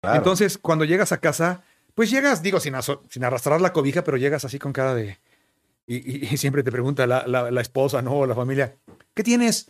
[0.00, 0.16] Claro.
[0.16, 1.62] Entonces, cuando llegas a casa,
[1.94, 2.74] pues llegas, digo, sin,
[3.24, 5.18] arrastrar la cobija, pero llegas así con cara de...
[5.86, 8.12] Y, y- y siempre te pregunta la, la- la esposa, ¿no?
[8.20, 8.76] O la familia,
[9.14, 9.68] ¿qué tienes?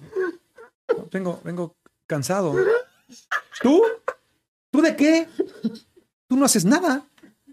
[0.88, 2.54] "No, vengo, vengo cansado.
[3.62, 3.82] ¿Tú?
[4.70, 5.26] ¿Tú de qué?
[6.28, 7.04] Tú no haces nada.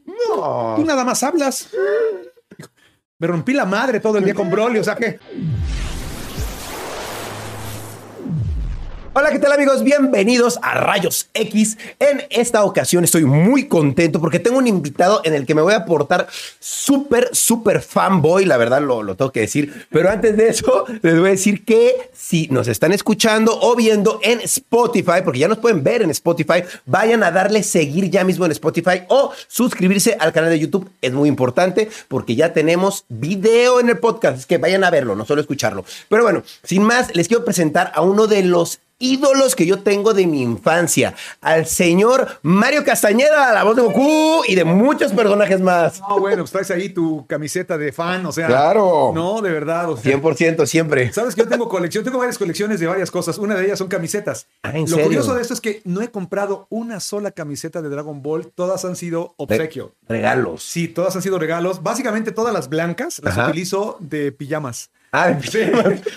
[0.05, 0.73] No.
[0.75, 1.69] Tú nada más hablas.
[3.19, 5.19] Me rompí la madre todo el día con Broly, o sea que...
[9.19, 9.83] Hola, ¿qué tal amigos?
[9.83, 11.79] Bienvenidos a Rayos X.
[11.97, 15.73] En esta ocasión estoy muy contento porque tengo un invitado en el que me voy
[15.73, 16.27] a portar
[16.59, 19.87] súper, súper fanboy, la verdad lo, lo tengo que decir.
[19.89, 24.19] Pero antes de eso, les voy a decir que si nos están escuchando o viendo
[24.21, 28.45] en Spotify, porque ya nos pueden ver en Spotify, vayan a darle seguir ya mismo
[28.45, 30.91] en Spotify o suscribirse al canal de YouTube.
[31.01, 34.37] Es muy importante porque ya tenemos video en el podcast.
[34.37, 35.85] Es que vayan a verlo, no solo escucharlo.
[36.07, 40.13] Pero bueno, sin más, les quiero presentar a uno de los ídolos que yo tengo
[40.13, 45.61] de mi infancia, al señor Mario Castañeda, la voz de Goku y de muchos personajes
[45.61, 45.99] más.
[46.01, 48.47] No, bueno, pues traes ahí tu camiseta de fan, o sea...
[48.47, 49.11] Claro.
[49.13, 50.17] No, de verdad, o sea...
[50.17, 51.13] 100% siempre.
[51.13, 53.37] Sabes que yo tengo colección, tengo varias colecciones de varias cosas.
[53.37, 54.47] Una de ellas son camisetas.
[54.63, 55.03] Ah, ¿en Lo serio?
[55.05, 58.51] curioso de esto es que no he comprado una sola camiseta de Dragon Ball.
[58.55, 59.93] Todas han sido obsequio.
[60.07, 60.63] Regalos.
[60.63, 61.83] Sí, todas han sido regalos.
[61.83, 63.49] Básicamente todas las blancas las Ajá.
[63.49, 64.89] utilizo de pijamas.
[65.11, 65.59] Ah, Sí.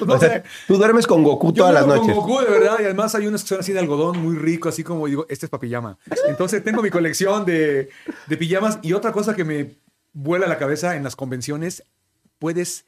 [0.06, 2.27] o sea, tú duermes con Goku todas las duermo con noches.
[2.27, 4.82] Goku, de verdad, y además hay unos que son así de algodón, muy rico, así
[4.84, 5.98] como digo, este es para pijama.
[6.28, 7.88] Entonces tengo mi colección de,
[8.27, 9.77] de pijamas y otra cosa que me
[10.12, 11.84] vuela la cabeza en las convenciones,
[12.38, 12.84] puedes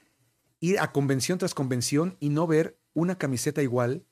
[0.60, 4.02] ir a convención tras convención y no ver una camiseta igual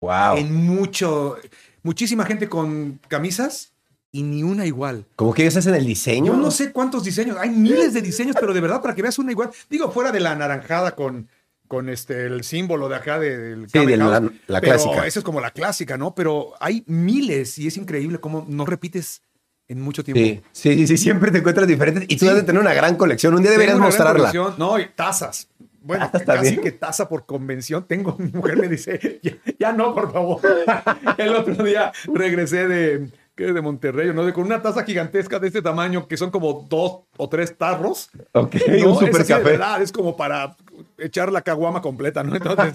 [0.00, 0.36] Wow.
[0.36, 1.36] en mucho,
[1.82, 3.72] muchísima gente con camisas
[4.10, 5.04] y ni una igual.
[5.16, 6.32] Como que ellos hacen el diseño.
[6.32, 9.18] Yo no sé cuántos diseños, hay miles de diseños, pero de verdad para que veas
[9.18, 11.28] una igual, digo, fuera de la anaranjada con,
[11.66, 15.06] con este, el símbolo de acá de- del Sí, de la- la pero clásica.
[15.06, 16.14] Esa es como la clásica, ¿no?
[16.14, 19.20] Pero hay miles y es increíble cómo no repites
[19.68, 20.22] en mucho tiempo.
[20.52, 22.26] Sí, sí, sí, sí, siempre te encuentras diferentes y tú Sí.
[22.26, 23.34] debes de tener una gran colección.
[23.34, 24.32] Un día deberías Tengo mostrarla.
[24.56, 25.48] No, y tazas.
[25.82, 26.60] Bueno, ¿Tazas casi también?
[26.62, 27.84] que taza por convención.
[27.86, 30.40] Tengo, mi mujer me dice, ya, ya no, por favor.
[31.18, 33.52] El otro día regresé de, ¿qué?
[33.52, 34.24] de Monterrey, ¿no?
[34.26, 38.10] De, con una taza gigantesca de este tamaño, que son como dos o tres tarros.
[38.32, 40.56] Ok, No, un es super de verdad, es como para
[40.98, 42.34] echar la caguama completa, ¿no?
[42.36, 42.72] Entonces,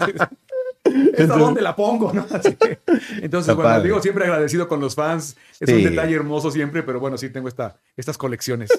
[1.16, 2.26] ¿esta dónde la pongo, no?
[2.32, 2.78] Así que-
[3.22, 3.84] entonces, Está bueno, padre.
[3.84, 5.36] digo, siempre agradecido con los fans.
[5.60, 5.74] Es Sí.
[5.76, 8.70] un detalle hermoso siempre, pero bueno, sí tengo esta, estas colecciones.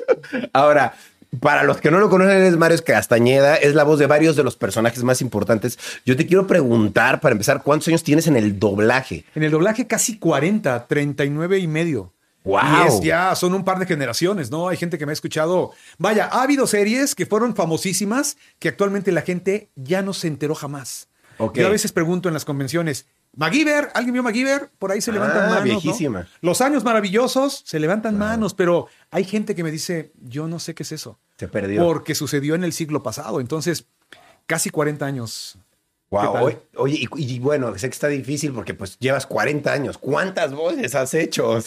[0.53, 0.93] Ahora,
[1.39, 4.43] para los que no lo conocen, es Mario Castañeda, es la voz de varios de
[4.43, 5.77] los personajes más importantes.
[6.05, 9.25] Yo te quiero preguntar, para empezar, ¿cuántos años tienes en el doblaje?
[9.35, 12.13] En el doblaje casi 40, 39 y medio.
[12.43, 12.59] ¡Wow!
[12.61, 14.69] Y es ya, son un par de generaciones, ¿no?
[14.69, 15.71] Hay gente que me ha escuchado.
[15.97, 20.53] Vaya, ha habido series que fueron famosísimas que actualmente la gente ya no se enteró
[20.53, 21.07] jamás.
[21.39, 21.57] Ok.
[21.57, 24.69] Yo a veces pregunto en las convenciones, MacGyver, ¿alguien vio MacGyver?
[24.77, 25.59] Por ahí se levantan Ah, manos.
[25.59, 25.63] ¿no?
[25.81, 26.27] viejísima.
[26.41, 30.75] Los años maravillosos se levantan manos, pero hay gente que me dice, yo no sé
[30.75, 31.19] qué es eso.
[31.37, 31.83] Se perdió.
[31.83, 33.39] Porque sucedió en el siglo pasado.
[33.39, 33.85] Entonces,
[34.45, 35.57] casi 40 años.
[36.09, 36.51] ¿Qué Wow.
[36.77, 39.97] Oye, y, y bueno, sé que está difícil porque pues llevas 40 años.
[39.97, 41.57] ¿Cuántas voces has hecho?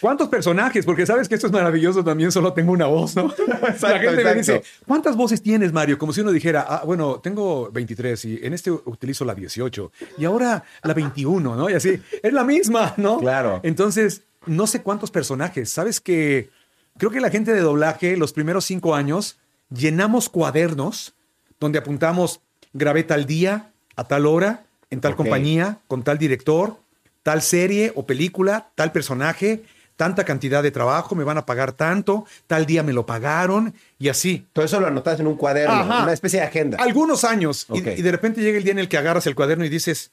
[0.00, 0.86] ¿Cuántos personajes?
[0.86, 3.24] Porque sabes que esto es maravilloso también, solo tengo una voz, ¿no?
[3.82, 4.38] la gente me exacto.
[4.38, 5.98] dice, ¿cuántas voces tienes, Mario?
[5.98, 10.24] Como si uno dijera, ah, bueno, tengo 23 y en este utilizo la 18 y
[10.24, 11.68] ahora la 21, ¿no?
[11.68, 13.18] Y así, es la misma, ¿no?
[13.18, 13.60] Claro.
[13.64, 15.70] Entonces, no sé cuántos personajes.
[15.70, 16.50] Sabes que
[16.98, 19.36] creo que la gente de doblaje, los primeros cinco años,
[19.70, 21.14] llenamos cuadernos
[21.60, 22.40] donde apuntamos,
[22.72, 26.76] grabé tal día, a tal hora, en tal compañía, con tal director,
[27.22, 29.64] tal serie o película, tal personaje,
[29.96, 34.08] tanta cantidad de trabajo, me van a pagar tanto, tal día me lo pagaron y
[34.08, 34.46] así.
[34.52, 36.02] Todo eso lo anotas en un cuaderno, Ajá.
[36.02, 36.78] una especie de agenda.
[36.80, 37.66] Algunos años.
[37.72, 37.86] Y- Ok.
[37.98, 40.10] Y, de repente llega el día en el que agarras el cuaderno y dices,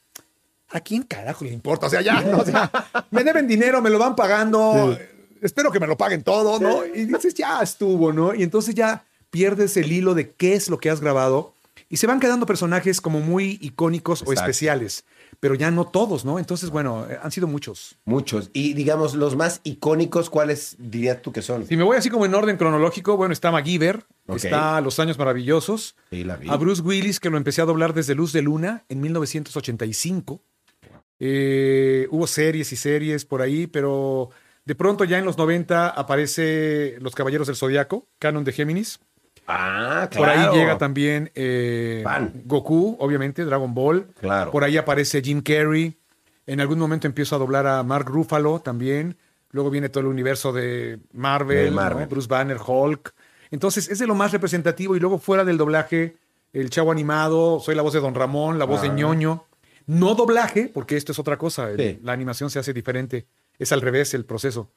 [0.69, 1.88] ¿a quién carajo le importa?
[1.88, 2.38] O sea, ya, ¿no?
[2.42, 2.72] O sea,
[3.09, 4.96] me deben dinero, me lo van pagando,
[5.41, 6.85] espero que me lo paguen todo, ¿no?
[6.85, 8.34] Y dices, ya estuvo, ¿no?
[8.34, 11.53] Y entonces ya pierdes el hilo de qué es lo que has grabado
[11.90, 14.41] y se van quedando personajes como muy icónicos o Exacto.
[14.41, 15.03] especiales,
[15.41, 16.40] pero ya no todos, ¿no?
[16.40, 17.97] Entonces, bueno, eh, han sido muchos.
[18.06, 18.50] Muchos.
[18.53, 21.66] Y digamos, los más icónicos, ¿cuáles dirías tú que son?
[21.68, 24.38] Si me voy así como en orden cronológico, bueno, está MacGyver, Ok.
[24.38, 26.50] está Los Años Maravillosos, Sí, la vi.
[26.50, 30.42] a Bruce Willis, que lo empecé a doblar desde Luz de Luna en 1985.
[31.19, 34.30] Eh, hubo series y series por ahí, pero
[34.66, 39.00] de pronto ya en los 90 aparece Los Caballeros del Zodiaco, Canon de Géminis.
[39.48, 40.19] Ah, claro.
[40.19, 42.04] Por ahí llega también eh.
[42.46, 44.08] Goku, obviamente, Dragon Ball.
[44.19, 44.52] Claro.
[44.52, 45.98] Por ahí aparece Jim Carrey.
[46.46, 49.18] En algún momento empiezo a doblar a Mark Ruffalo también.
[49.50, 52.04] Luego viene todo el universo de Marvel, De Marvel.
[52.04, 52.10] ¿no?
[52.10, 53.14] Bruce Banner, Hulk.
[53.50, 54.96] Entonces es de lo más representativo.
[54.96, 56.16] Y luego fuera del doblaje,
[56.54, 58.94] el chavo animado, soy la voz de Don Ramón, la voz de Ah.
[58.94, 59.46] ñoño.
[59.88, 61.69] No doblaje, porque esto es otra cosa.
[61.75, 62.00] Sí.
[62.04, 63.25] La animación se hace diferente
[63.62, 64.72] es al revés el proceso.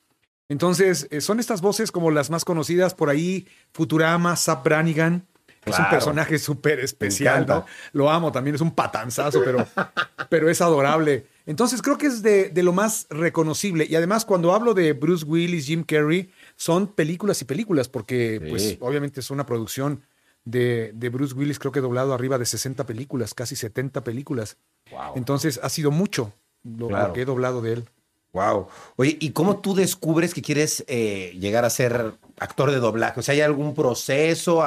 [0.48, 5.26] Entonces, eh, son estas voces como las más conocidas por ahí, Futurama, Zap Brannigan,
[5.64, 7.46] es un personaje súper especial.
[7.46, 7.64] ¿no?
[7.92, 9.66] Lo amo también, es un patanzazo, pero,
[10.28, 11.26] pero es adorable.
[11.46, 13.86] Entonces, creo que es de, de lo más reconocible.
[13.88, 18.50] Y además, cuando hablo de Bruce Willis, Jim Carrey, son películas y películas, porque, Sí.
[18.50, 20.02] pues, obviamente es una producción
[20.44, 24.58] de, de Bruce Willis, creo que doblado arriba de 60 películas, casi 70 películas.
[24.90, 25.14] Wow.
[25.16, 27.88] Entonces, ha sido mucho lo, que he doblado de él.
[28.34, 28.66] Wow.
[28.96, 33.20] Oye, ¿y cómo tú descubres que quieres eh, llegar a ser actor de doblaje?
[33.20, 34.60] O sea, ¿hay algún proceso?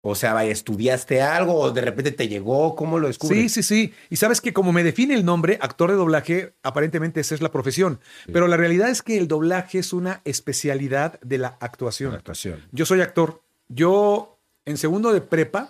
[0.00, 2.76] O sea, ¿estudiaste algo o de repente te llegó?
[2.76, 3.52] ¿Cómo lo Sí, descubres?
[3.52, 3.92] sí, sí.
[4.10, 7.50] Y sabes que como me define el nombre, actor de doblaje, aparentemente esa es la
[7.50, 7.98] profesión.
[8.32, 12.14] Pero la realidad es que el doblaje es una especialidad de la actuación.
[12.14, 12.64] actuación.
[12.70, 13.42] Yo soy actor.
[13.68, 15.68] Yo, en segundo de prepa,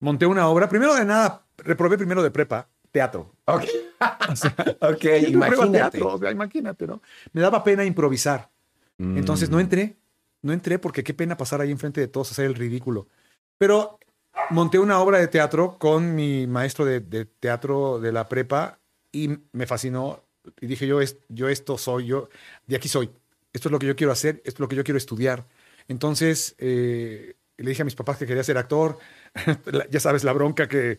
[0.00, 0.68] monté una obra.
[0.68, 3.34] Primero de nada, reprobé primero de prepa, teatro.
[3.46, 3.64] Ok.
[4.80, 5.70] ok, Yo prueba imagínate.
[5.98, 7.02] teatro, o sea, imagínate, ¿no?
[7.32, 8.50] Me daba pena improvisar.
[8.98, 9.52] Entonces Mm.
[9.52, 9.96] no entré,
[10.42, 13.08] no entré porque qué pena pasar ahí enfrente de todos hacer el ridículo.
[13.58, 13.98] Pero
[14.50, 18.78] monté una obra de teatro con mi maestro de, de teatro de la prepa
[19.12, 20.22] y me fascinó.
[20.60, 22.28] Y dije, yo, es, yo esto soy, yo
[22.66, 23.10] de aquí soy.
[23.52, 25.46] Esto es lo que yo quiero hacer, esto es lo que yo quiero estudiar.
[25.88, 28.98] Entonces eh, le dije a mis papás que quería ser actor.
[29.90, 30.98] Ya sabes la bronca que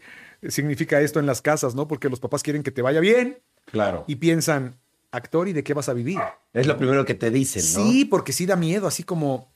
[0.49, 1.87] significa esto en las casas, ¿no?
[1.87, 4.03] Porque los papás quieren que te vaya bien Claro.
[4.07, 4.75] y piensan,
[5.11, 6.19] actor, ¿y de qué vas a vivir?
[6.53, 7.89] Es lo primero que te dicen, ¿no?
[7.91, 9.51] Sí, porque sí da miedo, así como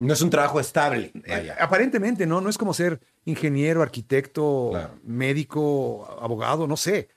[0.00, 1.10] No es un trabajo estable.
[1.24, 2.40] eh, aparentemente, ¿no?
[2.40, 4.94] No es como ser ingeniero, arquitecto, Claro.
[5.04, 7.08] médico, abogado, no sé.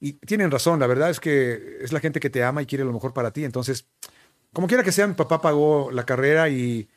[0.00, 2.84] Y tienen razón, la verdad es que es la gente que te ama y quiere
[2.84, 3.44] lo mejor para ti.
[3.44, 3.86] Entonces,
[4.52, 6.88] como quiera que sea, mi papá pagó la carrera y,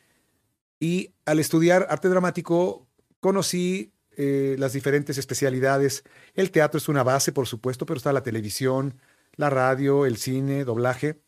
[0.78, 2.86] y al estudiar arte dramático
[3.20, 6.04] conocí eh, las diferentes especialidades.
[6.34, 8.98] El teatro es una base, por supuesto, pero está la televisión,
[9.36, 11.20] la radio, el cine, doblaje.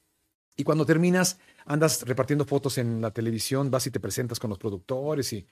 [0.57, 4.59] Y cuando terminas, andas repartiendo fotos en la televisión, vas y te presentas con los
[4.59, 5.47] productores y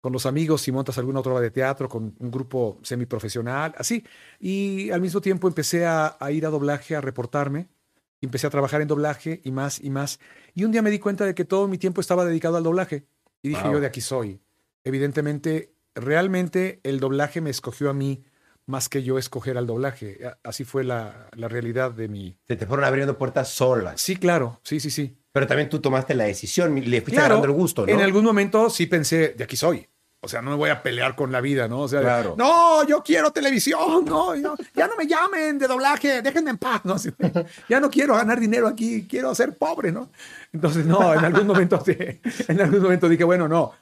[0.00, 4.04] con los amigos y montas alguna otra obra de teatro con un grupo semiprofesional, así.
[4.38, 7.68] Y al mismo tiempo empecé a, a ir a doblaje, a reportarme.
[8.20, 10.18] Empecé a trabajar en doblaje y más y más.
[10.54, 13.06] Y un día me di cuenta de que todo mi tiempo estaba dedicado al doblaje.
[13.42, 13.72] Y dije, Wow.
[13.74, 14.40] yo de aquí soy.
[14.84, 18.24] Evidentemente, realmente el doblaje me escogió a mí
[18.66, 20.20] más que yo escoger al doblaje.
[20.44, 22.36] Así fue la, la realidad de mi...
[22.46, 24.00] Se te fueron abriendo puertas solas.
[24.00, 25.16] Sí, claro, sí, sí, sí.
[25.32, 27.92] Pero también tú tomaste la decisión, le fuiste Claro, agarrando el gusto, ¿no?
[27.92, 29.88] En algún momento sí pensé, de aquí soy.
[30.20, 31.80] O sea, no me voy a pelear con la vida, ¿no?
[31.82, 32.34] O sea, Claro.
[32.36, 36.80] no, yo quiero televisión, no, yo- ya no me llamen de doblaje, déjenme en paz,
[36.84, 36.96] ¿no?
[37.68, 40.10] Ya no quiero ganar dinero aquí, quiero ser pobre, ¿no?
[40.52, 41.82] Entonces, no, en algún momento,
[42.48, 43.72] en algún momento dije, bueno, no,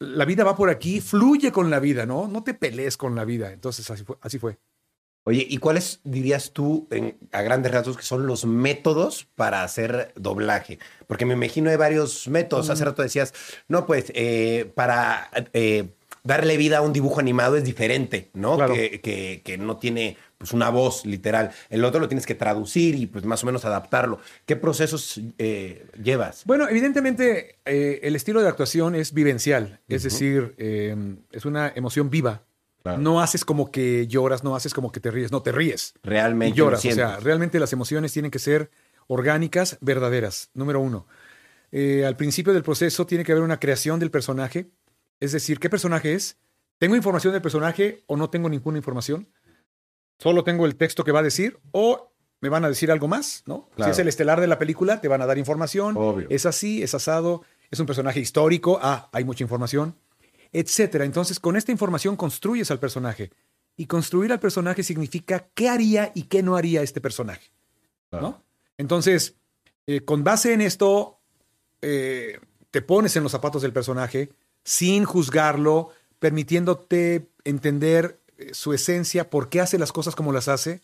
[0.00, 2.28] la vida va por aquí, fluye con la vida, ¿no?
[2.28, 3.52] No te pelees con la vida.
[3.52, 4.16] Entonces, así fue.
[4.20, 4.58] Así fue.
[5.24, 10.12] Oye, ¿y cuáles dirías tú, en- a grandes rasgos, que son los métodos para hacer
[10.16, 10.78] doblaje?
[11.06, 12.70] Porque me imagino hay varios métodos.
[12.70, 13.34] Hace rato decías,
[13.68, 15.90] no, pues, eh, para eh,
[16.24, 18.56] darle vida a un dibujo animado es diferente, ¿no?
[18.56, 18.72] Claro.
[18.74, 21.50] Que, que- que no tiene pues, una voz literal.
[21.68, 24.20] El otro lo tienes que traducir y pues más o menos adaptarlo.
[24.46, 26.44] ¿Qué procesos eh, llevas?
[26.46, 30.96] Bueno, evidentemente eh, el estilo de actuación es vivencial, es decir, eh,
[31.32, 32.44] es una emoción viva.
[32.82, 32.98] Claro.
[32.98, 35.94] No haces como que lloras, no haces como que te ríes, no te ríes.
[36.02, 36.84] Realmente lo lloras.
[36.84, 38.70] O sea, realmente las emociones tienen que ser
[39.08, 40.50] orgánicas, verdaderas.
[40.54, 41.06] Número uno.
[41.72, 44.70] Eh, al principio del proceso tiene que haber una creación del personaje.
[45.20, 46.36] Es decir, ¿qué personaje es?
[46.78, 49.28] ¿Tengo información del personaje o no tengo ninguna información?
[50.18, 53.42] Solo tengo el texto que va a decir o me van a decir algo más,
[53.46, 53.68] ¿no?
[53.74, 53.92] Claro.
[53.92, 55.96] Si es el estelar de la película, te van a dar información.
[55.96, 56.26] Obvio.
[56.30, 58.78] Es así, es asado, es un personaje histórico.
[58.82, 59.96] Ah, hay mucha información,
[60.52, 61.04] etcétera.
[61.04, 63.30] Entonces, con esta información construyes al personaje.
[63.76, 67.50] Y construir al personaje significa qué haría y qué no haría este personaje.
[68.10, 68.42] ¿no?
[68.76, 69.36] Entonces,
[69.86, 71.20] eh, con base en esto,
[71.80, 74.30] eh, te pones en los zapatos del personaje
[74.64, 78.20] sin juzgarlo, permitiéndote entender
[78.52, 80.80] su esencia, por qué hace las cosas como las hace.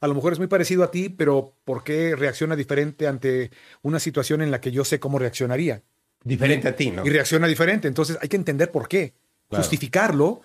[0.00, 3.50] A lo mejor es muy parecido a ti, pero ¿por qué reacciona diferente ante
[3.82, 5.82] una situación en la que yo sé cómo reaccionaría?
[6.22, 7.06] Diferente a ti, ¿no?
[7.06, 7.88] Y reacciona diferente.
[7.88, 9.14] Entonces hay que entender por qué.
[9.48, 9.62] Claro.
[9.62, 10.42] Justificarlo,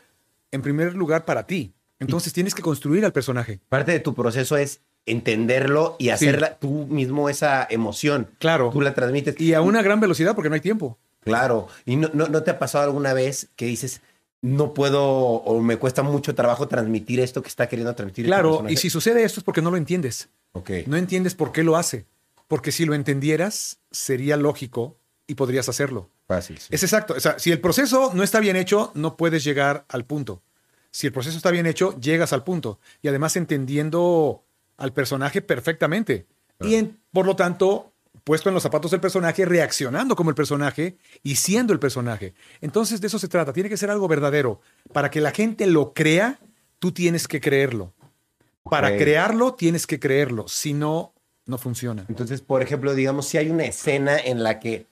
[0.51, 1.73] en primer lugar, para ti.
[1.99, 3.59] Entonces tienes que construir al personaje.
[3.67, 8.29] Parte de tu proceso es entenderlo y hacerla tú mismo esa emoción.
[8.39, 8.69] Claro.
[8.71, 9.39] Tú la transmites.
[9.39, 10.97] Y a una gran velocidad porque no hay tiempo.
[11.21, 11.67] Claro.
[11.85, 14.01] ¿Y no, no, no te ha pasado alguna vez que dices,
[14.41, 18.25] no puedo o me cuesta mucho trabajo transmitir esto que está queriendo transmitir?
[18.25, 20.29] este Claro, y si sucede esto es porque no lo entiendes.
[20.53, 20.71] Ok.
[20.87, 22.05] No entiendes por qué lo hace.
[22.47, 26.09] Porque si lo entendieras, sería lógico y podrías hacerlo.
[26.27, 26.57] Fácil.
[26.57, 26.67] sí.
[26.71, 27.13] Es exacto.
[27.15, 30.41] O sea, si el proceso no está bien hecho, no puedes llegar al punto.
[30.89, 32.79] Si el proceso está bien hecho, llegas al punto.
[33.01, 34.43] Y además entendiendo
[34.77, 36.25] al personaje perfectamente.
[36.59, 37.90] Y en- por lo tanto,
[38.23, 42.33] puesto en los zapatos del personaje, reaccionando como el personaje y siendo el personaje.
[42.61, 44.61] Entonces de eso se trata, tiene que ser algo verdadero.
[44.93, 46.39] Para que la gente lo crea,
[46.79, 47.93] tú tienes que creerlo.
[48.63, 50.47] Para crearlo, tienes que creerlo.
[50.47, 51.13] Si no,
[51.47, 52.05] no funciona.
[52.09, 54.85] Entonces, por ejemplo, digamos, si hay una escena en la que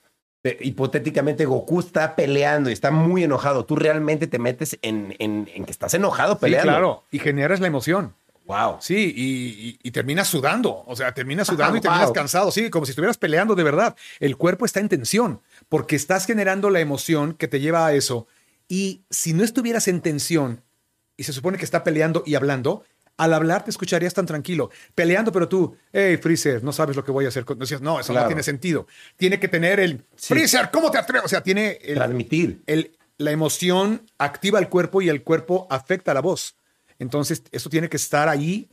[0.43, 5.49] eh, hipotéticamente Goku está peleando y está muy enojado, tú realmente te metes en, en-
[5.53, 6.71] en que estás enojado Sí, peleando.
[6.71, 7.03] claro.
[7.11, 8.15] Y generas la emoción.
[8.49, 8.77] Wow.
[8.81, 9.23] Sí, y,
[9.69, 10.83] y- y terminas sudando.
[10.87, 11.83] O sea, terminas sudando y Wow.
[11.83, 12.51] terminas cansado.
[12.51, 13.95] Sí, como si estuvieras peleando de verdad.
[14.19, 18.27] El cuerpo está en tensión porque estás generando la emoción que te lleva a eso.
[18.67, 20.63] Y si no estuvieras en tensión
[21.15, 22.83] y se supone que está peleando y hablando,
[23.17, 24.71] al hablar te escucharías tan tranquilo.
[24.95, 27.45] Peleando, pero tú, hey, Freezer, no sabes lo que voy a hacer.
[27.45, 27.59] con-".
[27.59, 28.25] Decías, no, eso Claro.
[28.25, 28.87] no tiene sentido.
[29.17, 30.33] Tiene que tener el Sí.
[30.33, 31.25] Freezer, ¿cómo te atreves?
[31.25, 32.63] O sea, tiene el, Transmitir.
[32.65, 36.55] el- la emoción activa el cuerpo y el cuerpo afecta la voz.
[36.99, 38.69] Entonces, eso tiene que estar ahí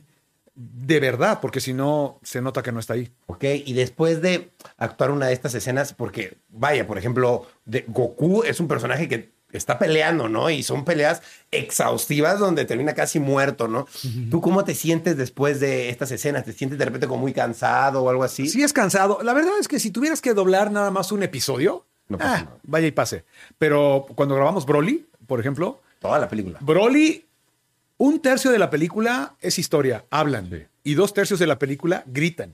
[0.57, 3.11] de verdad, porque si no, se nota que no está ahí.
[3.27, 8.43] Ok, y después de actuar una de estas escenas, porque, vaya, por ejemplo, de Goku
[8.43, 10.49] es un personaje que está peleando, ¿no?
[10.49, 13.87] Y son peleas exhaustivas donde termina casi muerto, ¿no?
[14.31, 16.43] ¿Tú cómo te sientes después de estas escenas?
[16.43, 18.49] ¿Te sientes de repente como muy cansado o algo así?
[18.49, 19.19] Sí es cansado.
[19.23, 22.43] La verdad es que si tuvieras que doblar nada más un episodio, No pasa ah,
[22.43, 22.57] nada.
[22.63, 23.25] vaya y pase.
[23.59, 26.59] Pero cuando grabamos Broly, por ejemplo, Toda la película.
[26.61, 27.25] Broly,
[27.97, 30.67] un tercio de la película es historia, hablan.
[30.83, 32.53] Y dos tercios de la película gritan.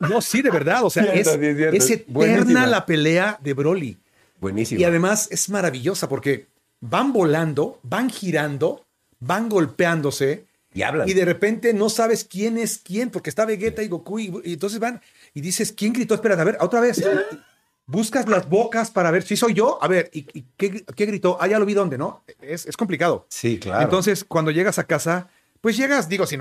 [0.00, 0.84] No, sí, de verdad.
[0.84, 1.46] O sea, Cierto, es, sí,
[1.76, 2.66] es eterna Buenísima.
[2.66, 3.98] la pelea de Broly.
[4.40, 4.80] Buenísimo.
[4.80, 6.46] Y además es maravillosa porque
[6.80, 8.84] van volando, van girando,
[9.20, 10.44] van golpeándose.
[10.74, 11.08] Y hablan.
[11.08, 14.18] Y de repente no sabes quién es quién, porque está Vegeta y Goku.
[14.18, 15.00] Y, y entonces van
[15.34, 16.14] y dices, ¿quién gritó?
[16.14, 17.00] Espera, a ver, otra vez.
[17.86, 19.82] Buscas las bocas para ver si soy yo.
[19.82, 21.36] A ver, ¿y, y qué, qué gritó?
[21.40, 22.22] Ah, ya lo vi dónde, ¿no?
[22.40, 23.26] Es, es complicado.
[23.28, 23.82] Sí, claro.
[23.82, 25.28] Entonces, cuando llegas a casa,
[25.60, 26.40] pues llegas, digo, sin,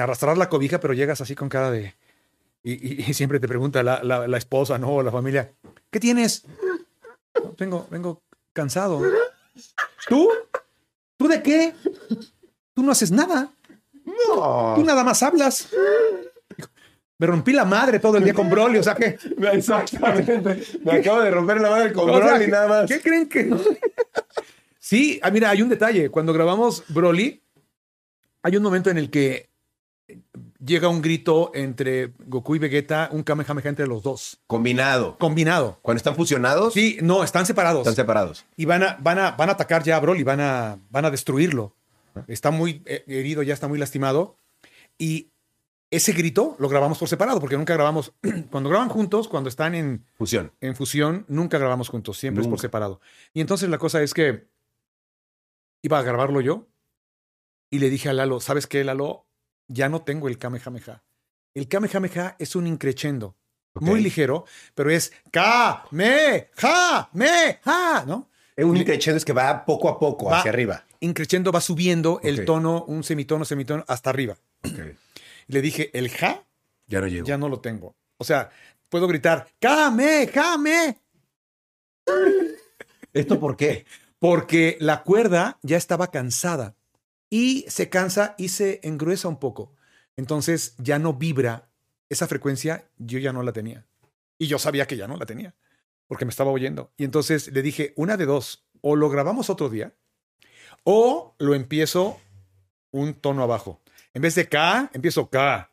[0.00, 1.94] arrastrar la cobija, pero llegas así con cara de.
[2.62, 4.90] Y, y- y siempre te pregunta la, la- la esposa, ¿no?
[4.96, 5.52] O la familia,
[5.90, 6.44] ¿qué tienes?
[7.42, 8.22] "No, vengo, vengo
[8.52, 9.00] cansado.
[10.08, 10.28] ¿Tú?
[11.16, 11.74] ¿Tú de qué?
[12.74, 13.50] Tú no haces nada.
[14.04, 14.74] No.
[14.76, 15.68] Tú nada más hablas.
[17.22, 19.16] Me rompí la madre todo el día con Broly, o sea que.
[19.52, 20.60] Exactamente.
[20.84, 22.90] Me acabo de romper la madre con o sea, Broly nada más.
[22.90, 23.60] ¿Qué creen que no?
[24.80, 26.10] Sí, ah, mira, hay un detalle.
[26.10, 27.40] Cuando grabamos Broly,
[28.42, 29.50] hay un momento en el que
[30.58, 35.16] llega un grito entre Goku y Vegeta, un Kamehameha entre los dos, Combinado.
[35.18, 35.78] combinado.
[35.80, 37.82] Cuando están fusionados, Sí, no, están separados.
[37.82, 38.44] están separados.
[38.56, 41.10] y van a, van, a, van a atacar ya a Broly, van a, van a
[41.12, 41.76] destruirlo.
[42.26, 44.36] Está muy eh, herido, ya está muy lastimado.
[44.98, 45.31] Y
[45.92, 48.12] ese grito lo grabamos por separado, porque nunca grabamos.
[48.50, 50.50] cuando graban juntos, cuando están en, Fusión.
[50.60, 53.00] en fusión, nunca grabamos juntos, siempre es por separado.
[53.34, 54.48] Y entonces la cosa es que
[55.82, 56.68] iba a grabarlo yo
[57.70, 59.26] y le dije a Lalo, ¿sabes qué, Lalo?
[59.68, 61.02] Ya no tengo el Kamehameha.
[61.54, 63.36] El Kamehameha es un increchendo,
[63.74, 64.44] muy ligero,
[64.74, 68.28] pero es Ka-me-ha-me-ha, ¿no?
[68.56, 70.84] Es un increchendo es que va poco a poco Va- hacia arriba.
[71.00, 74.36] Increchendo va subiendo el tono, un semitono, semitono, hasta arriba.
[75.46, 76.46] Le dije, el ja
[76.86, 77.26] Ya no llego.
[77.26, 77.96] ya no lo tengo.
[78.18, 78.50] O sea,
[78.88, 80.98] puedo gritar, Ka-me-ha-me,
[83.12, 83.84] ¿Esto por qué?
[84.18, 86.76] porque la cuerda ya estaba cansada
[87.28, 89.74] y se cansa y se engruesa un poco.
[90.16, 91.68] Entonces ya no vibra
[92.08, 93.84] esa frecuencia, yo ya no la tenía.
[94.38, 95.56] Y yo sabía que ya no la tenía,
[96.06, 96.92] porque me estaba oyendo.
[96.96, 99.92] Y entonces le dije, una de dos, o lo grabamos otro día,
[100.84, 102.20] o lo empiezo
[102.92, 103.81] un tono abajo.
[104.14, 105.70] En vez de K, empiezo K.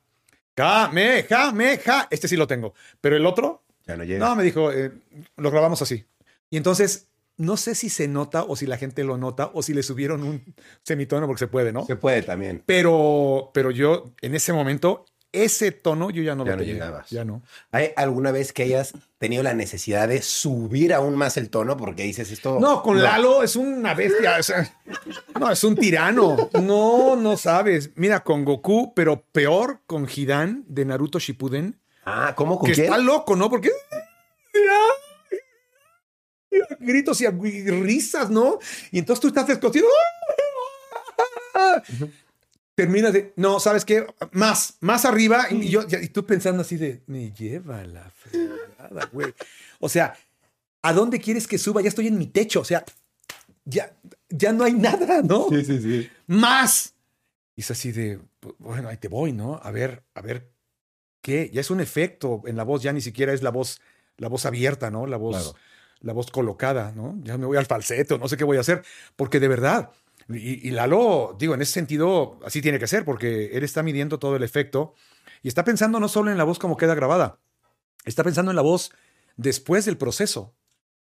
[0.56, 2.08] K, me, ja, me, ja.
[2.10, 2.74] Este sí lo tengo.
[3.02, 4.26] Pero el otro, Ya no llega.
[4.26, 4.92] no, me dijo, eh,
[5.38, 6.06] lo grabamos así.
[6.50, 9.74] Y entonces, no sé si se nota o si la gente lo nota o si
[9.74, 10.44] le subieron un
[10.84, 11.86] semitono porque se puede, ¿no?
[11.86, 12.64] Se puede también.
[12.66, 16.74] Pero, pero yo, en ese momento, ese tono yo ya no Ya lo no tenía.
[16.74, 17.10] llegabas.
[17.10, 17.42] Ya no.
[17.72, 21.78] ¿Hay alguna vez que hayas tenido la necesidad de subir aún más el tono?
[21.78, 22.60] Porque dices esto.
[22.60, 24.38] No, con Lalo es una bestia.
[24.40, 24.74] o sea,
[25.40, 26.50] no, es un tirano.
[26.62, 27.92] No, no sabes.
[27.96, 31.80] Mira, con Goku, pero peor con Hidan de Naruto Shippuden.
[32.06, 32.58] Ah, ¿cómo?
[32.58, 32.86] ¿Con que quién?
[32.86, 33.50] está loco, ¿no?
[33.50, 33.70] Porque
[36.80, 38.58] gritos y risas, ¿no?
[38.92, 39.88] Y entonces tú estás descosido.
[42.80, 44.08] Terminas de, no, ¿sabes qué?
[44.32, 45.48] Más, más arriba.
[45.52, 49.34] Y, yo, y tú pensando así de, me lleva la fregada, güey.
[49.80, 50.14] O sea,
[50.82, 51.82] ¿a dónde quieres que suba?
[51.82, 52.62] Ya estoy en mi techo.
[52.62, 52.86] O sea,
[53.66, 53.94] ya,
[54.30, 55.48] ya no hay nada, ¿no?
[55.50, 56.10] Sí, sí, sí.
[56.28, 56.94] más.
[57.58, 59.60] Y es así de, "Pues, bueno, ahí te voy, ¿no?
[59.62, 60.50] A ver, a ver,
[61.22, 61.50] ¿qué?
[61.54, 63.82] Ya es un efecto en la voz, ya ni siquiera es la voz,
[64.16, 65.06] la voz abierta, ¿no?
[65.06, 65.56] La voz, Claro.
[66.00, 67.20] la voz colocada, ¿no?
[67.24, 68.84] Ya me voy al falseto, no sé qué voy a hacer,
[69.18, 69.92] porque de verdad,
[70.30, 74.20] y, y Lalo, digo, en ese sentido, así tiene que ser, porque él está midiendo
[74.20, 74.94] todo el efecto
[75.42, 77.40] y está pensando no solo en la voz como queda grabada,
[78.06, 78.92] está pensando en la voz
[79.38, 80.54] después del proceso.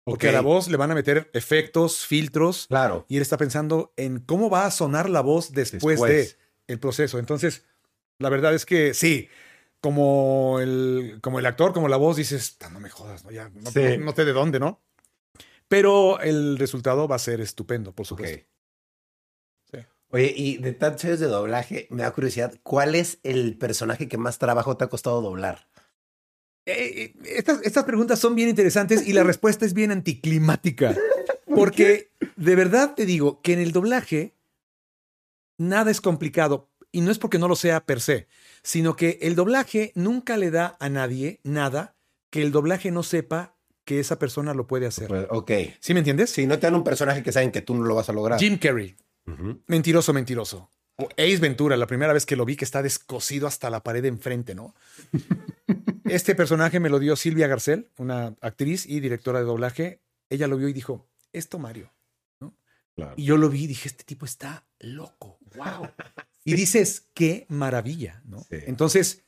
[0.04, 3.06] Porque a la voz le van a meter efectos, filtros, Claro.
[3.08, 6.36] y él está pensando en cómo va a sonar la voz después, Después.
[6.66, 7.20] de el proceso.
[7.20, 7.64] Entonces,
[8.18, 9.28] la verdad es que sí,
[9.80, 13.30] como el, como el actor, como la voz, dices, "Ah, no me jodas, ¿no?
[13.30, 13.80] Ya, no, Sí.
[13.98, 14.80] no- no sé de dónde, ¿no?
[15.68, 18.44] Pero el resultado va a ser estupendo, por supuesto.
[20.12, 24.18] Oye, y de tantos años de doblaje, me da curiosidad, ¿cuál es el personaje que
[24.18, 25.66] más trabajo te ha costado doblar?
[26.66, 30.94] Eh, eh, estas, estas preguntas son bien interesantes y la respuesta es bien anticlimática.
[31.46, 34.34] Porque de verdad te digo que en el doblaje
[35.58, 36.68] nada es complicado.
[36.94, 38.28] Y no es porque no lo sea per se,
[38.62, 41.96] sino que el doblaje nunca le da a nadie nada
[42.28, 45.10] que el doblaje no sepa que esa persona lo puede hacer.
[45.30, 45.50] Ok.
[45.80, 46.28] ¿Sí me entiendes?
[46.28, 48.38] Si no te dan un personaje que saben que tú no lo vas a lograr.
[48.38, 48.94] Jim Carrey,
[49.66, 50.70] Mentiroso, mentiroso.
[50.96, 54.02] O Ace Ventura, la primera vez que lo vi que está descosido hasta la pared
[54.02, 54.74] de enfrente, ¿no?
[56.04, 60.02] Este personaje me lo dio Silvia Garcel, una actriz y directora de doblaje.
[60.28, 61.90] Ella lo vio y dijo, esto Mario.
[62.94, 63.14] Claro.
[63.16, 65.88] Y yo lo vi y dije, este tipo está loco, wow.
[66.44, 68.40] Y dices, qué maravilla, ¿no?
[68.40, 68.56] Sí.
[68.66, 69.24] Entonces,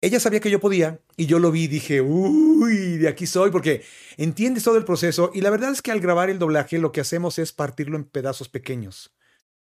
[0.00, 3.50] ella sabía que yo podía y yo lo vi y dije, uy, de aquí soy,
[3.50, 3.84] porque
[4.16, 5.30] entiendes todo el proceso.
[5.32, 8.04] Y la verdad es que al grabar el doblaje lo que hacemos es partirlo en
[8.04, 9.14] pedazos pequeños.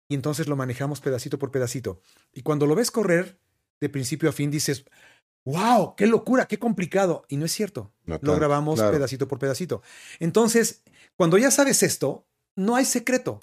[0.09, 2.01] Y entonces lo manejamos pedacito por pedacito.
[2.33, 3.39] Y cuando lo ves correr
[3.81, 4.85] de principio a fin, dices,
[5.45, 7.25] wow, qué locura, qué complicado.
[7.29, 7.93] Y no es cierto.
[8.05, 8.93] No lo grabamos claro.
[8.93, 9.83] pedacito por pedacito.
[10.19, 10.83] Entonces,
[11.17, 13.39] cuando ya sabes esto, no hay secreto.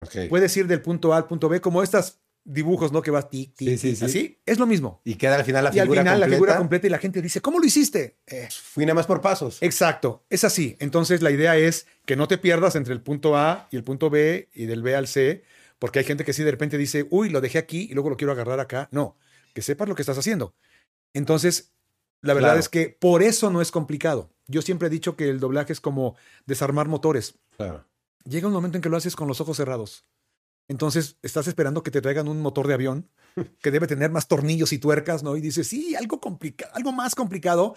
[0.00, 0.28] Ok.
[0.28, 3.00] Puedes ir del punto A al punto B, como estos dibujos, ¿no?
[3.02, 4.04] Que vas tic, tic, Sí, sí, tic, sí.
[4.04, 4.38] así.
[4.46, 5.00] Es lo mismo.
[5.04, 6.28] Y queda al final la y al figura final completa.
[6.28, 8.18] la figura completa y la gente dice, ¿cómo lo hiciste?
[8.26, 9.58] Eh, Fui nada más por pasos.
[9.62, 10.76] exacto, es así.
[10.78, 14.10] Entonces la idea es que no te pierdas entre el punto A y el punto
[14.10, 15.42] B y del B al C,
[15.84, 18.16] porque hay gente que sí de repente dice, uy, lo dejé aquí y luego lo
[18.16, 18.88] quiero agarrar acá.
[18.90, 19.18] No,
[19.52, 20.54] que sepas lo que estás haciendo.
[21.12, 21.74] Entonces,
[22.22, 22.60] la verdad Claro.
[22.60, 24.30] es que por eso no es complicado.
[24.46, 27.34] Yo siempre he dicho que el doblaje es como desarmar motores.
[27.58, 27.84] Claro.
[28.24, 30.06] Llega un momento en que lo haces con los ojos cerrados.
[30.68, 33.10] Entonces estás esperando que te traigan un motor de avión
[33.60, 35.36] que debe tener más tornillos y tuercas, ¿no?
[35.36, 37.74] Y dices, sí, algo complicado, algo más complicado.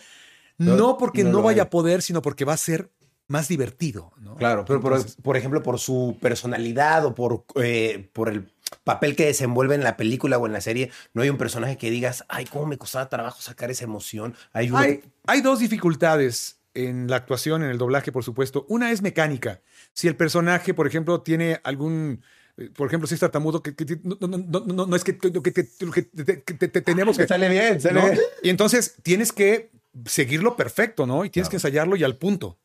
[0.57, 2.89] No, No, porque no no, vaya a poder, sino porque va a ser
[3.27, 4.35] más divertido, ¿no?
[4.35, 8.51] Claro, pero por, Entonces, por ejemplo, por su personalidad o por, eh, por el
[8.83, 11.89] papel que desenvuelve en la película o en la serie, no hay un personaje que
[11.89, 14.33] digas, ay, cómo me costaba trabajo sacar esa emoción.
[14.53, 18.65] Hay uno hay, hay dos dificultades en la actuación, en el doblaje, por supuesto.
[18.69, 19.61] Una es mecánica.
[19.93, 22.21] Si el personaje, por ejemplo, tiene algún,
[22.55, 25.17] eh, por ejemplo, si es tartamudo, que, que- no, no- no- no- no es que,
[25.17, 27.27] que- que- que- que- que- que- que tenemos que...
[27.27, 28.05] sale bien, sale ¿no?
[28.05, 28.19] bien.
[28.43, 29.71] Y entonces tienes que
[30.05, 31.25] seguirlo perfecto, ¿no?
[31.25, 31.51] Y tienes Claro.
[31.51, 32.59] que ensayarlo y al punto,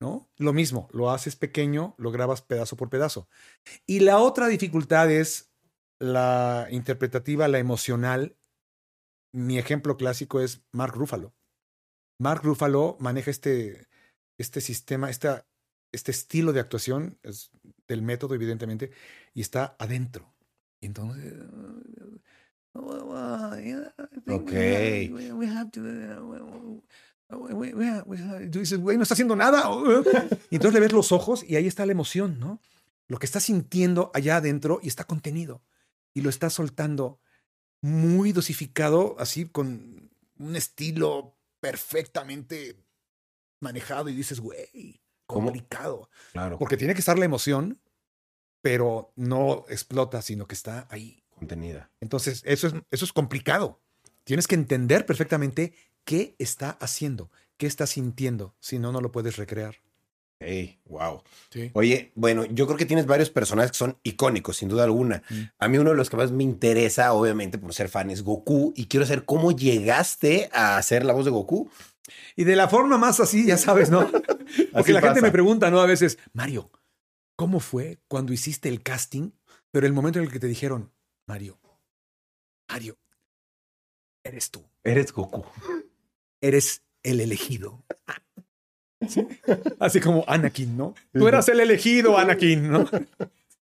[0.00, 0.28] ¿no?
[0.36, 3.28] Lo mismo, lo haces pequeño, lo grabas pedazo por pedazo.
[3.86, 5.50] Y la otra dificultad es
[5.98, 8.36] la interpretativa, la emocional.
[9.32, 11.34] Mi ejemplo clásico es Mark Ruffalo.
[12.20, 13.86] Mark Ruffalo maneja este,
[14.38, 15.46] este sistema, esta,
[15.92, 17.50] este estilo de actuación es
[17.86, 18.90] del método, evidentemente,
[19.34, 20.34] y está adentro.
[20.80, 21.34] Entonces.
[24.28, 24.52] Ok.
[27.28, 29.64] Tú dices, güey, no está haciendo nada.
[30.50, 32.60] Y entonces le ves los ojos y ahí está la emoción, ¿no?
[33.06, 35.62] Lo que está sintiendo allá adentro y está contenido.
[36.14, 37.20] Y lo está soltando
[37.80, 42.76] muy dosificado, así con un estilo perfectamente
[43.60, 44.08] manejado.
[44.08, 46.10] Y dices, güey, complicado.
[46.32, 47.80] Claro, Porque tiene que estar la emoción,
[48.62, 51.22] pero no explota, sino que está ahí.
[51.34, 51.90] contenida.
[52.00, 53.80] Entonces, eso es, eso es complicado.
[54.24, 55.72] Tienes que entender perfectamente
[56.08, 59.76] qué está haciendo, qué está sintiendo, si no, no lo puedes recrear.
[60.40, 61.22] Hey, wow.
[61.50, 61.70] Sí.
[61.74, 65.22] Oye, bueno, yo creo que tienes varios personajes que son icónicos, sin duda alguna.
[65.28, 65.42] Mm.
[65.58, 68.72] A mí uno de los que más me interesa, obviamente, por ser fan, es Goku.
[68.74, 71.70] Y quiero saber cómo llegaste a hacer la voz de Goku.
[72.36, 74.10] Y de la forma más así, ya sabes, ¿no?
[74.72, 75.78] Porque la gente me pregunta, ¿no?
[75.82, 76.70] A veces, Mario,
[77.36, 79.32] ¿cómo fue cuando hiciste el casting?
[79.70, 80.90] Pero el momento en el que te dijeron,
[81.26, 81.58] Mario,
[82.66, 82.96] Mario,
[84.24, 85.44] eres tú, Eres Goku.
[86.40, 87.84] Eres el elegido.
[89.78, 90.94] Así como Anakin, ¿no?
[91.12, 92.86] Tú eras el elegido, Anakin, ¿no?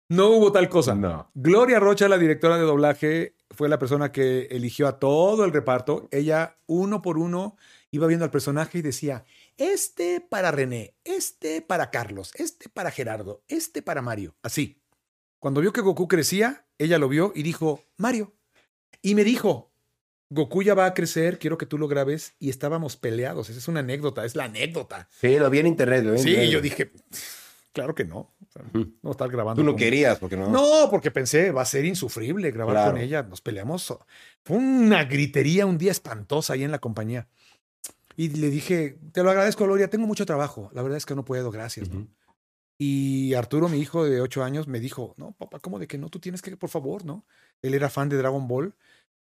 [0.08, 0.94] No hubo tal cosa.
[0.94, 1.30] No.
[1.34, 6.08] Gloria Rocha, la directora de doblaje, fue la persona que eligió a todo el reparto.
[6.10, 7.56] Ella, uno por uno,
[7.90, 9.24] iba viendo al personaje y decía,
[9.56, 14.36] este para René, este para Carlos, este para Gerardo, este para Mario.
[14.42, 14.80] Así.
[15.38, 18.34] Cuando vio que Goku crecía, ella lo vio y dijo, Mario.
[19.02, 19.73] Y me dijo,
[20.30, 22.34] Goku ya va a crecer, quiero que tú lo grabes.
[22.38, 23.50] Y estábamos peleados.
[23.50, 25.08] Esa es una anécdota, es la anécdota.
[25.10, 26.04] Sí, lo vi en internet.
[26.04, 26.50] lo vi en Sí, internet.
[26.52, 26.92] yo dije,
[27.72, 28.18] claro que no.
[28.18, 28.62] O sea,
[29.02, 29.60] no estar grabando.
[29.60, 30.48] Tú no con- querías, porque no.
[30.48, 32.92] no, porque pensé, va a ser insufrible grabar Claro.
[32.92, 33.22] con ella.
[33.22, 33.94] Nos peleamos.
[34.44, 37.28] Fue una gritería un día espantosa ahí en la compañía.
[38.16, 40.70] Y le dije, te lo agradezco, Gloria, tengo mucho trabajo.
[40.72, 41.88] La verdad es que no puedo, gracias.
[42.76, 46.08] Y Arturo, mi hijo de 8 años, me dijo, no, papá, ¿cómo de que no?
[46.08, 47.24] Tú tienes que, por favor, ¿no?
[47.62, 48.74] Él era fan de Dragon Ball.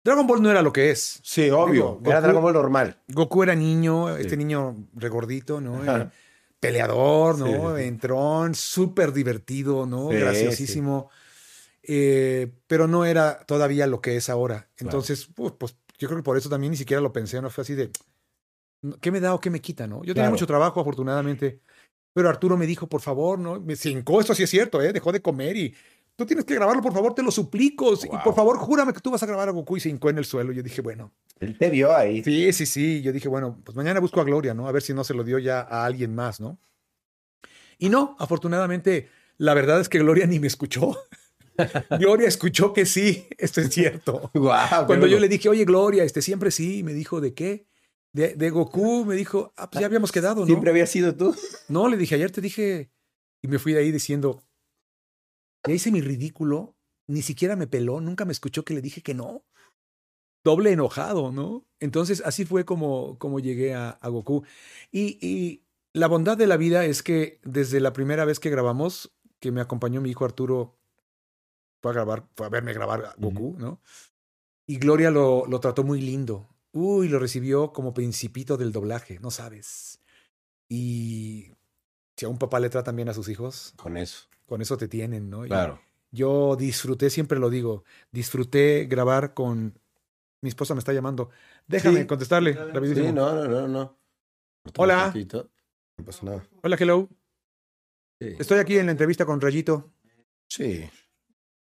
[0.04, 1.20] Dragon Ball no era lo que es.
[1.24, 1.98] Sí, obvio.
[2.00, 2.98] Digo, Era Dragon Ball normal.
[3.08, 4.22] Goku era niño, Sí.
[4.22, 5.82] este niño regordito, ¿no?
[5.82, 6.02] Ajá.
[6.02, 6.10] Eh,
[6.60, 7.76] Peleador, ¿no?
[7.78, 7.84] Sí.
[7.84, 10.10] Entrón, súper divertido, ¿no?
[10.10, 11.10] Sí, Graciosísimo.
[11.84, 14.70] Eh, pero no era todavía lo que es ahora.
[14.78, 17.50] Entonces, pues, pues, yo creo que por eso también ni siquiera lo pensé, ¿no?
[17.50, 17.92] Fue así de,
[19.02, 19.98] ¿qué me da o qué me quita, no?
[20.00, 20.32] Yo tenía Claro.
[20.32, 21.60] mucho trabajo, afortunadamente.
[22.14, 23.60] Pero Arturo me dijo, por favor, ¿no?
[23.60, 24.94] Me cincó, esto sí es cierto, ¿eh?
[24.94, 25.76] Dejó de comer y
[26.16, 27.94] tú tienes que grabarlo, por favor, te lo suplico.
[27.94, 30.18] Y por favor, júrame que tú vas a grabar a Goku y se hincó en
[30.18, 30.52] el suelo.
[30.52, 32.24] Yo dije, bueno, Él te vio ahí.
[32.24, 33.02] Sí, sí, sí.
[33.02, 34.68] Yo dije, bueno, pues mañana busco a Gloria, ¿no?
[34.68, 36.60] A ver si no se lo dio ya a alguien más, ¿no?
[37.78, 40.98] Y no, afortunadamente, la verdad es que Gloria ni me escuchó.
[42.00, 44.32] Gloria escuchó que sí, esto es cierto.
[44.88, 47.68] Cuando yo le dije, oye, Gloria, este siempre sí, me dijo, ¿de qué?
[48.12, 50.46] De, de Goku, me dijo, ah, pues ya habíamos quedado, ¿no?
[50.46, 51.36] Siempre había sido tú.
[51.68, 52.92] No, le dije, ayer te dije,
[53.42, 54.44] y me fui de ahí diciendo,
[55.66, 56.76] ya hice mi ridículo,
[57.08, 59.44] ni siquiera me peló, nunca me escuchó que le dije que no.
[60.44, 61.66] Doble enojado, ¿no?
[61.80, 64.44] Entonces así fue como, como llegué a, a Goku.
[64.92, 69.14] Y, y la bondad de la vida es que desde la primera vez que grabamos,
[69.40, 70.76] que me acompañó mi hijo Arturo,
[71.82, 73.82] fue a grabar, fue a verme grabar a Goku, ¿no?
[74.66, 76.50] Y Gloria lo, lo trató muy lindo.
[76.72, 80.00] Uy, lo recibió como principito del doblaje, no sabes.
[80.68, 81.52] Y
[82.18, 84.28] si a un papá le tratan bien a sus hijos, Con eso.
[84.46, 85.46] Con eso te tienen, ¿no?
[85.46, 85.82] Y Claro.
[86.12, 89.80] yo disfruté, siempre lo digo, disfruté grabar con...
[90.42, 91.30] Mi esposa me está llamando.
[91.68, 92.08] Déjame Sí.
[92.08, 92.54] contestarle.
[92.54, 93.12] Sí, rapidísimo.
[93.14, 93.98] no, no, no, no.
[94.78, 95.14] Hola.
[95.98, 96.44] No pasa nada.
[96.62, 97.08] Hola, hello.
[98.22, 98.36] Sí.
[98.40, 99.94] Estoy aquí en la entrevista con Rayito.
[100.50, 100.84] Sí.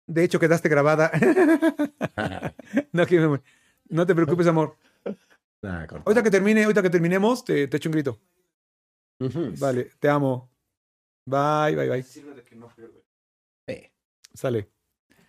[0.07, 1.11] De hecho, quedaste grabada.
[2.91, 3.41] no, que me-
[3.89, 4.77] no te preocupes, amor.
[5.61, 6.01] Corta.
[6.05, 8.19] Ahorita que termine, ahorita que terminemos, te, te echo un grito.
[9.59, 10.50] Vale, te amo.
[11.25, 12.03] Bye, bye, bye.
[12.03, 12.23] Sí.
[14.33, 14.69] Sale.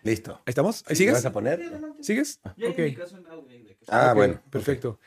[0.03, 0.33] Listo.
[0.33, 0.83] ¿Ahí estamos?
[0.87, 1.13] ¿Ahí ¿Sí, sigues?
[1.15, 1.61] ¿Vas a poner?
[2.01, 2.39] ¿Sigues?
[2.57, 2.79] Ya Ok.
[2.79, 4.41] en mi caso en audio, de que- Ah, bueno.
[4.49, 4.99] Perfecto.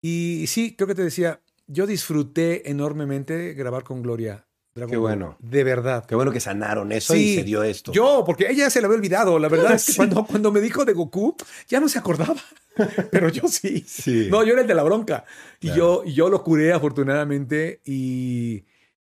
[0.00, 4.46] Y sí, creo que te decía, yo disfruté enormemente grabar con Gloria.
[4.74, 5.10] Dragon Qué Ball.
[5.10, 5.36] bueno.
[5.40, 6.06] De verdad.
[6.06, 7.32] Qué bueno que sanaron eso Sí.
[7.32, 7.92] y se dio esto.
[7.92, 9.38] Yo, porque ella se le había olvidado.
[9.38, 9.96] La verdad es que Sí.
[9.96, 12.36] cuando, cuando me dijo de Goku, ya no se acordaba.
[13.10, 13.80] Pero yo sí.
[13.86, 14.28] Sí.
[14.30, 15.24] No, yo era el de la bronca.
[15.60, 16.04] Y, Claro.
[16.04, 17.80] yo, y yo lo curé afortunadamente.
[17.84, 18.64] Y,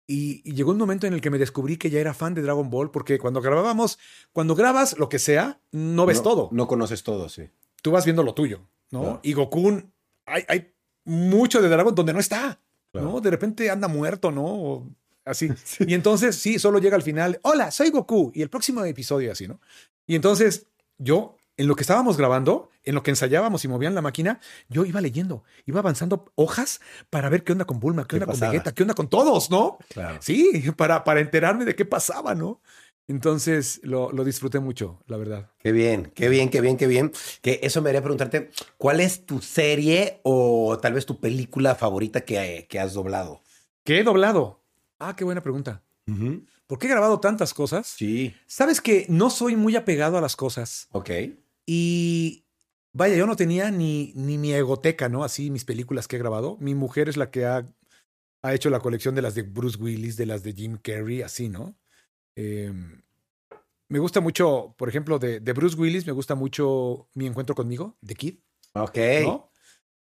[0.07, 2.43] y, y llegó un momento en el que me descubrí que ya era fan de
[2.43, 2.91] Dragon Ball.
[2.91, 3.99] Porque cuando grabábamos,
[4.33, 6.49] cuando grabas lo que sea, no ves todo.
[6.53, 7.49] No conoces todo, sí.
[7.83, 9.01] Tú vas viendo lo tuyo, ¿no?
[9.01, 9.21] Claro.
[9.23, 9.83] Y Goku,
[10.27, 10.73] hay, hay
[11.05, 12.59] mucho de Dragon donde no está.
[12.93, 13.11] Claro.
[13.11, 13.21] ¿no?
[13.21, 14.45] De repente anda muerto, ¿no?
[14.45, 14.87] O
[15.25, 15.49] así.
[15.87, 19.49] Y entonces, sí, solo llega al final, hola, soy Goku, y el próximo episodio así,
[19.49, 19.61] ¿no?
[20.07, 20.67] Y entonces,
[20.99, 24.85] yo, en lo que estábamos grabando, en lo que ensayábamos y movían la máquina, yo
[24.85, 28.41] iba leyendo, iba avanzando hojas para ver qué onda con Bulma, qué, ¿Qué onda con?
[28.41, 29.79] Vegeta, qué onda con todos, ¿no?
[29.89, 30.19] Claro.
[30.21, 32.61] Sí, para, para enterarme de qué pasaba, ¿no?
[33.07, 35.51] Entonces, lo, lo disfruté mucho, la verdad.
[35.59, 37.13] Qué bien, qué bien, qué bien, qué bien.
[37.43, 42.23] Que eso me haría preguntarte, ¿cuál es tu serie o tal vez tu película favorita
[42.23, 43.43] que, que has doblado?
[43.85, 44.63] ¿Qué he doblado?
[44.99, 45.83] Ah, qué buena pregunta.
[46.67, 47.87] ¿Por qué he grabado tantas cosas?
[47.87, 48.35] Sí.
[48.47, 50.89] Sabes que no soy muy apegado a las cosas.
[50.93, 51.11] Ok.
[51.67, 52.45] Y
[52.93, 55.25] vaya, yo no tenía ni, ni mi egoteca, ¿no?
[55.25, 56.57] Así mis películas que he grabado.
[56.61, 57.67] Mi mujer es la que ha,
[58.43, 61.49] ha hecho la colección de las de Bruce Willis, de las de Jim Carrey, así,
[61.49, 61.77] ¿no?
[62.37, 62.73] Eh,
[63.89, 67.97] me gusta mucho, por ejemplo, de, de Bruce Willis, me gusta mucho Mi Encuentro conmigo,
[68.05, 68.39] The Kid,
[68.75, 68.99] Ok.
[69.23, 69.51] ¿no?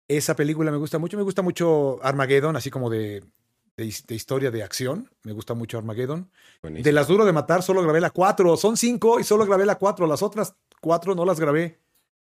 [0.09, 1.17] Esa película me gusta mucho.
[1.17, 3.25] Me gusta mucho Armageddon, así como de,
[3.77, 5.11] de, his- de historia de acción.
[5.23, 6.31] Me gusta mucho Armageddon.
[6.63, 6.85] Buenísimo.
[6.85, 8.57] De las duro de matar, solo grabé la 4.
[8.57, 10.07] Son 5 y solo grabé la 4.
[10.07, 11.81] Las otras 4 no las grabé.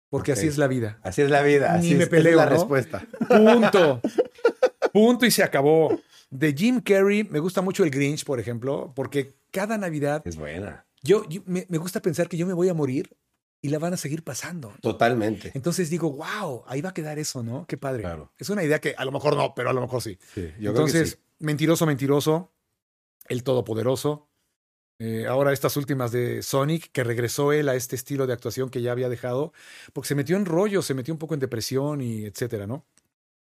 [0.09, 0.99] Porque así es la vida.
[1.03, 1.71] Así es la vida.
[1.77, 2.51] Ni Así me es, peleo, es la ¿no?
[2.51, 3.07] respuesta.
[3.29, 4.01] Punto.
[4.93, 5.99] Punto y se acabó.
[6.29, 10.85] De Jim Carrey, me gusta mucho el Grinch, por ejemplo, porque cada Navidad Es buena.
[11.01, 13.15] yo, yo- me, me gusta pensar que yo me voy a morir
[13.61, 14.73] y la van a seguir pasando.
[14.81, 15.51] Totalmente.
[15.53, 17.65] Entonces digo, wow, ahí va a quedar eso, ¿no?
[17.67, 18.01] Qué padre.
[18.03, 18.31] Claro.
[18.37, 20.17] Es una idea que a lo mejor no, pero a lo mejor sí.
[20.33, 22.53] Sí, yo Entonces, creo mentiroso, mentiroso,
[23.27, 24.29] el todopoderoso.
[24.99, 28.81] Eh, ahora estas últimas de Sonic, que regresó él a este estilo de actuación que
[28.81, 29.51] ya había dejado,
[29.93, 32.85] porque se metió en rollo, se metió un poco en depresión y etcétera, ¿no?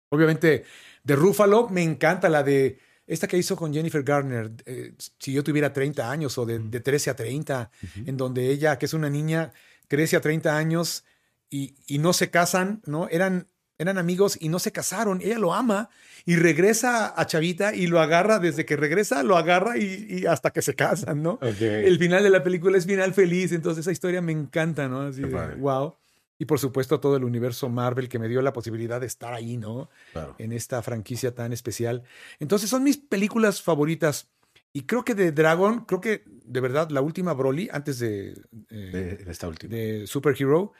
[0.09, 0.63] Obviamente,
[1.03, 5.43] de Rúfalo me encanta la de esta que hizo con Jennifer Garner, eh, si yo
[5.43, 8.03] tuviera 30 años o de, de 13 a 30, sí.
[8.05, 9.51] en donde ella, que es una niña,
[9.89, 11.03] crece a 30 años
[11.49, 13.09] y, y no se casan, ¿no?
[13.09, 13.50] Eran,
[13.81, 15.21] eran amigos y no se casaron.
[15.21, 15.89] Ella lo ama
[16.25, 20.51] y regresa a Chavita y lo agarra desde que regresa, lo agarra y, y hasta
[20.51, 21.39] que se casan, ¿no?
[21.41, 25.01] El final de la película es final feliz, entonces esa historia me encanta, ¿no?
[25.01, 25.95] Así de, wow.
[26.37, 29.57] Y por supuesto todo el universo Marvel que me dio la posibilidad de estar ahí,
[29.57, 29.89] ¿no?
[30.11, 30.35] Claro.
[30.39, 32.03] En esta franquicia tan especial.
[32.39, 34.27] Entonces son mis películas favoritas.
[34.73, 38.31] Y creo que de Dragon, creo que de verdad la última Broly, antes de,
[38.69, 39.75] eh, De, de esta última.
[39.75, 40.71] de Superhero,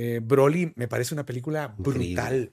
[0.00, 2.14] eh, Broly me parece una película Increíble.
[2.14, 2.52] brutal.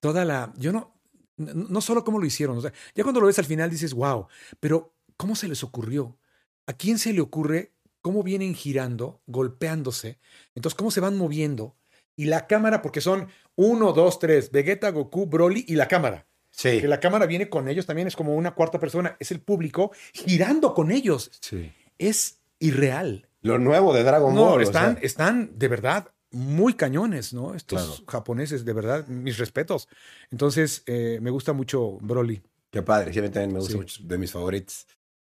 [0.00, 0.52] Toda la.
[0.56, 0.94] Yo no.
[1.36, 4.26] No solo cómo lo hicieron, o sea, ya cuando lo ves al final dices, wow,
[4.58, 6.18] pero ¿cómo se les ocurrió?
[6.66, 10.18] ¿A quién se le ocurre cómo vienen girando, golpeándose?
[10.56, 11.76] Entonces, ¿cómo se van moviendo?
[12.16, 16.26] Y la cámara, porque son uno, dos, tres, Vegeta, Goku, Broly y la cámara.
[16.50, 16.80] Sí.
[16.80, 19.92] Que la cámara viene con ellos también, es como una cuarta persona, es el público
[20.12, 21.30] girando con ellos.
[21.40, 21.72] sí.
[21.98, 23.28] Es irreal.
[23.42, 24.58] Lo nuevo de Dragon No, Ball.
[24.58, 27.54] o están, sea, están de verdad muy cañones, ¿no?
[27.54, 28.02] Estos Claro.
[28.06, 29.88] japoneses, de verdad, mis respetos.
[30.30, 32.42] Entonces, eh, me gusta mucho Broly.
[32.70, 33.78] Qué padre, sí, a mí también me gusta Sí.
[33.78, 34.86] mucho, de mis favoritos.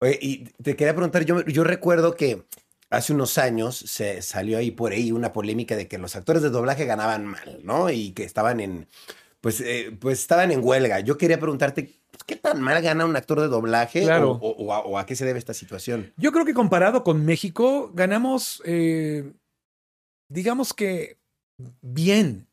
[0.02, 2.46] Oye, y te quería preguntar, yo, yo recuerdo que
[2.90, 6.50] hace unos años se salió ahí por ahí una polémica de que los actores de
[6.50, 7.90] doblaje ganaban mal, ¿no?
[7.92, 8.88] Y que estaban en,
[9.42, 11.02] pues, eh, pues estaban en huelga.
[11.02, 14.02] Yo quería preguntarte, pues, ¿qué tan mal gana un actor de doblaje?
[14.02, 14.32] Claro.
[14.32, 16.12] O, o- o a, o a qué se debe esta situación?
[16.18, 19.34] Yo creo que comparado con México, ganamos, eh,
[20.30, 21.20] digamos que
[21.82, 22.48] bien.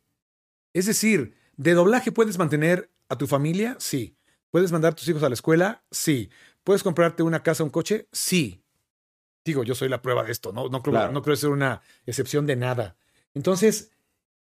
[0.73, 4.17] Es decir, de doblaje puedes mantener a tu familia, sí.
[4.51, 6.31] Puedes mandar a tus hijos a la escuela, sí.
[6.65, 8.63] Puedes comprarte una casa, un coche, sí.
[9.45, 11.13] Digo, yo soy la prueba de esto, no, no, creo, Claro.
[11.13, 12.97] no creo ser una excepción de nada.
[13.35, 13.93] Entonces,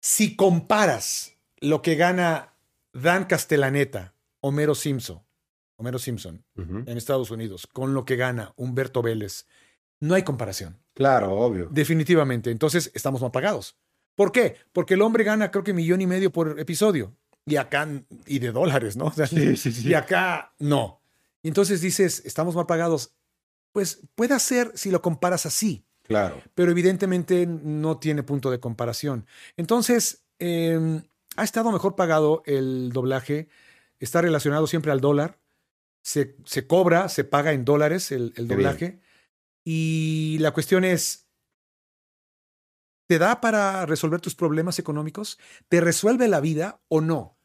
[0.00, 2.54] si comparas lo que gana
[2.92, 5.22] Dan Castellaneta, Homero Simpson,
[5.76, 9.46] Homero Simpson, en Estados Unidos con lo que gana Humberto Vélez,
[10.00, 10.78] no hay comparación.
[10.94, 11.68] Claro, obvio.
[11.70, 12.50] Definitivamente.
[12.50, 13.76] Entonces estamos mal pagados.
[14.14, 14.56] ¿Por qué?
[14.72, 17.14] Porque el hombre gana creo que millón y medio por episodio.
[17.46, 17.86] Y acá,
[18.26, 19.06] y de dólares, ¿no?
[19.08, 19.88] O sea, Sí, sí, sí.
[19.88, 21.00] Y acá no.
[21.42, 23.12] Y entonces dices, estamos mal pagados.
[23.72, 26.40] Pues puede ser si lo comparas así, Claro.
[26.54, 29.26] pero evidentemente no tiene punto de comparación.
[29.56, 31.02] Entonces, eh,
[31.36, 33.48] ha estado mejor pagado el doblaje,
[33.98, 35.38] está relacionado siempre al dólar,
[36.02, 39.00] se, se cobra, se paga en dólares el, el doblaje.
[39.64, 41.26] Y la cuestión es,
[43.08, 45.38] ¿te da para resolver tus problemas económicos?
[45.68, 47.38] ¿Te resuelve la vida o no?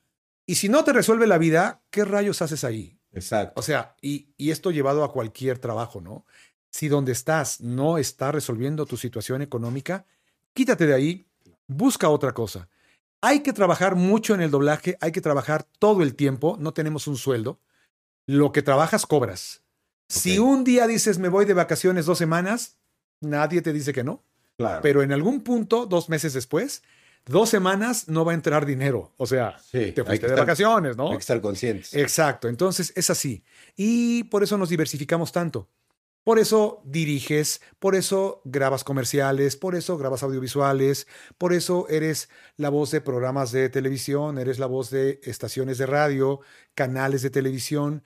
[0.46, 3.00] Y si no te resuelve la vida, ¿qué rayos haces ahí?
[3.12, 3.60] Exacto.
[3.60, 6.26] O sea, y, y esto llevado a cualquier trabajo, ¿no?
[6.72, 10.06] Si donde estás no está resolviendo tu situación económica,
[10.54, 11.28] quítate de ahí,
[11.68, 12.70] busca otra cosa.
[13.22, 17.08] Hay que trabajar mucho en el doblaje, hay que trabajar todo el tiempo, no tenemos
[17.08, 17.60] un sueldo.
[18.26, 19.64] Lo que trabajas, cobras.
[20.10, 22.78] Si un día dices me voy de vacaciones dos semanas,
[23.22, 24.24] nadie te dice que no.
[24.58, 24.82] claro.
[24.82, 26.82] Pero en algún punto, dos meses después,
[27.26, 29.14] dos semanas no va a entrar dinero.
[29.18, 31.10] O sea, Sí, te fuiste de estar- vacaciones, ¿no?
[31.12, 31.94] Hay que estar conscientes.
[31.94, 33.44] Exacto, entonces es así.
[33.76, 35.70] Y por eso nos diversificamos tanto.
[36.24, 42.70] Por eso diriges, por eso grabas comerciales, por eso grabas audiovisuales, por eso eres la
[42.70, 46.42] voz de programas de televisión, eres la voz de estaciones de radio,
[46.76, 48.04] canales de televisión,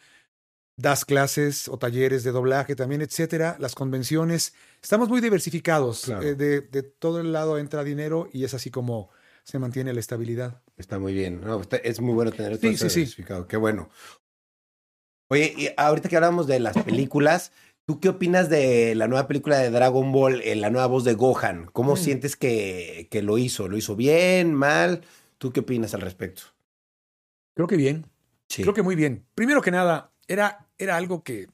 [0.76, 4.54] das clases o talleres de doblaje también, etcétera, las convenciones.
[4.82, 6.06] Estamos muy diversificados.
[6.06, 6.24] Claro.
[6.24, 9.10] Eh, de, de todo el lado entra dinero y es así como
[9.44, 10.62] se mantiene la estabilidad.
[10.78, 11.42] Está muy bien.
[11.42, 12.96] No, está- es muy bueno tener todo Sí, sí, sí.
[13.02, 13.48] diversificado.
[13.48, 13.90] Qué bueno.
[15.30, 17.52] Oye, y ahorita que hablamos de las películas,
[17.86, 21.14] ¿tú qué opinas de la nueva película de Dragon Ball, eh, la nueva voz de
[21.14, 21.70] Gohan?
[21.74, 21.98] ¿Cómo Mm.
[21.98, 23.68] sientes que, que lo hizo?
[23.68, 25.02] ¿Lo hizo bien, mal?
[25.38, 26.44] ¿Tú qué opinas al respecto?
[27.56, 28.06] Creo que bien.
[28.48, 29.26] Creo que muy bien.
[29.34, 31.48] Primero que nada, era, era algo que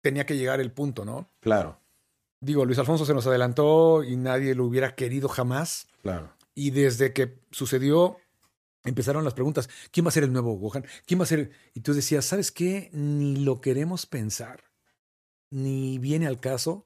[0.00, 1.28] tenía que llegar el punto, ¿no?
[1.40, 1.78] claro,
[2.40, 5.88] Digo, Luis Alfonso se nos adelantó y nadie lo hubiera querido jamás.
[6.02, 6.32] claro.
[6.54, 8.16] Y desde que sucedió,
[8.84, 9.68] empezaron las preguntas.
[9.92, 10.84] ¿Quién va a ser el nuevo Gohan?
[11.06, 11.50] ¿Quién va a ser?
[11.74, 12.90] Y tú decías, ¿sabes qué?
[12.92, 14.64] Ni lo queremos pensar.
[15.50, 16.84] Ni viene al caso.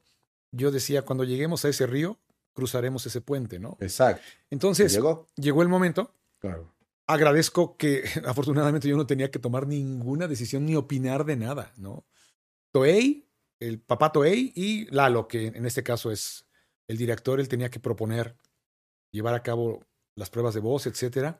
[0.51, 2.19] Yo decía, cuando lleguemos a ese río,
[2.53, 3.77] cruzaremos ese puente, ¿no?
[3.79, 4.21] Exacto.
[4.51, 5.27] Entonces, ¿Llegó?
[5.35, 6.13] llegó el momento.
[6.39, 6.71] Claro.
[7.13, 12.05] Agradezco que afortunadamente yo no tenía que tomar ninguna decisión ni opinar de nada, ¿no?
[12.73, 16.45] Toei, el papá Toei y Lalo, que en este caso es
[16.87, 18.35] el director, él tenía que proponer,
[19.11, 21.39] llevar a cabo las pruebas de voz, etcétera.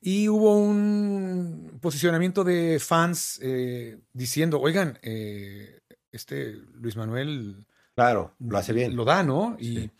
[0.00, 5.78] Y hubo un posicionamiento de fans eh, diciendo, oigan, eh,
[6.12, 8.96] este Luis Manuel Claro, lo hace bien.
[8.96, 9.56] lo da, ¿no?
[9.58, 9.90] Y, Sí.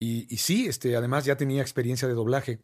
[0.00, 2.60] y, y sí, este, además ya tenía experiencia de doblaje.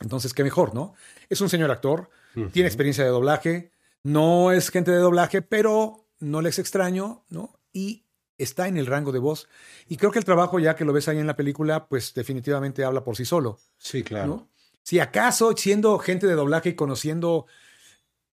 [0.00, 0.94] Entonces, qué mejor, ¿no?
[1.28, 2.10] Es un señor actor,
[2.52, 3.70] tiene experiencia de doblaje,
[4.02, 7.58] no es gente de doblaje, pero no les extraño, ¿no?
[7.72, 8.04] Y
[8.38, 9.48] está en el rango de voz.
[9.88, 12.84] Y creo que el trabajo, ya que lo ves ahí en la película, pues definitivamente
[12.84, 14.26] habla por sí solo, Sí, claro.
[14.26, 14.48] ¿no?
[14.82, 17.46] Si acaso, siendo gente de doblaje y conociendo,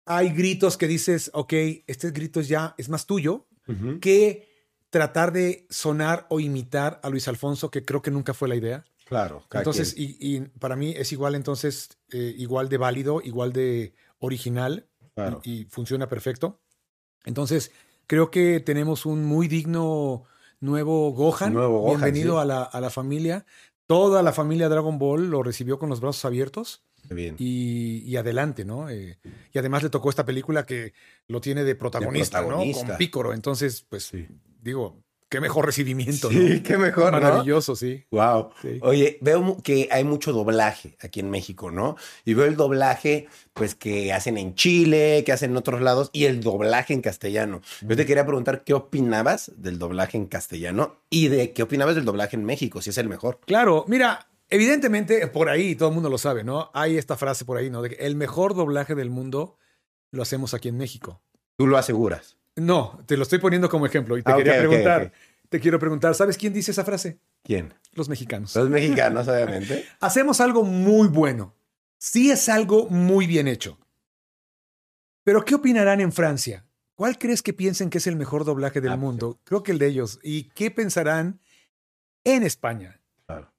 [0.05, 1.53] hay gritos que dices, ok,
[1.87, 3.47] este grito ya es más tuyo,
[4.01, 4.49] que
[4.91, 8.85] tratar de sonar o imitar a Luis Alfonso, que creo que nunca fue la idea.
[9.11, 9.45] Claro.
[9.53, 14.87] Entonces, y, y para mí es igual, entonces, eh, igual de válido, igual de original
[15.15, 15.41] Claro.
[15.45, 16.61] y, y funciona perfecto.
[17.25, 17.73] Entonces,
[18.07, 20.25] creo que tenemos un muy digno
[20.61, 21.53] nuevo Gohan.
[21.53, 22.41] Nuevo Gohan, Bienvenido sí.
[22.43, 23.45] a, la, a la familia.
[23.87, 27.35] Toda la familia Dragon Ball lo recibió con los brazos abiertos Qué bien.
[27.39, 28.89] y, y adelante, ¿no?
[28.89, 29.19] Eh,
[29.53, 30.93] y además le tocó esta película que
[31.27, 32.47] lo tiene de protagonista, ¿no?
[32.47, 32.87] protagonista.
[32.87, 33.33] Con Pícoro.
[33.35, 34.29] Entonces, pues, Sí.
[34.63, 36.63] digo, qué mejor recibimiento, Sí, ¿no?
[36.63, 37.21] qué mejor, ¿no?
[37.21, 38.05] Maravilloso, sí.
[38.11, 38.51] Wow.
[38.61, 38.79] Sí.
[38.83, 41.97] Oye, veo que hay mucho doblaje aquí en México, ¿no?
[42.27, 46.25] Y veo el doblaje, pues, que hacen en Chile, que hacen en otros lados, y
[46.25, 47.63] el doblaje en castellano.
[47.81, 52.05] Yo te quería preguntar qué opinabas del doblaje en castellano y de qué opinabas del
[52.05, 53.39] doblaje en México, si es el mejor.
[53.47, 56.71] Claro, mira, evidentemente por ahí todo el mundo lo sabe, ¿no?
[56.75, 57.83] Hay esta frase por ahí, ¿no?
[57.83, 59.57] De que el mejor doblaje del mundo
[60.11, 61.23] lo hacemos aquí en México.
[61.57, 62.37] Tú lo aseguras.
[62.57, 65.13] No, te lo estoy poniendo como ejemplo y te Ah, quería preguntar,
[65.49, 67.19] te quiero preguntar, ¿sabes quién dice esa frase?
[67.43, 67.73] ¿Quién?
[67.93, 68.55] Los mexicanos.
[68.55, 69.85] Los mexicanos, obviamente.
[70.01, 71.55] Hacemos algo muy bueno.
[71.99, 73.79] Sí es algo muy bien hecho.
[75.25, 76.67] Pero ¿qué opinarán en Francia?
[76.95, 79.41] ¿Cuál crees que piensen que es el mejor doblaje del Ah, pues, mundo?
[79.45, 80.19] Creo que el de ellos.
[80.23, 81.41] ¿Y qué pensarán
[82.25, 83.01] en España?
[83.27, 83.53] Claro.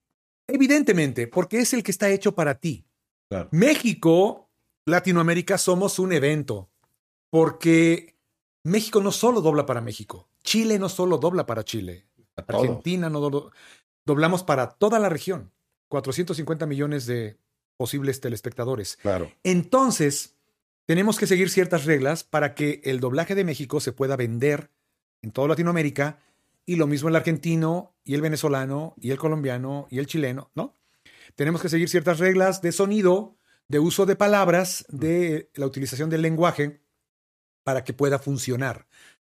[0.47, 2.85] Evidentemente, porque es el que está hecho para ti.
[3.29, 3.47] Claro.
[3.51, 4.49] México,
[4.85, 6.69] Latinoamérica, somos un evento.
[7.29, 8.15] Porque
[8.63, 10.29] México no solo dobla para México.
[10.43, 12.05] Chile no solo dobla para Chile.
[12.47, 12.61] Todo.
[12.61, 13.51] Argentina no do-
[14.05, 15.51] doblamos para toda la región.
[15.89, 17.37] 450 millones de
[17.77, 18.97] posibles telespectadores.
[19.01, 19.31] Claro.
[19.43, 20.35] Entonces,
[20.85, 24.71] tenemos que seguir ciertas reglas para que el doblaje de México se pueda vender
[25.21, 26.19] en toda Latinoamérica
[26.65, 30.75] y lo mismo el argentino y el venezolano y el colombiano y el chileno, ¿no?
[31.35, 33.35] Tenemos que seguir ciertas reglas de sonido,
[33.67, 36.81] de uso de palabras, de la utilización del lenguaje
[37.63, 38.87] para que pueda funcionar.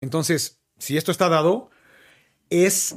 [0.01, 1.69] Entonces, si esto está dado,
[2.49, 2.95] es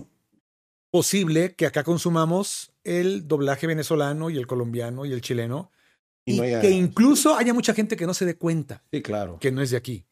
[0.91, 5.71] posible que acá consumamos el doblaje venezolano y el colombiano y el chileno
[6.25, 9.03] Y y, no haya- que incluso haya mucha gente que no se dé cuenta Sí,
[9.03, 9.39] claro.
[9.39, 10.05] que no es de aquí.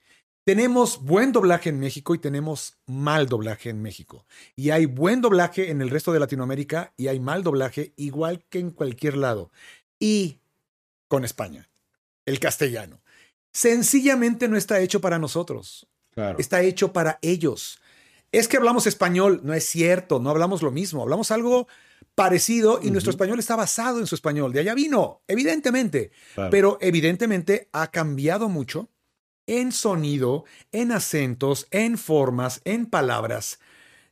[0.44, 4.26] Tenemos buen doblaje en México y tenemos mal doblaje en México.
[4.55, 8.61] Y hay buen doblaje en el resto de Latinoamérica y hay mal doblaje igual que
[8.61, 9.50] en cualquier lado.
[9.98, 10.38] Y
[11.09, 11.68] con España,
[12.26, 13.00] el castellano.
[13.57, 16.38] Sencillamente no está hecho para nosotros, Claro.
[16.38, 17.79] está hecho para ellos.
[18.31, 21.66] Es que hablamos español, no es cierto, no hablamos lo mismo, hablamos algo
[22.14, 24.53] parecido y nuestro español está basado en su español.
[24.53, 26.11] De allá vino, evidentemente.
[26.35, 26.51] Claro.
[26.51, 28.90] Pero evidentemente ha cambiado mucho
[29.47, 33.59] en sonido, en acentos, en formas, en palabras.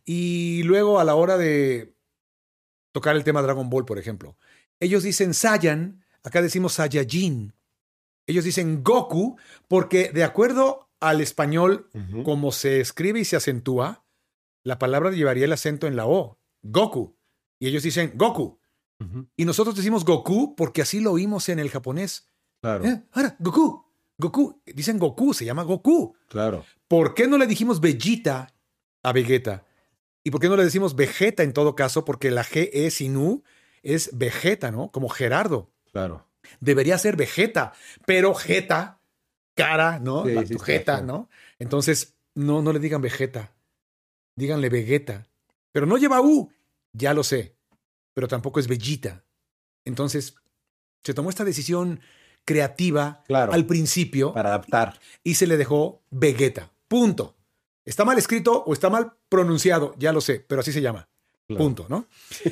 [0.07, 1.93] Y luego a la hora de
[2.93, 4.39] tocar el tema Dragon Ball, por ejemplo,
[4.81, 7.53] ellos dicen Saiyan, acá decimos Saiyajin.
[8.27, 11.89] Ellos dicen Goku porque de acuerdo al español
[12.25, 14.05] como se escribe y se acentúa,
[14.63, 17.17] la palabra llevaría el acento en la O, Goku.
[17.59, 18.59] Y ellos dicen Goku.
[19.37, 22.27] Y nosotros decimos Goku porque así lo oímos en el japonés.
[22.63, 22.85] Claro.
[22.85, 23.85] Eh, ahora, Goku,
[24.17, 24.63] Goku.
[24.65, 26.17] Dicen Goku, se llama Goku.
[26.29, 26.65] Claro.
[26.89, 28.55] ¿Por qué no le dijimos Vegeta
[29.03, 29.67] a Vegeta?
[30.23, 32.07] ¿Y por qué no le decimos Vegeta en todo caso?
[32.07, 33.43] Porque la G es sin U,
[33.83, 34.91] es Vegeta, ¿no?
[34.91, 35.71] Como Gerardo.
[35.93, 36.27] Claro.
[36.61, 37.73] Debería ser Vegeta,
[38.07, 39.01] pero Geta,
[39.55, 40.25] cara, ¿no?
[40.25, 41.05] Sí, La- sí, tu sí, Jeta, sí.
[41.05, 41.29] ¿no?
[41.59, 43.53] Entonces, no, no le digan Vegeta.
[44.37, 45.27] Díganle Vegeta.
[45.73, 46.53] Pero no lleva U,
[46.93, 47.57] ya lo sé.
[48.15, 49.25] Pero tampoco es Vegeta.
[49.85, 50.35] Entonces,
[51.03, 52.01] se tomó esta decisión
[52.45, 53.53] creativa Claro.
[53.53, 55.01] al principio Para adaptar.
[55.23, 56.73] y se le dejó Vegeta.
[56.89, 57.37] Punto.
[57.85, 61.09] Está mal escrito o está mal pronunciado, ya lo sé, pero así se llama.
[61.47, 61.63] Claro.
[61.65, 62.07] Punto, ¿no?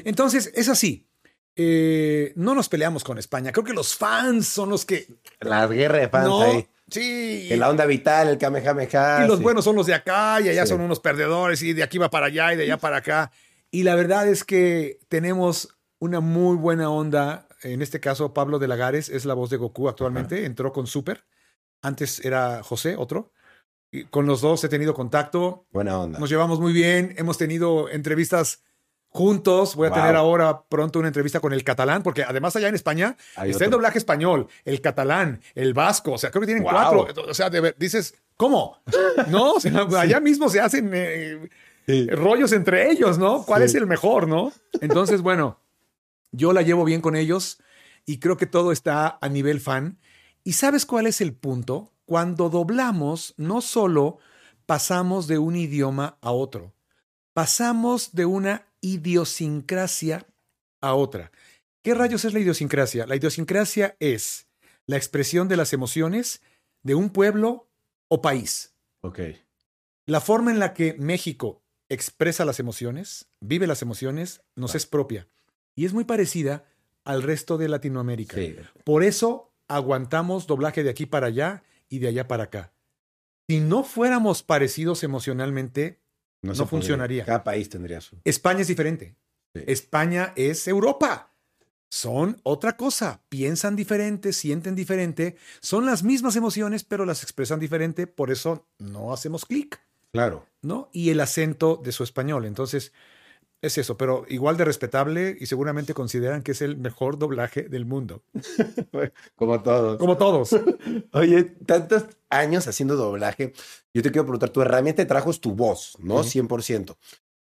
[0.05, 1.09] Entonces, es así.
[1.57, 3.53] Eh, no nos peleamos con España.
[3.53, 5.07] Creo que los fans son los que.
[5.41, 6.67] La guerra de fans no, ahí.
[6.91, 7.47] sí.
[7.49, 9.25] Que la onda vital, el Kamehameha.
[9.25, 9.43] y los sí.
[9.43, 10.71] buenos son los de acá y allá Sí.
[10.71, 13.31] son unos perdedores y de aquí va para allá y de allá para acá.
[13.71, 17.47] Y la verdad es que tenemos una muy buena onda.
[17.63, 20.45] En este caso, Pablo de Lagares es la voz de Goku actualmente.
[20.47, 21.25] Entró con Super.
[21.81, 23.33] Antes era José, otro.
[23.91, 25.67] Y con los dos he tenido contacto.
[25.71, 26.19] Buena onda.
[26.19, 27.15] Nos llevamos muy bien.
[27.19, 28.63] Hemos tenido entrevistas
[29.13, 29.77] juntos.
[29.77, 29.99] Voy a Wow.
[30.01, 33.65] tener ahora pronto una entrevista con el catalán, porque además allá en España Hay está
[33.65, 33.79] el otro.
[33.79, 36.13] doblaje español, el catalán, el vasco.
[36.13, 36.73] O sea, creo que tienen Wow.
[36.73, 37.07] cuatro.
[37.29, 38.79] O sea, de dices, ¿cómo?
[39.29, 41.49] No, o sea, allá mismo se hacen eh,
[41.87, 42.07] Sí.
[42.11, 43.45] rollos entre ellos, ¿no?
[43.45, 43.67] ¿Cuál Sí.
[43.67, 44.53] es el mejor, no?
[44.81, 45.59] Entonces, bueno,
[46.31, 47.59] yo la llevo bien con ellos
[48.07, 49.99] y creo que todo está a nivel fan.
[50.45, 51.93] ¿Y sabes cuál es el punto?
[52.07, 54.19] Cuando doblamos, no solo
[54.65, 56.73] pasamos de un idioma a otro,
[57.33, 60.27] pasamos de una idiosincrasia
[60.83, 61.33] a otra.
[61.83, 63.07] ¿Qué rayos es la idiosincrasia?
[63.07, 64.47] La idiosincrasia es
[64.87, 66.43] la expresión de las emociones
[66.83, 67.71] de un pueblo
[68.09, 68.75] o país.
[69.01, 69.21] Ok.
[70.07, 75.29] La forma en la que México expresa las emociones, vive las emociones, nos es propia.
[75.75, 76.67] y es muy parecida
[77.05, 78.37] al resto de Latinoamérica.
[78.37, 78.57] Sí.
[78.85, 82.73] Por eso aguantamos doblaje de aquí para allá y de allá para acá.
[83.49, 86.02] Si no fuéramos parecidos emocionalmente,
[86.43, 87.25] No funcionaría.
[87.25, 88.19] Cada país tendría su.
[88.25, 89.17] España es diferente.
[89.55, 89.63] Sí.
[89.67, 91.33] España es Europa.
[91.89, 93.23] Son otra cosa.
[93.29, 95.37] Piensan diferente, sienten diferente.
[95.61, 98.07] Son las mismas emociones, pero las expresan diferente.
[98.07, 99.79] Por eso no hacemos clic,
[100.11, 100.47] Claro.
[100.63, 100.89] ¿no?
[100.93, 102.45] Y el acento de su español.
[102.47, 102.93] Entonces,
[103.63, 103.97] es eso.
[103.97, 108.23] Pero igual de respetable y seguramente consideran que es el mejor doblaje del mundo.
[109.37, 109.99] Como todos.
[109.99, 110.51] Como todos.
[111.13, 113.55] Oye, tantos años haciendo doblaje.
[113.95, 116.17] Yo te quiero preguntar, tu herramienta de trabajo es tu voz, ¿no?
[116.17, 116.25] Ujú.
[116.25, 116.97] 100%.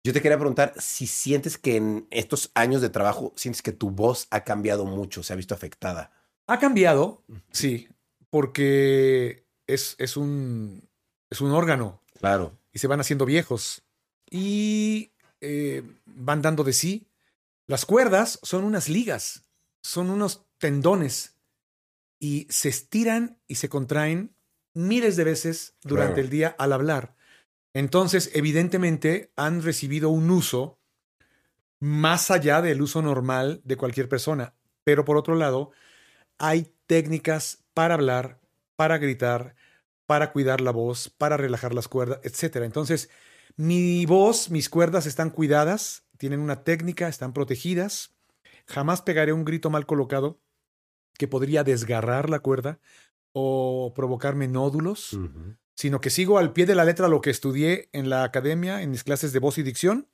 [0.04, 3.90] Yo te quería preguntar si sientes que en estos años de trabajo, sientes que tu
[3.90, 6.12] voz ha cambiado mucho, se ha visto afectada.
[6.46, 7.88] Ha cambiado, sí,
[8.30, 10.88] porque es, es, un,
[11.30, 12.56] es un órgano Claro.
[12.72, 13.82] y se van haciendo viejos
[14.30, 17.06] y eh, van dando de sí.
[17.66, 19.44] Las cuerdas son unas ligas,
[19.82, 21.36] son unos tendones
[22.18, 24.34] y se estiran y se contraen
[24.74, 26.24] miles de veces durante Claro.
[26.24, 27.14] el día al hablar.
[27.74, 30.78] Entonces, evidentemente, han recibido un uso
[31.80, 34.54] más allá del uso normal de cualquier persona.
[34.84, 35.70] Pero por otro lado,
[36.38, 38.40] hay técnicas para hablar,
[38.76, 39.54] para gritar,
[40.06, 42.56] para cuidar la voz, para relajar las cuerdas, etc.
[42.64, 43.10] Entonces,
[43.58, 48.14] mi voz, mis cuerdas están cuidadas, tienen una técnica, están protegidas.
[48.66, 50.40] Jamás pegaré un grito mal colocado
[51.18, 52.80] que podría desgarrar la cuerda
[53.32, 55.18] o provocarme nódulos
[55.78, 58.90] sino que sigo al pie de la letra lo que estudié en la academia, en
[58.90, 60.08] mis clases de voz y dicción.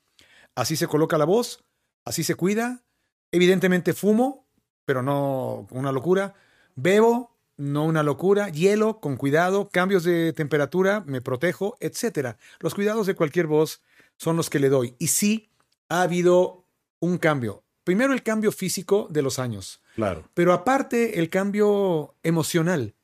[0.54, 1.64] Así se coloca la voz,
[2.04, 2.84] así se cuida.
[3.32, 4.46] Evidentemente fumo,
[4.84, 6.34] pero no una locura.
[6.74, 8.48] Bebo, no una locura.
[8.48, 9.68] Hielo, con cuidado.
[9.70, 12.36] Cambios de temperatura, me protejo, etc.
[12.60, 13.82] Los cuidados de cualquier voz
[14.16, 14.94] son los que le doy.
[14.98, 15.50] Y sí,
[15.88, 16.64] ha habido
[17.00, 17.62] un cambio.
[17.84, 19.80] Primero el cambio físico de los años.
[19.94, 20.28] Claro.
[20.34, 22.94] Pero aparte, el cambio emocional.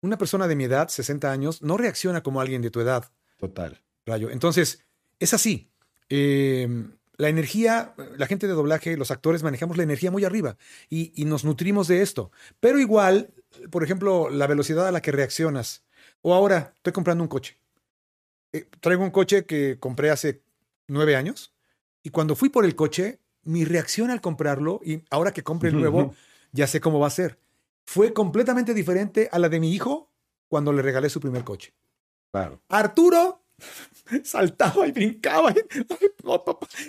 [0.00, 3.10] Una persona de mi edad, 60 años, no reacciona como alguien de tu edad,
[3.42, 3.82] Total.
[4.06, 4.30] Rayo.
[4.30, 4.84] Entonces,
[5.18, 5.68] es así.
[6.08, 6.68] Eh,
[7.16, 10.56] la energía, la gente de doblaje, los actores manejamos la energía muy arriba
[10.88, 12.30] y, y nos nutrimos de esto.
[12.60, 13.34] Pero igual,
[13.70, 15.84] por ejemplo, la velocidad a la que reaccionas.
[16.20, 17.58] O ahora, estoy comprando un coche.
[18.52, 20.42] Eh, traigo un coche que compré hace
[20.86, 21.54] nueve años
[22.02, 25.80] y cuando fui por el coche, mi reacción al comprarlo y ahora que compre el
[25.80, 26.14] nuevo,
[26.52, 27.38] ya sé cómo va a ser.
[27.84, 30.10] Fue completamente diferente a la de mi hijo
[30.48, 31.72] cuando le regalé su primer coche.
[32.30, 32.60] Claro.
[32.68, 33.42] Arturo
[34.24, 35.54] saltaba y brincaba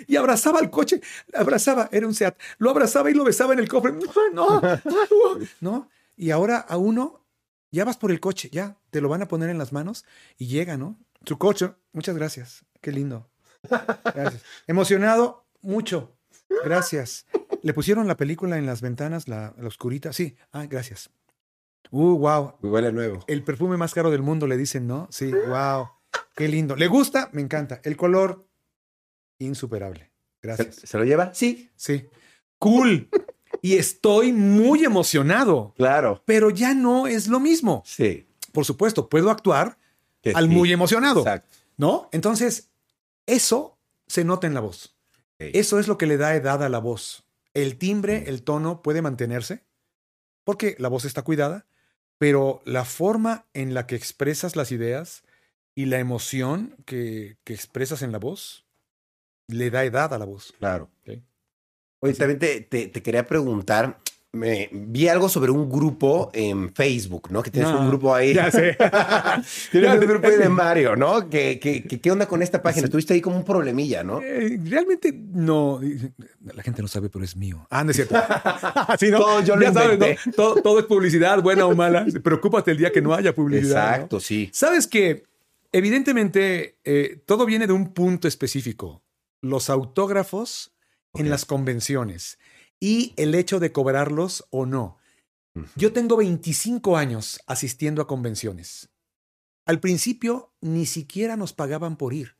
[0.06, 1.00] y, abrazaba al coche,
[1.32, 3.92] abrazaba, era un Seat, lo abrazaba y lo besaba en el cofre.
[4.32, 5.88] No, no, no.
[6.16, 7.26] Y ahora a uno,
[7.70, 10.04] ya vas por el coche, ya te lo van a poner en las manos
[10.38, 10.98] y llega, ¿no?
[11.26, 13.28] Su coche, muchas gracias, qué lindo.
[13.62, 14.42] Gracias.
[14.66, 16.16] Emocionado, mucho.
[16.64, 17.26] Gracias.
[17.62, 20.12] Le pusieron la película en las ventanas, la, la oscurita.
[20.12, 21.10] Sí, ah, gracias.
[21.90, 22.54] Uh, wow.
[22.62, 23.24] Huele nuevo.
[23.26, 25.08] El perfume más caro del mundo, le dicen, ¿no?
[25.10, 25.88] Sí, wow.
[26.34, 26.76] Qué lindo.
[26.76, 27.30] ¿Le gusta?
[27.32, 27.80] Me encanta.
[27.84, 28.46] El color,
[29.38, 30.10] insuperable.
[30.40, 30.74] ¿Se, Gracias.
[30.76, 31.32] se lo lleva?
[31.34, 31.70] Sí.
[31.76, 32.08] Sí.
[32.58, 33.08] Cool.
[33.64, 36.22] Y estoy muy emocionado, Claro.
[36.26, 37.82] pero ya no es lo mismo.
[37.86, 38.26] Sí.
[38.52, 39.78] Por supuesto, puedo actuar
[40.20, 40.54] Que al sí.
[40.54, 41.48] muy emocionado, Exacto.
[41.78, 42.10] ¿no?
[42.12, 42.68] Entonces,
[43.26, 44.94] eso se nota en la voz.
[45.38, 47.24] Eso es lo que le da edad a la voz.
[47.54, 49.64] El timbre, el tono puede mantenerse
[50.44, 51.64] porque la voz está cuidada,
[52.18, 55.22] pero la forma en la que expresas las ideas
[55.74, 58.66] y la emoción que, que expresas en la voz
[59.48, 60.52] le da edad a la voz.
[60.58, 60.90] Claro.
[62.04, 63.98] Oye, también te, te- te quería preguntar.
[64.32, 67.40] Me vi algo sobre un grupo en Facebook, ¿no?
[67.40, 68.34] Que tienes No, un grupo ahí.
[68.34, 68.76] ya sé.
[69.70, 71.30] tienes Ya un grupo ahí de Mario, ¿no?
[71.30, 72.88] ¿Qué, qué, onda con esta página?
[72.88, 72.90] Sí.
[72.90, 74.20] Tuviste ahí como un problemilla, ¿no?
[74.20, 75.80] Eh, realmente no.
[76.52, 77.64] La gente no sabe, pero es mío.
[77.70, 78.16] Ah, no es cierto.
[78.98, 79.18] Sí, ¿no?
[79.20, 80.32] Todo yo lo Ya sabes, ¿no?
[80.34, 82.04] Todo, todo es publicidad, buena o mala.
[82.22, 83.86] Preocúpate el día que no haya publicidad.
[83.88, 83.94] ¿no?
[83.94, 84.50] Exacto, sí.
[84.52, 85.22] Sabes que,
[85.70, 89.00] evidentemente, eh, todo viene de un punto específico.
[89.42, 90.72] Los autógrafos
[91.14, 92.38] en las convenciones
[92.80, 94.98] y el hecho de cobrarlos o no.
[95.76, 98.90] Yo tengo 25 años asistiendo a convenciones.
[99.66, 102.36] Al principio ni siquiera nos pagaban por ir.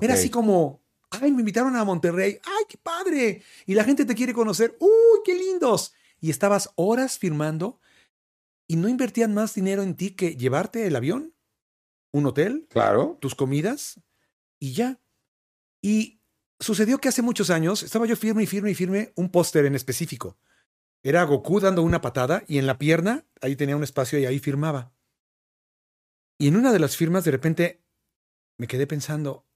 [0.00, 3.42] Era así como, ay, me invitaron a Monterrey, ay, qué padre.
[3.64, 5.94] Y la gente te quiere conocer, uy, qué lindos.
[6.20, 7.80] Y estabas horas firmando
[8.66, 11.34] y no invertían más dinero en ti que llevarte el avión,
[12.12, 13.16] un hotel, Claro.
[13.20, 14.00] tus comidas
[14.58, 15.00] y ya.
[15.80, 16.17] Y
[16.60, 19.74] sucedió que hace muchos años estaba yo firme y firme y firme un póster en
[19.74, 20.38] específico.
[21.02, 24.38] Era Goku dando una patada y en la pierna ahí tenía un espacio y ahí
[24.38, 24.92] firmaba.
[26.38, 27.82] Y en una de las firmas de repente
[28.58, 29.46] me quedé pensando,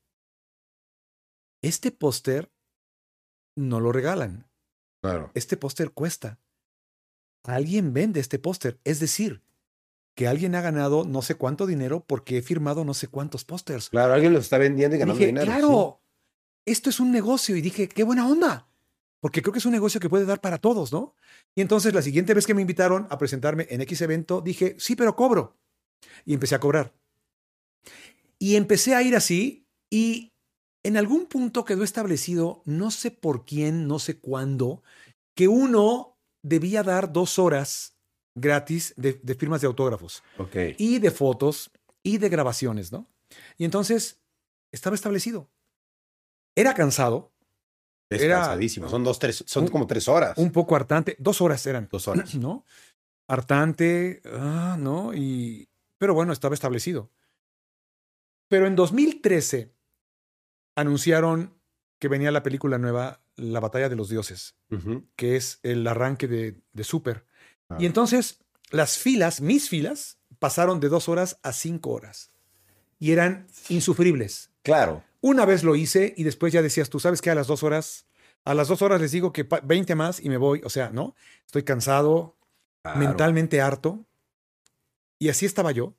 [1.62, 2.52] este póster
[3.56, 4.48] no lo regalan.
[5.00, 5.30] Claro.
[5.34, 6.38] Este póster cuesta.
[7.44, 8.78] Alguien vende este póster.
[8.84, 9.42] Es decir,
[10.14, 13.90] que alguien ha ganado no sé cuánto dinero porque he firmado no sé cuántos pósters.
[13.90, 15.46] Claro, alguien los está vendiendo y ganando dije, dinero.
[15.46, 16.01] claro,
[16.64, 17.56] esto es un negocio.
[17.56, 18.68] Y dije, qué buena onda.
[19.20, 21.14] Porque creo que es un negocio que puede dar para todos, ¿no?
[21.54, 24.96] Y entonces la siguiente vez que me invitaron a presentarme en X evento, dije, sí,
[24.96, 25.56] pero cobro.
[26.24, 26.92] Y empecé a cobrar.
[28.38, 30.32] Y empecé a ir así y
[30.82, 34.82] en algún punto quedó establecido, no sé por quién, no sé cuándo,
[35.36, 37.96] que uno debía dar dos horas
[38.34, 40.24] gratis de, de firmas de autógrafos
[40.78, 41.70] y de fotos
[42.02, 43.06] y de grabaciones, ¿no?
[43.56, 44.20] Y entonces
[44.72, 45.51] estaba establecido.
[46.54, 47.30] Era cansado,
[48.10, 48.88] Es Era- cansadísimo.
[48.90, 50.36] Son dos, tres, son Un- como tres horas.
[50.36, 52.34] un poco hartante, dos horas eran, dos horas.
[52.34, 52.64] ¿no?
[53.26, 55.14] Hartante, ah, ¿no?
[55.14, 57.10] Y, pero bueno, estaba establecido.
[58.48, 59.72] Pero en 2013
[60.76, 61.54] anunciaron
[61.98, 64.56] que venía la película nueva, La Batalla de los Dioses,
[65.16, 67.24] que es el arranque de, de Super.
[67.70, 67.76] Ah.
[67.80, 68.40] Y entonces
[68.70, 72.30] las filas, mis filas, pasaron de dos horas a cinco horas.
[72.98, 74.50] Y eran insufribles.
[74.62, 75.02] Claro.
[75.20, 78.06] Una vez lo hice y después ya decías, tú sabes que a las dos horas,
[78.44, 80.60] a las dos horas les digo que pa- 20 más y me voy.
[80.64, 81.14] O sea, ¿no?
[81.46, 82.36] Estoy cansado,
[82.82, 82.98] claro.
[82.98, 84.04] mentalmente harto.
[85.18, 85.94] Y así estaba yo.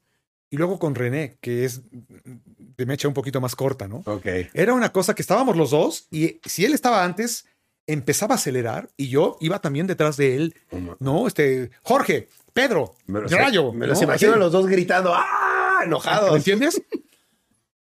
[0.49, 4.03] Y luego con René, que es de mecha un poquito más corta, ¿no?
[4.05, 4.26] Ok.
[4.53, 7.45] Era una cosa que estábamos los dos y si él estaba antes,
[7.88, 10.55] empezaba a acelerar y yo iba también detrás de él.
[10.99, 13.74] No, este, Jorge, Pedro, Me los, Rayo.
[13.74, 14.03] me los ¿no?
[14.03, 15.78] imagino los dos gritando, ¡ah!
[15.80, 16.36] ¿Me Enojados.
[16.36, 16.82] entiendes?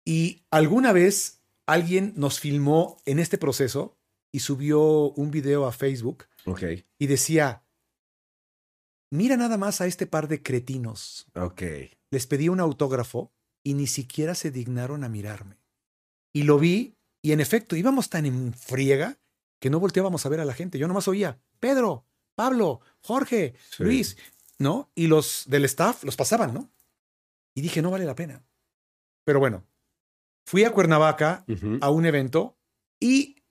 [0.07, 3.97] Y alguna vez alguien nos filmó en este proceso
[4.31, 4.81] y subió
[5.11, 6.63] un video a Facebook Ok.
[6.97, 7.63] y decía,
[9.11, 11.25] mira nada más a este par de cretinos.
[11.35, 11.61] Ok.
[12.09, 13.33] Les pedí un autógrafo
[13.63, 15.57] y ni siquiera se dignaron a mirarme.
[16.33, 19.17] Y lo vi y en efecto íbamos tan en friega
[19.59, 20.77] que no volteábamos a ver a la gente.
[20.79, 22.05] Yo nomás oía, Pedro,
[22.35, 23.83] Pablo, Jorge, Sí.
[23.83, 24.17] Luis,
[24.57, 24.89] ¿no?
[24.95, 26.69] Y los del staff los pasaban, ¿no?
[27.55, 28.41] Y dije, no vale la pena.
[29.25, 29.65] Pero bueno,
[30.47, 31.43] fui a Cuernavaca
[31.81, 32.57] a un evento
[33.01, 33.43] y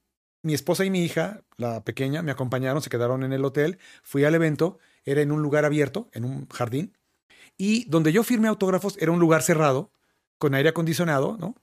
[0.42, 3.78] mi esposa y mi hija, la pequeña, me acompañaron, se quedaron en el hotel.
[4.02, 6.96] Fui al evento, era en un lugar abierto, en un jardín,
[7.58, 9.92] y donde yo firmé autógrafos era un lugar cerrado,
[10.38, 11.54] con aire acondicionado, ¿no?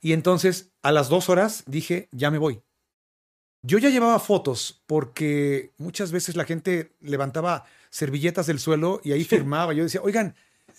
[0.00, 2.60] Y entonces a las dos horas dije, ya me voy.
[3.62, 9.22] Yo ya llevaba fotos porque muchas veces la gente levantaba servilletas del suelo y ahí
[9.22, 9.72] firmaba.
[9.72, 10.34] Yo decía, oigan,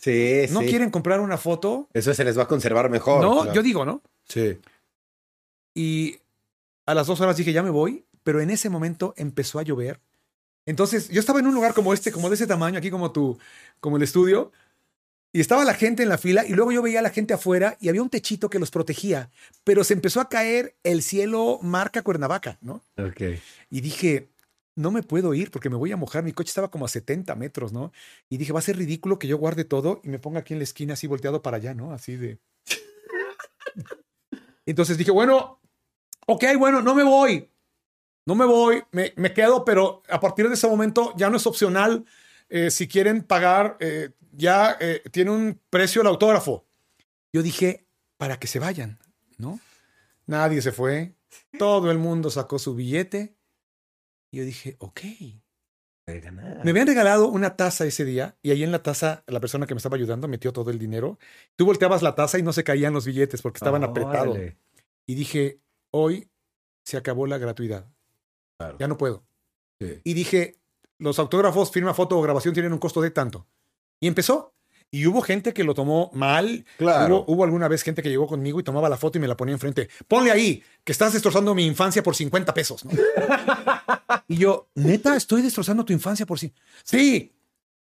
[0.05, 0.67] Sí, ¿no sí.
[0.67, 1.89] quieren comprar una foto?
[1.91, 3.23] Eso se les va a conservar mejor.
[3.23, 3.53] no, claro.
[3.53, 4.03] yo digo, ¿no?
[4.27, 4.59] Sí.
[5.73, 6.19] Y
[6.85, 9.99] a las dos horas dije, ya me voy, pero en ese momento empezó a llover.
[10.67, 13.39] Entonces, yo estaba en un lugar como este, como de ese tamaño, aquí como tu,
[13.79, 14.51] como el estudio,
[15.33, 17.75] y estaba la gente en la fila, y luego yo veía a la gente afuera
[17.81, 19.31] y había un techito que los protegía,
[19.63, 22.83] pero se empezó a caer el cielo marca Cuernavaca, ¿no?
[22.99, 23.21] Ok.
[23.71, 24.27] Y dije,
[24.75, 26.23] no me puedo ir porque me voy a mojar.
[26.23, 27.91] Mi coche estaba como a 70 metros, ¿no?
[28.29, 30.59] Y dije, va a ser ridículo que yo guarde todo y me ponga aquí en
[30.59, 31.91] la esquina así volteado para allá, ¿no?
[31.91, 32.39] Así de...
[34.65, 35.61] Entonces dije, bueno,
[36.27, 37.49] ok, bueno, no me voy.
[38.25, 41.45] No me voy, me, me quedo, pero a partir de ese momento ya no es
[41.45, 42.05] opcional.
[42.49, 46.65] Eh, si quieren pagar, eh, ya eh, tiene un precio el autógrafo.
[47.31, 47.85] Yo dije,
[48.17, 48.97] para que se vayan,
[49.37, 49.59] ¿no?
[50.25, 51.13] Nadie se fue.
[51.59, 53.34] Todo el mundo sacó su billete.
[54.35, 54.99] Y yo dije, ok.
[56.07, 59.73] Me habían regalado una taza ese día y ahí en la taza la persona que
[59.73, 61.17] me estaba ayudando metió todo el dinero.
[61.55, 64.35] Tú volteabas la taza y no se caían los billetes porque estaban apretados.
[64.35, 64.57] Órale.
[65.07, 65.61] Y dije,
[65.91, 66.29] hoy
[66.83, 67.89] se acabó la gratuidad.
[68.57, 68.75] Claro.
[68.77, 69.25] Ya no puedo.
[69.79, 70.01] Sí.
[70.03, 70.59] Y dije,
[70.97, 73.47] los autógrafos, firma, foto o grabación tienen un costo de tanto.
[74.01, 74.53] Y empezó.
[74.91, 76.65] Y hubo gente que lo tomó mal.
[76.77, 77.23] Claro.
[77.25, 79.35] Hubo, hubo alguna vez gente que llegó conmigo y tomaba la foto y me la
[79.35, 79.89] ponía enfrente.
[80.07, 82.85] Ponle ahí, que estás destrozando mi infancia por 50 pesos.
[82.85, 82.91] ¿no?
[84.27, 86.53] y yo, neta, estoy destrozando tu infancia por sí.
[86.83, 87.33] Sí.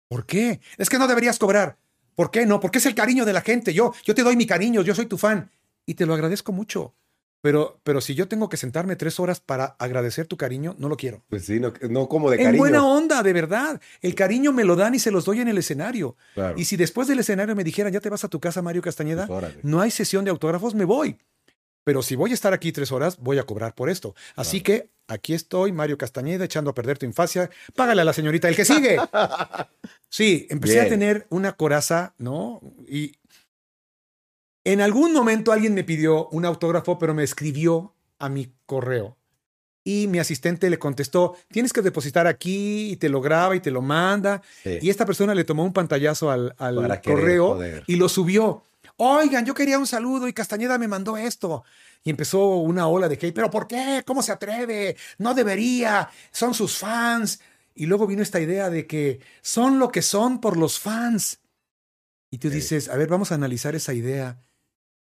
[0.07, 0.59] ¿Por qué?
[0.77, 1.77] Es que no deberías cobrar.
[2.15, 2.59] ¿Por qué no?
[2.59, 3.73] Porque es el cariño de la gente.
[3.73, 5.51] Yo, yo te doy mi cariño, yo soy tu fan.
[5.85, 6.95] Y te lo agradezco mucho.
[7.43, 10.95] Pero, pero si yo tengo que sentarme tres horas para agradecer tu cariño, no lo
[10.95, 11.25] quiero.
[11.27, 12.57] Pues sí, no, no como de En cariño.
[12.57, 13.81] buena onda, de verdad.
[14.01, 16.15] El cariño me lo dan y se los doy en el escenario.
[16.35, 16.57] Claro.
[16.57, 19.27] Y si después del escenario me dijeran, ya te vas a tu casa, Mario Castañeda,
[19.27, 21.17] Pues no hay sesión de autógrafos, me voy.
[21.83, 24.15] Pero si voy a estar aquí tres horas, voy a cobrar por esto.
[24.37, 27.49] Así que aquí estoy, Mario Castañeda, echando a perder tu infancia.
[27.75, 28.97] Págale a la señorita, el que sigue.
[30.07, 32.61] Sí, empecé a tener una coraza, ¿no?
[32.87, 33.15] Y
[34.63, 39.17] en algún momento alguien me pidió un autógrafo, pero me escribió a mi correo.
[39.85, 43.69] Y mi asistente le contestó, tienes que depositar aquí y te lo graba y te
[43.69, 44.41] lo manda.
[44.63, 44.79] Sí.
[44.81, 48.63] Y esta persona le tomó un pantallazo al, al Para querer correo y lo subió.
[48.95, 51.65] oigan, yo quería un saludo y Castañeda me mandó esto.
[52.01, 54.03] Y empezó una ola de hate, pero ¿por qué?
[54.05, 54.95] ¿Cómo se atreve?
[55.17, 57.41] No debería, son sus fans.
[57.75, 61.39] Y luego vino esta idea de que son lo que son por los fans.
[62.31, 64.39] Y tú dices, a ver, vamos a analizar esa idea.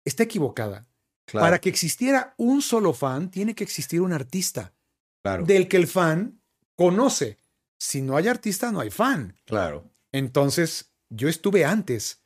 [0.07, 0.87] Está equivocada.
[1.33, 4.73] Para que existiera un solo fan, tiene que existir un artista.
[5.21, 5.43] Claro.
[5.43, 6.39] Del que el fan
[6.75, 7.37] conoce.
[7.77, 9.35] Si no hay artista, no hay fan.
[9.43, 9.83] Claro.
[10.13, 12.21] Entonces, yo estuve antes.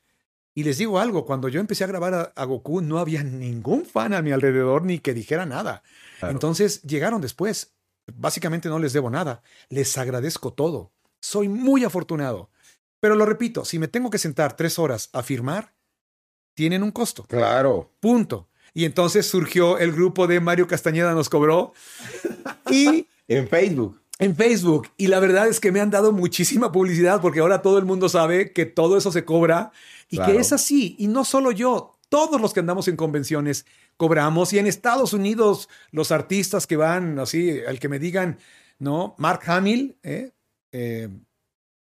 [0.54, 4.14] Y les digo algo, cuando yo empecé a grabar a, Goku, no había ningún fan
[4.14, 5.82] a mi alrededor ni que dijera nada.
[6.22, 7.74] Entonces, llegaron después.
[8.14, 9.42] Básicamente no les debo nada.
[9.70, 10.92] Les agradezco todo.
[11.20, 12.52] Soy muy afortunado.
[13.00, 15.74] Pero lo repito, si me tengo que sentar tres horas a firmar,
[16.62, 17.24] tienen un costo.
[17.24, 17.90] Claro.
[18.00, 18.48] Punto.
[18.76, 21.74] Y entonces surgió el grupo de Mario Castañeda nos cobró.
[22.70, 24.00] y en Facebook.
[24.20, 24.88] En Facebook.
[24.96, 28.10] Y la verdad es que me han dado muchísima publicidad porque ahora todo el mundo
[28.10, 29.72] sabe que todo eso se cobra
[30.08, 30.96] y que es así.
[31.00, 33.66] Y no solo yo, todos los que andamos en convenciones
[33.98, 34.54] cobramos.
[34.54, 38.38] Y en Estados Unidos, los artistas que van así, al que me digan,
[38.78, 39.16] ¿no?
[39.18, 40.30] Mark Hamill, ¿eh?
[40.72, 41.10] Eh,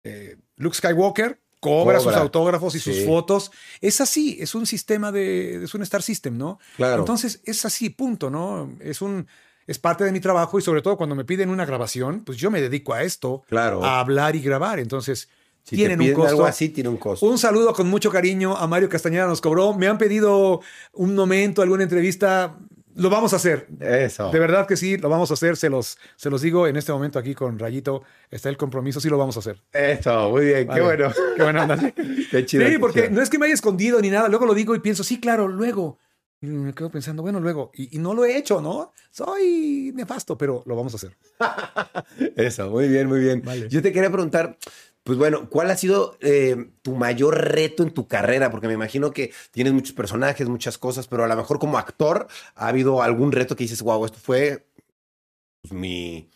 [0.03, 3.51] eh, Luke Skywalker, cobra, sus autógrafos y sus fotos.
[3.81, 6.59] Es así, es un sistema de, es un Star System, ¿no?
[6.77, 7.01] Claro.
[7.01, 8.71] Entonces es así, punto, ¿no?
[8.79, 9.27] Es un,
[9.67, 12.51] es parte de mi trabajo y sobre todo cuando me piden una grabación, pues yo
[12.51, 13.83] me dedico a esto, claro.
[13.83, 14.79] a hablar y grabar.
[14.79, 15.27] Entonces
[15.63, 16.29] tienen un costo.
[16.29, 17.25] Algo así tiene un costo.
[17.25, 19.73] Un saludo con mucho cariño a Mario Castañeda nos cobró.
[19.73, 20.61] Me han pedido
[20.93, 22.57] un momento, alguna entrevista.
[22.95, 23.67] Lo vamos a hacer.
[23.79, 24.29] Eso.
[24.31, 25.57] De verdad que sí, lo vamos a hacer.
[25.57, 28.03] Se los, se los digo en este momento aquí con Rayito.
[28.31, 29.61] Está el compromiso, sí lo vamos a hacer.
[29.73, 30.67] Eso, muy bien.
[30.67, 31.11] Qué bueno.
[31.35, 31.67] Qué bueno.
[32.31, 32.67] qué chido.
[32.67, 34.29] Sí, porque no es que me haya escondido ni nada.
[34.29, 35.99] Luego lo digo y pienso, sí, claro, luego.
[36.41, 37.71] Y me quedo pensando, bueno, luego.
[37.73, 38.93] Y, no lo he hecho, ¿no?
[39.11, 41.17] Soy nefasto, pero lo vamos a hacer.
[42.35, 43.43] Eso, muy bien, muy bien.
[43.69, 44.57] Yo te quería preguntar,
[45.05, 48.49] pues bueno, ¿cuál ha sido eh, tu mayor reto en tu carrera?
[48.49, 52.27] Porque me imagino que tienes muchos personajes, muchas cosas, pero a lo mejor como actor
[52.55, 54.67] ha habido algún reto que dices, wow, esto fue
[55.61, 56.27] pues, mi,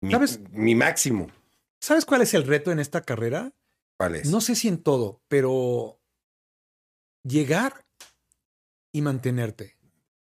[0.00, 1.32] mi, máximo.
[1.80, 3.52] ¿Sabes cuál es el reto en esta carrera?
[3.98, 4.30] ¿Cuál es?
[4.30, 6.00] No sé si en todo, pero
[7.24, 7.84] llegar
[8.92, 9.76] y mantenerte.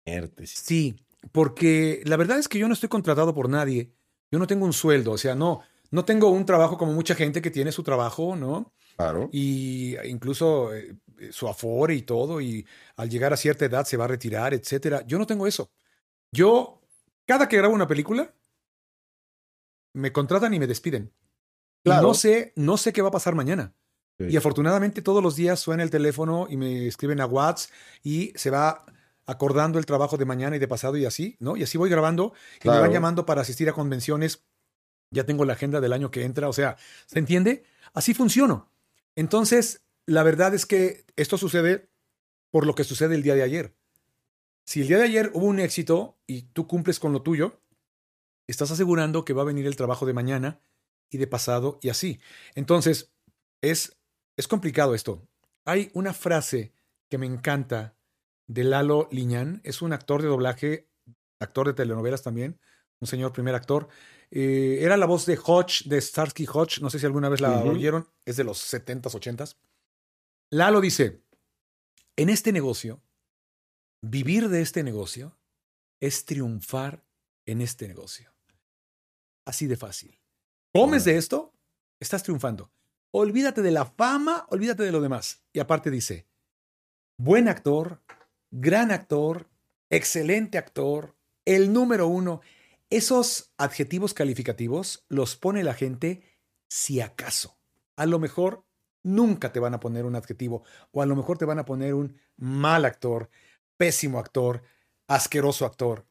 [0.05, 0.47] Mantenerte.
[0.47, 0.97] Sí,
[1.33, 3.91] porque la verdad es que yo no estoy contratado por nadie.
[4.31, 7.43] Yo no tengo un sueldo, o sea, no no tengo un trabajo como mucha gente
[7.43, 8.73] que tiene su trabajo, ¿no?
[8.97, 9.29] Claro.
[9.33, 10.97] Y incluso eh,
[11.31, 12.67] su afore y todo, y
[12.97, 15.05] al llegar a cierta edad se va a retirar, etcétera.
[15.07, 15.71] Yo no tengo eso.
[16.33, 16.83] Yo,
[17.27, 18.35] cada que grabo una película,
[19.93, 21.13] me contratan y me despiden.
[21.83, 22.09] Claro.
[22.09, 23.75] no sé, no sé qué va a pasar mañana.
[24.19, 27.71] Y afortunadamente todos los días suena el teléfono y me escriben a WhatsApp
[28.03, 28.87] y se va
[29.27, 31.57] acordando el trabajo de mañana y de pasado y así, ¿no?
[31.57, 32.33] Y así voy grabando
[32.63, 34.47] y me van llamando para asistir a convenciones
[35.11, 36.77] ya tengo la agenda del año que entra, o sea,
[37.07, 37.65] ¿se entiende?
[37.95, 38.71] Así funciono.
[39.15, 41.89] Entonces, la verdad es que esto sucede
[42.51, 43.75] por lo que sucede el día de ayer.
[44.65, 47.61] Si el día de ayer hubo un éxito y tú cumples con lo tuyo,
[48.47, 50.61] estás asegurando que va a venir el trabajo de mañana
[51.11, 52.21] y de pasado y así.
[52.55, 53.13] Entonces,
[53.61, 53.97] es,
[54.37, 55.27] es complicado esto.
[55.65, 56.73] Hay una frase
[57.09, 57.97] que me encanta
[58.47, 60.89] de Lalo Liñán, es un actor de doblaje,
[61.41, 62.59] actor de telenovelas también,
[63.01, 63.89] un señor primer actor,
[64.31, 66.81] eh, era la voz de Hodge, de Starsky Hodge.
[66.81, 68.09] No sé si alguna vez la oyeron.
[68.25, 69.57] Es de los 70s, 80s.
[70.51, 71.23] Lalo dice:
[72.17, 73.03] En este negocio,
[74.03, 75.37] vivir de este negocio
[76.01, 77.05] es triunfar
[77.47, 78.33] en este negocio.
[79.45, 80.19] Así de fácil.
[80.73, 81.55] Comes de esto,
[82.01, 82.71] estás triunfando.
[83.13, 85.43] Olvídate de la fama, olvídate de lo demás.
[85.53, 86.27] Y aparte dice:
[87.17, 88.03] buen actor,
[88.51, 89.49] gran actor,
[89.89, 92.41] excelente actor, el número uno.
[92.91, 96.23] Esos adjetivos calificativos los pone la gente
[96.69, 97.59] si acaso.
[97.97, 98.65] A lo mejor
[99.03, 100.63] nunca te van a poner un adjetivo
[100.93, 103.31] o a lo mejor te van a poner un mal actor,
[103.77, 104.63] pésimo actor,
[105.09, 106.07] asqueroso actor.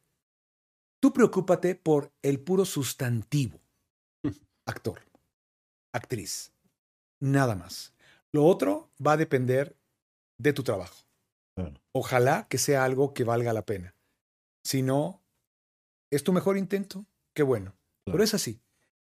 [1.01, 3.61] Tú preocúpate por el puro sustantivo.
[4.65, 5.01] Actor,
[5.93, 6.51] actriz,
[7.19, 7.93] nada más.
[8.31, 9.77] Lo otro va a depender
[10.39, 11.05] de tu trabajo.
[11.93, 13.95] Ojalá que sea algo que valga la pena.
[14.63, 15.24] Si no,
[16.09, 17.05] ¿Es tu mejor intento?
[17.33, 17.75] Qué bueno.
[18.05, 18.61] Pero es así.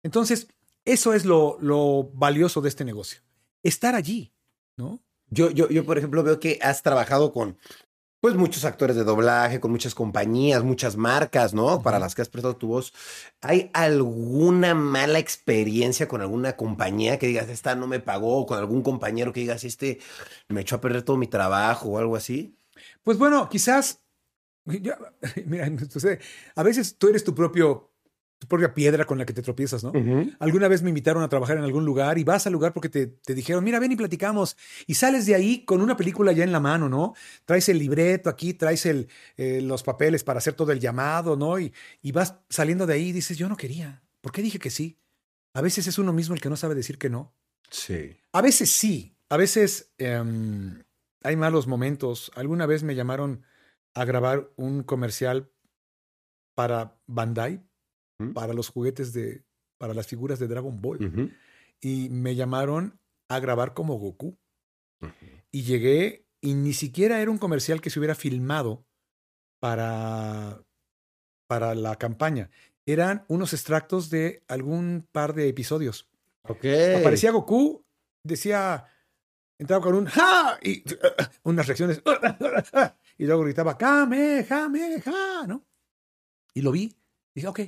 [0.02, 0.48] Entonces,
[0.84, 3.20] eso es lo, lo, valioso de este negocio.
[3.62, 4.32] Estar allí,
[4.76, 5.02] ¿no?
[5.28, 7.58] Yo, yo, yo, por ejemplo, veo que has trabajado con
[8.20, 11.82] pues muchos actores de doblaje, con muchas compañías, muchas marcas, ¿no?
[11.82, 12.94] Para las que has prestado tu voz.
[13.42, 18.56] ¿Hay alguna mala experiencia con alguna compañía que digas, esta no me pagó, o con
[18.56, 19.98] algún compañero que digas, este
[20.48, 22.56] me echó a perder todo mi trabajo o algo así?
[23.02, 24.03] Pues bueno, quizás
[25.46, 25.70] mira,
[26.54, 27.92] a veces tú eres tu propio,
[28.38, 29.92] tu propia piedra con la que te tropiezas, ¿no?
[30.38, 33.06] Alguna vez me invitaron a trabajar en algún lugar y vas al lugar porque te,
[33.06, 34.56] te dijeron, mira, ven y platicamos.
[34.86, 37.14] Y sales de ahí con una película ya en la mano, ¿no?
[37.44, 41.58] Traes el libreto aquí, traes el, eh, los papeles para hacer todo el llamado, ¿no?
[41.58, 44.02] Y, y vas saliendo de ahí y dices, yo no quería.
[44.20, 44.98] ¿Por qué dije que sí?
[45.52, 47.34] A veces es uno mismo el que no sabe decir que no.
[47.70, 48.16] Sí.
[48.32, 50.82] A veces sí, a veces em,
[51.22, 52.32] hay malos momentos.
[52.34, 53.44] Alguna vez me llamaron
[53.94, 55.50] a grabar un comercial
[56.54, 57.62] para Bandai,
[58.18, 58.32] ¿Mm?
[58.32, 59.44] para los juguetes de,
[59.78, 61.32] para las figuras de Dragon Ball.
[61.80, 64.38] Y me llamaron a grabar como Goku.
[65.50, 68.86] Y llegué y ni siquiera era un comercial que se hubiera filmado
[69.60, 70.64] para,
[71.46, 72.50] para la campaña.
[72.86, 76.08] Eran unos extractos de algún par de episodios.
[76.42, 76.64] Ok.
[77.00, 77.84] Aparecía Goku,
[78.22, 78.86] decía,
[79.58, 80.58] entraba con un ¡Ja!
[80.62, 80.82] y
[81.44, 82.02] unas reacciones,
[83.18, 85.46] y luego gritaba ¡Kame, Kame, ja!
[85.46, 85.64] ¿no?
[86.54, 86.92] Y lo vi,
[87.34, 87.58] dije, ok.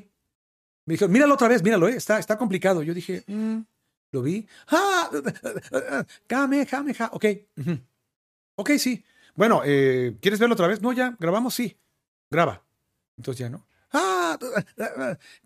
[0.85, 1.97] Me dijo, míralo otra vez, míralo, ¿eh?
[1.97, 2.83] está, está complicado.
[2.83, 3.59] Yo dije, "Mm".
[4.13, 5.11] lo vi, ¡Ja!
[6.27, 7.11] ¡Kame, Kame, ja!
[7.13, 7.25] Ok,
[8.57, 9.05] ok, sí.
[9.35, 10.81] Bueno, eh, ¿quieres verlo otra vez?
[10.81, 11.77] No, ya, grabamos, sí.
[12.31, 12.63] Graba.
[13.17, 13.67] Entonces ya, ¿no?
[13.93, 14.39] ¡Ah!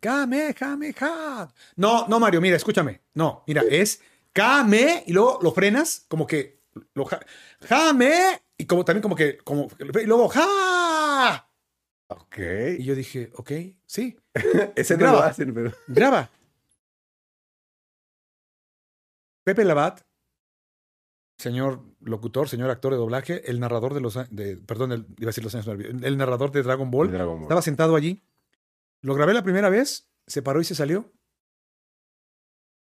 [0.00, 1.52] ¡Kame, Kame, ja!
[1.76, 3.00] No, no, Mario, mira, escúchame.
[3.14, 4.00] No, mira, es
[4.32, 6.60] Kame y luego lo frenas, como que
[6.94, 7.20] lo ja-
[7.68, 11.46] Jame y como también como que como y luego ja.
[12.08, 12.38] Ok.
[12.78, 13.50] Y yo dije, ok,
[13.86, 14.18] sí,
[14.76, 15.18] Ese no Graba.
[15.18, 15.72] lo hacen, pero.
[15.88, 16.30] graba.
[19.44, 20.00] Pepe Labat,
[21.38, 25.32] señor locutor, señor actor de doblaje, el narrador de los de perdón, el, iba a
[25.32, 27.42] decir los años, no, el el narrador de Dragon Ball, Dragon Ball.
[27.44, 28.22] estaba sentado allí.
[29.02, 31.10] Lo grabé la primera vez, se paró y se salió.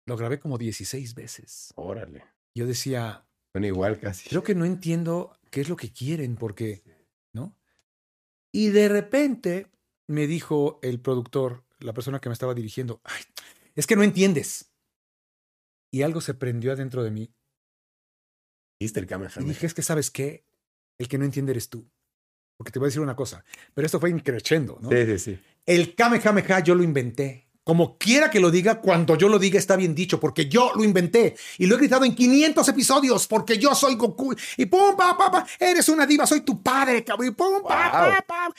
[0.08, 1.72] Lo grabé como 16 veces.
[1.76, 2.24] Órale.
[2.56, 4.28] Yo decía, Son igual casi.
[4.28, 6.84] creo que no entiendo qué es lo que quieren, porque,
[7.34, 7.56] ¿no?
[8.52, 9.68] Y de repente
[10.08, 13.22] me dijo el productor, la persona que me estaba dirigiendo, Ay,
[13.76, 14.72] es que no entiendes.
[15.92, 17.34] Y algo se prendió adentro de mí.
[18.80, 20.46] ¿Viste el Y dije, es que sabes qué,
[20.98, 21.90] el que no entiende eres tú.
[22.58, 23.44] Porque te voy a decir una cosa,
[23.74, 24.90] pero esto fue increchendo, ¿no?
[24.90, 25.40] Sí, sí, sí.
[25.66, 27.49] El Kamehameha yo lo inventé.
[27.70, 30.84] Como quiera que lo diga, cuando yo lo diga está bien dicho, porque yo lo
[30.84, 31.36] inventé.
[31.60, 34.34] Y lo he gritado en 500 episodios, porque yo soy Goku.
[34.58, 37.28] Y pum, pa, pa, pa, eres una diva, soy tu padre, cabrón.
[37.28, 38.10] Y pum, pa, Wow.
[38.10, 38.54] pa, pa.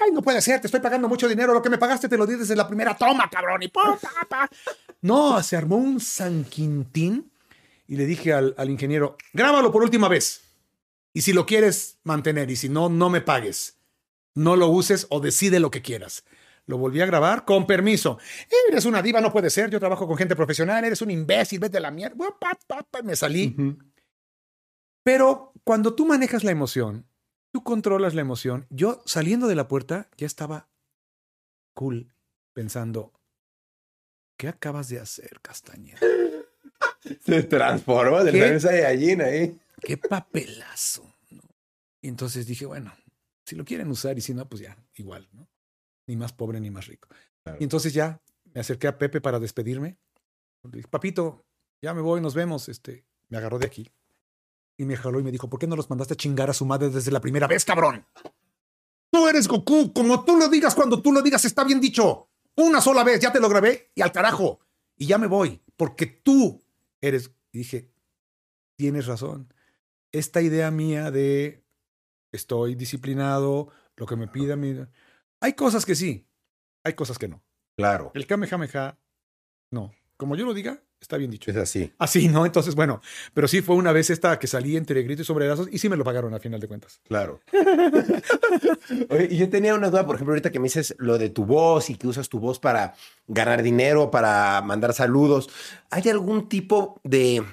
[0.00, 1.52] Ay, no puede ser, te estoy pagando mucho dinero.
[1.52, 3.62] Lo que me pagaste te lo di desde la primera toma, cabrón.
[3.62, 4.48] Y pum, pa, pa.
[5.02, 7.30] No, se armó un San Quintín.
[7.86, 10.40] Y le dije al, al ingeniero, grábalo por última vez.
[11.12, 13.76] Y si lo quieres mantener, y si no, no me pagues.
[14.34, 16.24] No lo uses o decide lo que quieras.
[16.66, 18.18] Lo volví a grabar con permiso.
[18.68, 19.70] Eres una diva, no puede ser.
[19.70, 20.84] Yo trabajo con gente profesional.
[20.84, 22.16] Eres un imbécil, vete a la mierda.
[23.04, 23.56] Me salí.
[25.04, 27.06] Pero cuando tú manejas la emoción,
[27.52, 28.66] tú controlas la emoción.
[28.70, 30.68] Yo saliendo de la puerta ya estaba
[31.74, 32.12] cool
[32.52, 33.12] pensando,
[34.36, 36.00] ¿qué acabas de hacer, Castañeda?
[37.24, 38.40] Se transformó del ¿Qué?
[38.40, 39.60] Super Saiyajin ahí.
[39.82, 41.14] qué papelazo.
[41.30, 41.42] ¿no?
[42.00, 42.92] Y entonces dije, bueno,
[43.44, 45.46] si lo quieren usar y si no, pues ya, igual, ¿no?
[46.06, 47.08] Ni más pobre ni más rico.
[47.42, 47.58] Claro.
[47.60, 48.20] Y entonces ya
[48.54, 49.98] me acerqué a Pepe para despedirme.
[50.64, 51.44] Le dije, papito,
[51.82, 52.68] ya me voy, nos vemos.
[52.68, 53.90] Este, me agarró de aquí.
[54.76, 56.66] Y me jaló y me dijo, ¿por qué no los mandaste a chingar a su
[56.66, 58.06] madre desde la primera vez, cabrón?
[59.10, 62.28] Tú eres Goku, como tú lo digas cuando tú lo digas, está bien dicho.
[62.56, 64.60] Una sola vez, ya te lo grabé y al carajo.
[64.96, 66.62] Y ya me voy, porque tú
[67.00, 67.30] eres.
[67.52, 67.90] Y dije,
[68.76, 69.52] tienes razón.
[70.12, 71.64] Esta idea mía de
[72.32, 74.74] estoy disciplinado, lo que me pida mi...
[75.40, 76.26] Hay cosas que sí,
[76.84, 77.42] hay cosas que no.
[77.76, 78.10] Claro.
[78.14, 78.98] El Kamehameha,
[79.70, 79.92] no.
[80.16, 81.50] Como yo lo diga, está bien dicho.
[81.50, 81.92] Es así.
[81.98, 82.46] Así, ¿no?
[82.46, 83.02] Entonces, bueno,
[83.34, 85.96] pero sí fue una vez esta que salí entre gritos y sombrerazos y sí me
[85.96, 87.00] lo pagaron a final de cuentas.
[87.06, 87.40] Claro.
[89.10, 91.44] Oye, y yo tenía una duda, por ejemplo, ahorita que me dices lo de tu
[91.44, 92.94] voz y que usas tu voz para
[93.28, 95.50] ganar dinero, para mandar saludos.
[95.90, 97.44] ¿Hay algún tipo de,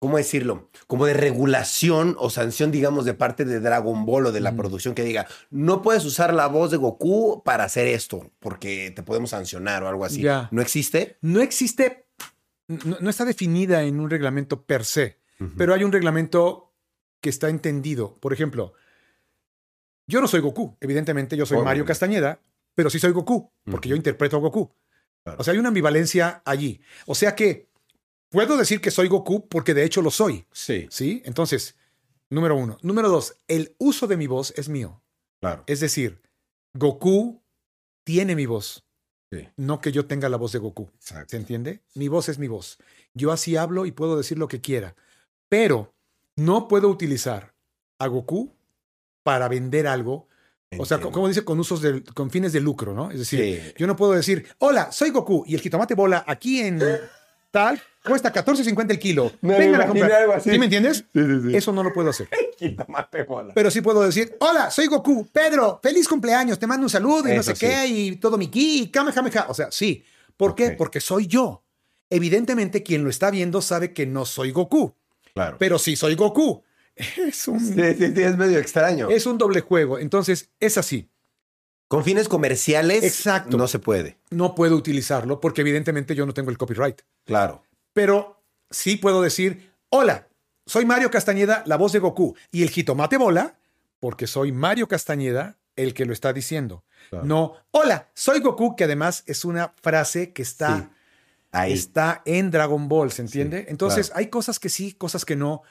[0.00, 0.70] ¿cómo decirlo?
[0.86, 4.94] Como de regulación o sanción, digamos, de parte de Dragon Ball o de la producción
[4.94, 9.30] que diga, no puedes usar la voz de Goku para hacer esto, porque te podemos
[9.30, 10.22] sancionar o algo así.
[10.22, 10.48] Ya.
[10.50, 11.18] ¿No existe?
[11.20, 12.06] No existe,
[12.66, 15.20] no, no está definida en un reglamento per se,
[15.56, 16.72] pero hay un reglamento
[17.20, 18.16] que está entendido.
[18.20, 18.72] Por ejemplo,
[20.06, 21.62] yo no soy Goku, evidentemente yo soy.
[21.62, 22.40] Mario Castañeda,
[22.74, 24.74] pero sí soy Goku, porque yo interpreto a Goku.
[25.22, 25.38] Claro.
[25.40, 26.80] O sea, hay una ambivalencia allí.
[27.04, 27.69] O sea que
[28.30, 31.22] puedo decir que soy Goku porque de hecho lo soy, Sí, ¿sí?
[31.24, 31.76] Entonces,
[32.30, 32.78] número uno.
[32.82, 35.02] Número dos, el uso de mi voz es mío.
[35.40, 35.64] claro.
[35.66, 36.20] Es decir,
[36.74, 37.42] Goku
[38.04, 38.84] tiene mi voz,
[39.32, 39.48] Sí.
[39.56, 40.90] no que yo tenga la voz de Goku.
[40.94, 41.28] Exacto.
[41.30, 41.82] ¿Se entiende?
[41.94, 42.78] Mi voz es mi voz.
[43.14, 44.96] Yo así hablo y puedo decir lo que quiera.
[45.48, 45.94] Pero
[46.36, 47.54] no puedo utilizar
[47.98, 48.52] a Goku
[49.22, 50.28] para vender algo
[50.78, 53.10] O sea, como dice, con usos de, con fines de lucro, ¿no?
[53.10, 53.74] Es decir, Sí.
[53.76, 56.80] yo no puedo decir, hola, soy Goku y el jitomate bola aquí en
[57.50, 59.32] tal cuesta 14.50 el kilo.
[59.42, 60.12] Me Vengan a comprar.
[60.12, 60.50] algo así.
[60.50, 61.04] ¿Sí me entiendes?
[61.12, 61.56] Sí, sí, sí.
[61.56, 62.28] Eso no lo puedo hacer.
[63.28, 63.52] Bola.
[63.54, 67.36] Pero sí puedo decir, hola, soy Goku, Pedro, feliz cumpleaños, te mando un saludo y
[67.36, 69.46] no sé qué, y todo mi ki, y kamehameha.
[69.48, 70.04] O sea, sí.
[70.36, 70.70] ¿Por qué?
[70.70, 71.62] Porque soy yo.
[72.08, 74.94] Evidentemente, quien lo está viendo sabe que no soy Goku,
[75.34, 75.56] Claro.
[75.58, 76.62] pero sí soy Goku.
[77.18, 79.08] Es un, Sí, sí, sí, es medio extraño.
[79.10, 79.98] es un doble juego.
[79.98, 81.09] Entonces, es así.
[81.90, 83.56] Con fines comerciales, Exacto.
[83.56, 84.16] no se puede.
[84.30, 87.00] No puedo utilizarlo porque evidentemente yo no tengo el copyright.
[87.24, 87.64] Claro.
[87.92, 90.28] Pero sí puedo decir, hola,
[90.66, 92.36] soy Mario Castañeda, la voz de Goku.
[92.52, 93.58] Y el jitomate bola,
[93.98, 96.84] porque soy Mario Castañeda el que lo está diciendo.
[97.08, 97.24] Claro.
[97.24, 100.88] No, hola, soy Goku, que además es una frase que está, Sí.
[101.50, 101.72] Ahí.
[101.72, 103.62] está en Dragon Ball, ¿se entiende?
[103.62, 104.20] Sí, Entonces, claro.
[104.20, 105.62] hay cosas que sí, cosas que no.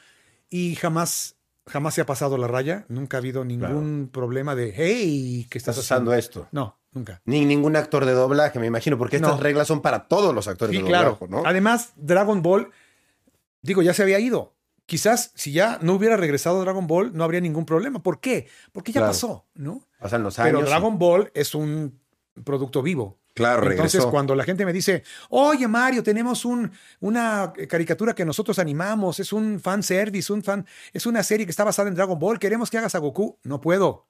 [0.49, 1.38] Y jamás,
[1.70, 2.86] jamás se ha pasado la raya.
[2.89, 6.13] Nunca ha habido ningún problema de, hey, ¿qué estás, Estás haciendo?
[6.13, 6.47] esto.
[6.51, 7.22] No, nunca.
[7.26, 9.41] Ni ningún actor de doblaje, me imagino, porque estas No.
[9.41, 11.11] reglas son para todos los actores Sí, de claro.
[11.20, 11.43] doblaje, ¿no?
[11.45, 12.72] Además, Dragon Ball,
[13.61, 14.53] digo, ya se había ido.
[14.86, 18.01] Quizás si ya no hubiera regresado Dragon Ball, no habría ningún problema.
[18.01, 18.47] ¿Por qué?
[18.72, 19.13] Porque ya Claro.
[19.13, 19.84] pasó, ¿no?
[19.99, 20.53] Pasan los años.
[20.57, 21.99] Pero Dragon Ball es un
[22.43, 23.20] producto vivo.
[23.39, 24.11] Claro, Entonces, regresó.
[24.11, 26.69] cuando la gente me dice, oye Mario, tenemos un,
[26.99, 31.51] una caricatura que nosotros animamos, es un fan service, un fan, es una serie que
[31.51, 33.39] está basada en Dragon Ball, queremos que hagas a Goku.
[33.43, 34.07] No puedo,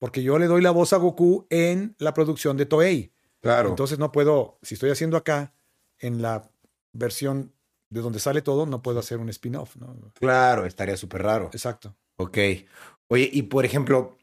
[0.00, 3.12] porque yo le doy la voz a Goku en la producción de Toei.
[3.40, 3.68] Claro.
[3.68, 5.54] Entonces no puedo, si estoy haciendo acá
[6.00, 6.50] en la
[6.92, 7.52] versión
[7.88, 9.94] de donde sale todo, no puedo hacer un spin-off, ¿no?
[10.14, 11.50] claro, estaría súper raro.
[11.52, 11.94] Exacto.
[12.16, 12.38] Ok.
[13.08, 14.16] Oye, y por ejemplo,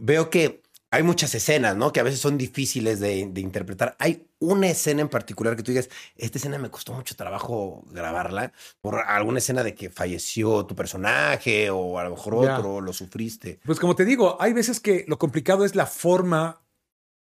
[0.00, 1.92] veo que hay muchas escenas, ¿no?
[1.92, 3.94] Que a veces son difíciles de, de interpretar.
[3.98, 8.52] Hay una escena en particular que tú digas, esta escena me costó mucho trabajo grabarla
[8.80, 13.60] por alguna escena de que falleció tu personaje o a lo mejor otro, lo sufriste.
[13.66, 16.62] Pues como te digo, hay veces que lo complicado es la forma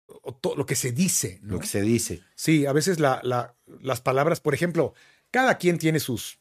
[0.07, 1.55] o to- lo que se dice, ¿no?
[1.55, 2.23] Lo que se dice.
[2.35, 4.95] Sí, a veces la- la- las palabras, por ejemplo,
[5.31, 6.39] cada quien tiene sus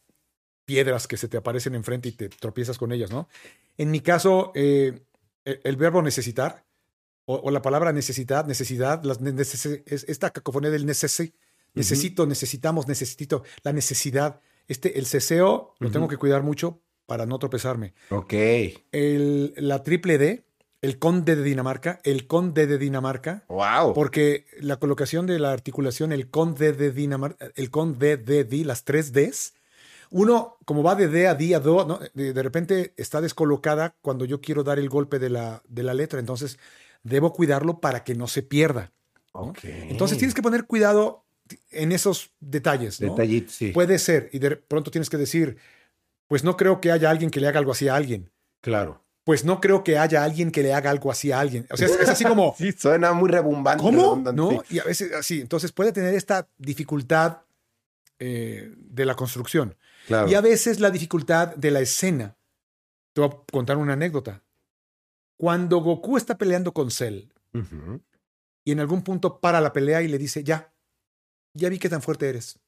[0.65, 3.27] piedras que se te aparecen enfrente y te tropiezas con ellas, ¿no?
[3.77, 5.01] En mi caso, eh,
[5.43, 6.63] el, el verbo necesitar
[7.31, 9.19] o, o la palabra necesidad, necesidad, las
[9.85, 11.33] esta cacofonía del necesi,
[11.73, 14.41] necesito, necesitamos, necesito, la necesidad.
[14.67, 17.93] Este, el ceseo lo tengo que cuidar mucho para no tropezarme.
[18.09, 18.33] Ok.
[18.91, 20.45] El, la triple D,
[20.81, 23.93] el conde de Dinamarca, el conde de Dinamarca, Wow.
[23.93, 28.83] porque la colocación de la articulación, el conde de Dinamarca, el conde de di, las
[28.83, 29.53] tres Ds,
[30.09, 31.99] uno, como va de D a D a Do, ¿no?
[32.13, 35.93] de, de repente está descolocada cuando yo quiero dar el golpe de la, de la
[35.93, 36.19] letra.
[36.19, 36.59] Entonces,
[37.03, 38.91] debo cuidarlo para que no se pierda.
[39.33, 39.41] ¿no?
[39.41, 39.59] Ok.
[39.63, 41.25] Entonces, tienes que poner cuidado
[41.71, 43.01] en esos detalles.
[43.01, 43.11] ¿no?
[43.11, 43.71] Detallitos, sí.
[43.71, 45.57] Puede ser, y de pronto tienes que decir,
[46.27, 48.31] pues no creo que haya alguien que le haga algo así a alguien.
[48.61, 49.03] Claro.
[49.23, 51.67] Pues no creo que haya alguien que le haga algo así a alguien.
[51.69, 53.83] O sea, es, es así como, Sí, suena muy rebumbante.
[53.83, 54.15] ¿Cómo?
[54.33, 54.63] ¿No?
[54.69, 55.41] Y a veces así.
[55.41, 57.41] Entonces puede tener esta dificultad
[58.19, 59.75] eh, de la construcción.
[60.07, 60.27] Claro.
[60.27, 62.35] Y a veces la dificultad de la escena.
[63.13, 64.41] Te voy a contar una anécdota.
[65.41, 67.23] Cuando Goku está peleando con Cell
[68.63, 70.71] y en algún punto para la pelea y le dice, ya,
[71.55, 72.59] ya vi qué tan fuerte eres.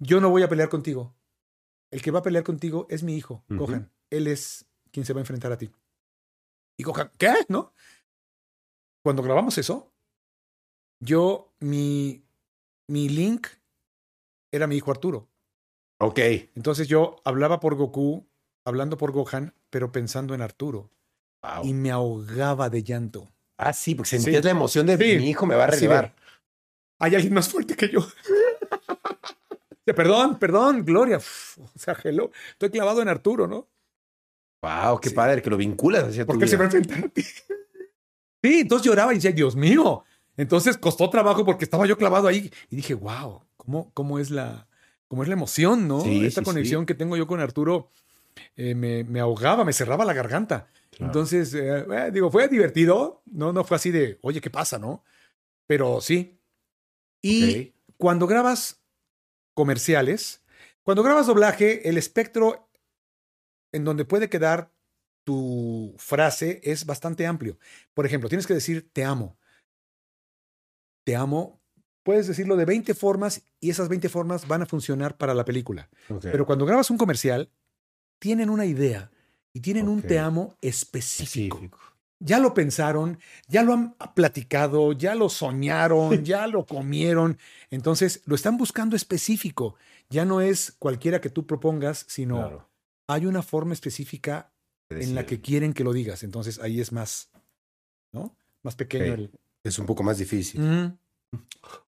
[0.00, 1.14] Yo no voy a pelear contigo.
[1.92, 3.44] El que va a pelear contigo es mi hijo.
[3.48, 3.88] Gohan.
[4.10, 5.70] Él es quien se va a enfrentar a ti.
[6.76, 7.32] Y Gohan, ¿qué?
[7.46, 7.72] ¿No?
[9.04, 9.92] Cuando grabamos eso,
[10.98, 12.24] yo, mi,
[12.88, 13.46] mi link
[14.50, 15.28] era mi hijo Arturo.
[16.00, 16.18] Ok.
[16.56, 18.26] Entonces yo hablaba por Goku,
[18.64, 20.90] hablando por Gohan, pero pensando en Arturo.
[21.42, 21.64] Wow.
[21.64, 23.28] Y me ahogaba de llanto.
[23.56, 24.44] Ah, sí, porque sentías Sí.
[24.44, 25.18] la emoción de Sí.
[25.18, 26.14] mi hijo me va a relevar.
[26.98, 28.00] Hay alguien más fuerte que yo.
[29.96, 31.18] perdón, perdón, Gloria.
[31.18, 32.30] Uf, o sea, hello.
[32.52, 33.68] Estoy clavado en Arturo, ¿no?
[34.62, 35.14] Wow, qué Sí.
[35.14, 37.22] padre que lo vinculas hacia tu Porque se va a enfrentar a ti.
[37.22, 40.04] Sí, entonces lloraba y decía, Dios mío.
[40.36, 44.66] Entonces costó trabajo porque estaba yo clavado ahí y dije, wow, ¿cómo, cómo, es, la,
[45.08, 46.00] cómo es la emoción, ¿no?
[46.00, 47.90] Sí, Esta sí, conexión que tengo yo con Arturo
[48.56, 50.68] eh, me, me ahogaba, me cerraba la garganta.
[50.92, 51.06] Claro.
[51.06, 55.04] Entonces, eh, eh, digo, fue divertido, no, no fue así de, oye, ¿qué pasa, no?
[55.66, 56.38] Pero sí.
[57.22, 58.82] Y cuando grabas
[59.54, 60.44] comerciales,
[60.82, 62.68] cuando grabas doblaje, el espectro
[63.72, 64.72] en donde puede quedar
[65.24, 67.58] tu frase es bastante amplio.
[67.94, 69.38] Por ejemplo, tienes que decir te amo.
[71.04, 71.60] Te amo.
[72.02, 75.88] Puedes decirlo de 20 formas y esas 20 formas van a funcionar para la película.
[76.20, 77.52] Pero cuando grabas un comercial,
[78.18, 79.12] tienen una idea
[79.52, 81.56] y tienen un te amo específico.
[81.56, 81.78] Específico.
[82.24, 87.36] Ya lo pensaron, ya lo han platicado, ya lo soñaron, ya lo comieron.
[87.70, 89.74] Entonces, lo están buscando específico.
[90.08, 92.68] Ya no es cualquiera que tú propongas, sino Claro.
[93.08, 94.52] hay una forma específica
[94.90, 96.22] en la que quieren que lo digas.
[96.22, 97.30] Entonces, ahí es más,
[98.12, 98.36] ¿no?
[98.62, 99.30] Más pequeño el...
[99.64, 100.60] Es un poco más difícil.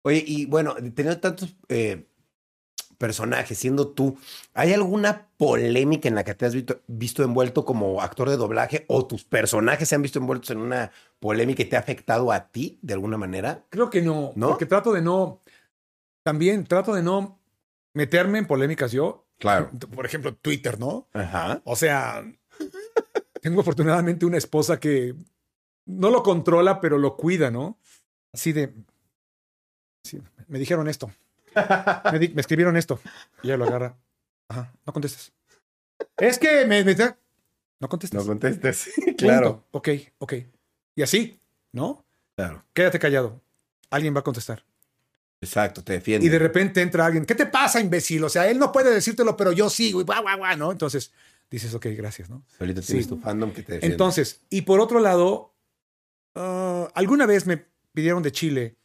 [0.03, 2.07] Oye, y bueno, teniendo tantos eh,
[3.02, 4.16] personajes, siendo tú,
[4.54, 8.86] ¿hay alguna polémica en la que te has visto, visto envuelto como actor de doblaje
[8.88, 12.49] o tus personajes se han visto envueltos en una polémica y te ha afectado a
[12.49, 13.66] ti de alguna manera?
[13.70, 14.49] Creo que no, ¿No?
[14.49, 15.41] porque trato de no,
[16.24, 17.39] también trato de no
[17.95, 19.26] meterme en polémicas yo.
[19.39, 19.72] Claro.
[19.95, 21.08] Por ejemplo, Twitter, ¿no?
[21.14, 21.64] Ajá.
[21.66, 22.24] O sea,
[23.41, 25.16] tengo afortunadamente una esposa que
[25.88, 27.80] no lo controla, pero lo cuida, ¿no?
[28.32, 28.76] Así de,
[30.04, 31.12] sí, me dijeron esto,
[32.12, 32.99] me, di- me escribieron esto,
[33.43, 33.97] y ella lo agarra.
[34.47, 35.32] Ajá, no contestes.
[36.18, 36.95] Es que me, me-
[37.80, 38.20] no contestes.
[38.20, 38.89] No contestes.
[38.95, 39.16] Punto.
[39.18, 39.64] claro.
[39.72, 39.89] Ok,
[40.20, 40.34] ok.
[40.95, 41.39] Y así,
[41.72, 42.04] ¿no?
[42.36, 42.64] Claro.
[42.74, 43.41] Quédate callado.
[43.89, 44.64] Alguien va a contestar.
[45.41, 46.26] Exacto, te defiende.
[46.26, 48.24] Y de repente entra alguien, ¿qué te pasa, imbécil?
[48.24, 50.72] O sea, él no puede decírtelo, pero yo sí, güey, guau, guau, guau, ¿no?
[50.72, 51.12] Entonces
[51.49, 52.43] dices, ok, gracias, ¿no?
[52.60, 53.10] Ahorita tienes Sí.
[53.10, 53.93] tu fandom que te defiende.
[53.95, 55.54] Entonces, y por otro lado,
[56.36, 57.58] ah, alguna vez me
[57.93, 58.76] pidieron de Chile,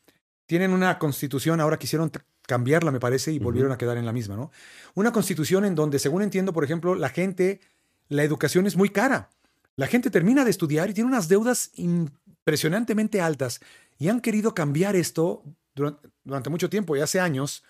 [0.46, 4.12] tienen una constitución, ahora quisieron t- cambiarla, me parece, y volvieron a quedar en la
[4.12, 4.50] misma, ¿no?
[4.94, 7.60] Una constitución en donde, según entiendo, por ejemplo, la gente,
[8.08, 9.30] la educación es muy cara.
[9.74, 13.60] La gente termina de estudiar y tiene unas deudas impresionantemente altas
[13.98, 15.42] y han querido cambiar esto
[15.74, 17.62] durante, durante mucho tiempo y hace años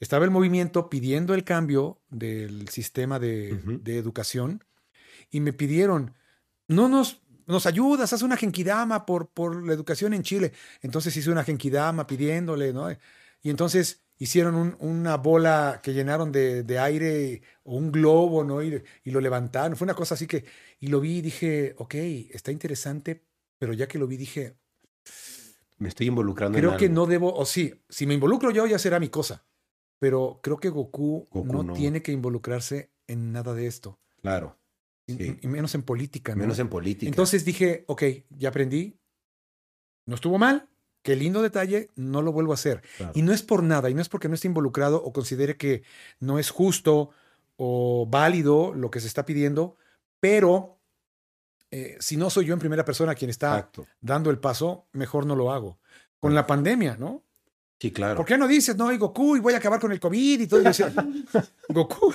[0.00, 3.80] estaba el movimiento pidiendo el cambio del sistema de, Ujú.
[3.82, 4.64] de educación
[5.30, 6.14] y me pidieron,
[6.68, 10.52] no nos, nos ayudas, haz una genkidama por, por la educación en Chile.
[10.82, 12.90] Entonces hice una genkidama pidiéndole, ¿no?
[12.90, 18.62] Y entonces hicieron un- una bola que llenaron de, de aire o un globo, ¿no?
[18.62, 19.76] Y, y lo levantaron.
[19.76, 20.44] Fue una cosa así que,
[20.80, 21.94] y lo vi y dije, ok,
[22.30, 23.24] está interesante,
[23.58, 24.56] pero ya que lo vi dije,
[25.78, 26.94] Me estoy involucrando creo en que algo.
[26.94, 29.44] no debo, o sí, si me involucro yo ya será mi cosa,
[29.98, 31.72] pero creo que Goku, Goku no, no.
[31.74, 34.58] tiene que involucrarse en nada de esto, Claro.
[35.06, 35.38] y, Sí.
[35.42, 36.34] y menos en política.
[36.34, 36.40] ¿no?
[36.42, 37.08] Menos en política.
[37.08, 38.98] Entonces dije, ok, ya aprendí,
[40.06, 40.68] no estuvo mal,
[41.04, 42.82] qué lindo detalle, no lo vuelvo a hacer.
[42.96, 43.12] Claro.
[43.14, 45.84] Y no es por nada, y no es porque no esté involucrado o considere que
[46.18, 47.10] no es justo
[47.56, 49.76] o válido lo que se está pidiendo,
[50.18, 50.78] pero
[51.70, 53.86] eh, si no soy yo en primera persona quien está Exacto.
[54.00, 55.78] dando el paso, mejor no lo hago.
[56.20, 57.22] Con la pandemia, ¿no?
[57.78, 58.16] Sí, claro.
[58.16, 60.46] ¿Por qué no dices, no, y Goku, y voy a acabar con el COVID y
[60.46, 60.62] todo?
[60.62, 60.90] Decía,
[61.68, 62.14] Goku,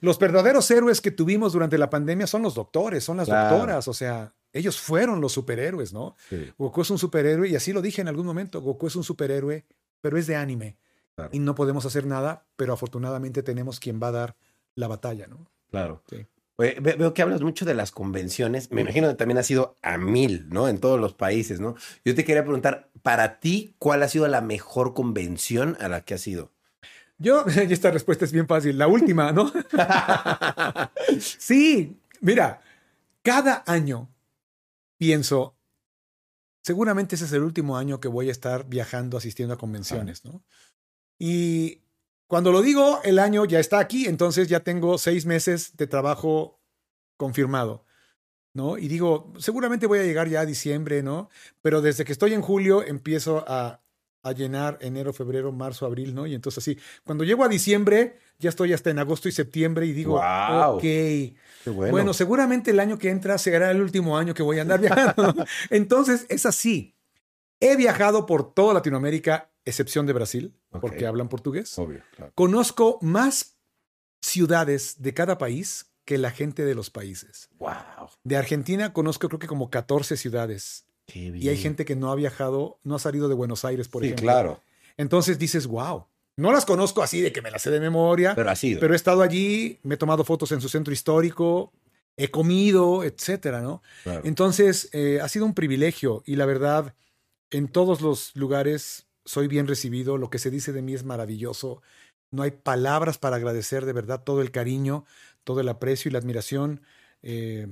[0.00, 3.50] los verdaderos héroes que tuvimos durante la pandemia son los doctores, son las Claro.
[3.56, 6.16] doctoras, o sea, ellos fueron los superhéroes, ¿no?
[6.28, 9.04] Sí, Goku es un superhéroe, y así lo dije en algún momento, Goku es un
[9.04, 9.64] superhéroe,
[10.00, 10.78] pero es de anime.
[11.14, 11.30] Claro.
[11.32, 14.36] Y no podemos hacer nada, pero afortunadamente tenemos quien va a dar
[14.74, 15.50] la batalla, ¿no?
[15.70, 16.02] claro.
[16.10, 16.26] Sí.
[16.58, 18.70] Oye, ve- veo que hablas mucho de las convenciones.
[18.72, 20.68] Me imagino que también has ido a mil, ¿no?
[20.68, 21.74] En todos los países, ¿no?
[22.02, 26.14] Yo te quería preguntar, para ti, ¿cuál ha sido la mejor convención a la que
[26.14, 26.52] has ido?
[27.18, 29.52] Yo, y esta respuesta es bien fácil, la última, ¿no?
[31.18, 32.60] sí, mira,
[33.22, 34.08] cada año
[34.96, 35.56] pienso,
[36.62, 40.44] seguramente ese es el último año que voy a estar viajando, asistiendo a convenciones, ¿no?
[41.18, 41.82] Y
[42.26, 46.60] cuando lo digo, el año ya está aquí, entonces ya tengo seis meses de trabajo
[47.16, 47.84] confirmado,
[48.52, 48.78] ¿no?
[48.78, 51.30] Y digo, seguramente voy a llegar ya a diciembre, ¿no?
[51.62, 53.80] Pero desde que estoy en julio empiezo a,
[54.22, 56.26] a llenar enero, febrero, marzo, abril, ¿no?
[56.26, 59.92] Y entonces así, cuando llego a diciembre, ya estoy hasta en agosto y septiembre y
[59.92, 60.78] digo, Guau.
[60.78, 60.84] ok,
[61.70, 61.92] bueno.
[61.92, 62.14] bueno.
[62.14, 65.34] seguramente el año que entra será el último año que voy a andar viajando.
[65.70, 66.94] Entonces, es así.
[67.60, 71.78] He viajado por toda Latinoamérica, excepción de Brasil, porque hablan portugués.
[71.78, 72.32] Obvio, claro.
[72.34, 73.56] Conozco más
[74.20, 77.48] ciudades de cada país que la gente de los países.
[77.58, 77.72] Wow.
[78.24, 80.86] De Argentina conozco creo que como 14 ciudades.
[81.06, 81.44] Qué bien.
[81.44, 84.08] Y hay gente que no ha viajado, no ha salido de Buenos Aires, por sí,
[84.08, 84.24] ejemplo.
[84.24, 84.60] claro.
[84.96, 86.06] Entonces dices, wow.
[86.36, 88.78] No las conozco así de que me las sé de memoria, Pero ha sido.
[88.80, 91.72] pero he estado allí, me he tomado fotos en su centro histórico,
[92.16, 93.82] he comido, etcétera, ¿no?
[94.04, 94.20] Claro.
[94.24, 96.94] Entonces, eh, ha sido un privilegio y la verdad,
[97.50, 101.82] en todos los lugares soy bien recibido, lo que se dice de mí es maravilloso,
[102.30, 105.04] no hay palabras para agradecer de verdad todo el cariño,
[105.44, 106.82] todo el aprecio y la admiración.
[107.22, 107.66] Eh,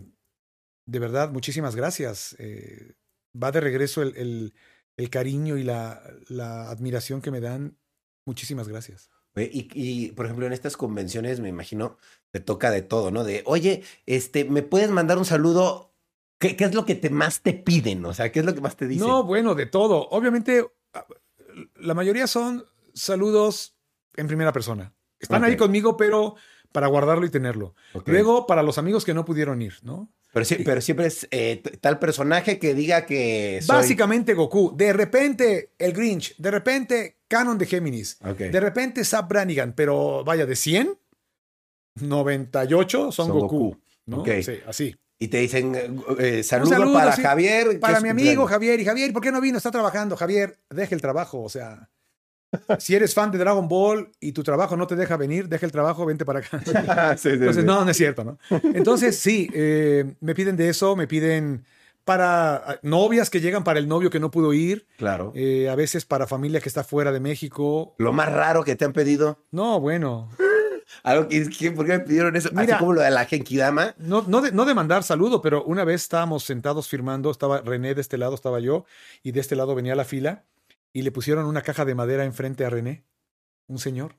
[0.87, 2.35] de verdad, muchísimas gracias.
[2.39, 2.95] Eh,
[3.41, 4.55] va de regreso el, el-
[4.97, 7.77] el cariño y la, la admiración que me dan.
[8.25, 9.11] Muchísimas gracias.
[9.37, 11.99] Y, y, por ejemplo, en estas convenciones, me imagino,
[12.31, 13.25] te toca de todo, ¿no?
[13.25, 15.93] De, oye, este, ¿me puedes mandar un saludo?
[16.39, 18.05] ¿Qué, qué es lo que te más te piden?
[18.05, 19.09] O sea, ¿qué es lo que más te dicen?
[19.09, 20.09] No, bueno, de todo.
[20.11, 21.07] Obviamente, ah,
[21.77, 22.65] la mayoría son
[22.95, 23.77] saludos
[24.17, 24.95] en primera persona.
[25.19, 26.37] Están ahí conmigo, pero
[26.71, 27.75] para guardarlo y tenerlo.
[28.07, 30.13] Luego, para los amigos que no pudieron ir, ¿no?
[30.35, 33.77] Pero, sí- pero siempre es eh, tal personaje que diga que soy...
[33.77, 34.77] Básicamente Goku.
[34.77, 36.37] De repente, el Grinch.
[36.37, 38.19] De repente, Canon de Géminis.
[38.21, 39.73] De repente, Zap Brannigan.
[39.75, 40.99] Pero vaya, de 100,
[42.01, 43.47] 98 son, Son Goku.
[43.59, 43.81] Goku.
[44.07, 44.19] ¿no?
[44.21, 44.29] Ok.
[44.43, 44.97] Sí, así.
[45.19, 47.79] Y te dicen, eh, eh, saludo, saludo, para sí, Javier.
[47.81, 48.81] Para mi amigo Javier.
[48.81, 49.57] Y Javier, ¿por qué no vino?
[49.59, 50.17] Está trabajando.
[50.17, 51.43] Javier, deja el trabajo.
[51.43, 51.89] O sea,
[52.79, 55.73] si eres fan de Dragon Ball y tu trabajo no te deja venir, deja el
[55.73, 56.61] trabajo, vente para acá.
[57.17, 57.67] Sí, sí, Entonces, sí.
[57.67, 58.39] no, no es cierto, ¿no?
[58.75, 61.65] Entonces, sí, eh, me piden de eso, me piden
[62.05, 65.33] para ah, novias que llegan para el novio que no pudo ir, Claro.
[65.35, 67.95] eh, a veces para familia que está fuera de México.
[67.99, 69.39] Lo más raro que te han pedido.
[69.51, 70.29] No, bueno,
[71.03, 72.51] Algo que, que- ¿Por qué me pidieron eso?
[72.53, 72.75] Mira.
[72.75, 73.95] Así como lo de la Genkidama.
[73.99, 77.95] no, no, de, no de mandar saludo, pero una vez estábamos sentados firmando, estaba René
[77.95, 78.85] de este lado, estaba yo,
[79.23, 80.45] y de este lado venía la fila,
[80.95, 83.05] y le pusieron una caja de madera enfrente a René,
[83.67, 84.17] un señor.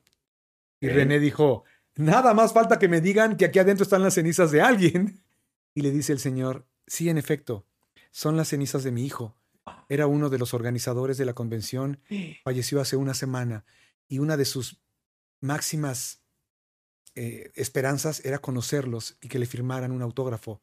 [0.81, 0.89] Y.
[0.89, 1.63] René dijo,
[1.95, 5.23] nada más falta que me digan que aquí adentro están las cenizas de alguien.
[5.77, 7.67] Y le dice el señor, sí, en efecto,
[8.09, 9.35] son las cenizas de mi hijo.
[9.89, 11.99] Era uno de los organizadores de la convención,
[12.45, 13.65] falleció hace una semana
[14.07, 14.81] y una de sus
[15.41, 16.23] máximas
[17.13, 20.61] eh, esperanzas era conocerlos y que le firmaran un autógrafo.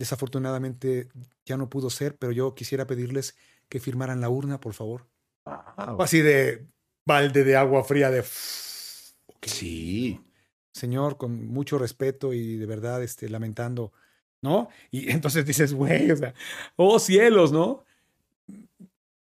[0.00, 1.08] Desafortunadamente
[1.44, 3.36] ya no pudo ser, pero yo quisiera pedirles
[3.68, 5.09] que firmaran la urna, por favor.
[5.44, 6.66] Así de
[7.04, 8.24] balde de agua fría de...
[9.42, 10.20] Sí.
[10.72, 13.92] Señor, con mucho respeto y de verdad este, lamentando,
[14.42, 14.68] ¿no?
[14.90, 16.34] Y entonces dices, güey, o sea,
[16.76, 17.84] oh cielos, ¿no?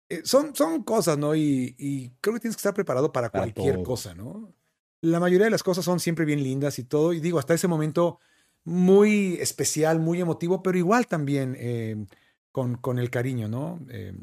[0.09, 1.35] Eh, son, son cosas, ¿no?
[1.35, 3.83] Y, y creo que tienes que estar preparado para, Para cualquier todo.
[3.83, 4.53] cosa, ¿no?
[5.01, 7.67] La mayoría de las cosas son siempre bien lindas y todo, y digo, hasta ese
[7.67, 8.19] momento
[8.63, 12.05] muy especial, muy emotivo, pero igual también eh,
[12.51, 13.79] con, con el cariño, ¿no?
[13.89, 14.13] Eh,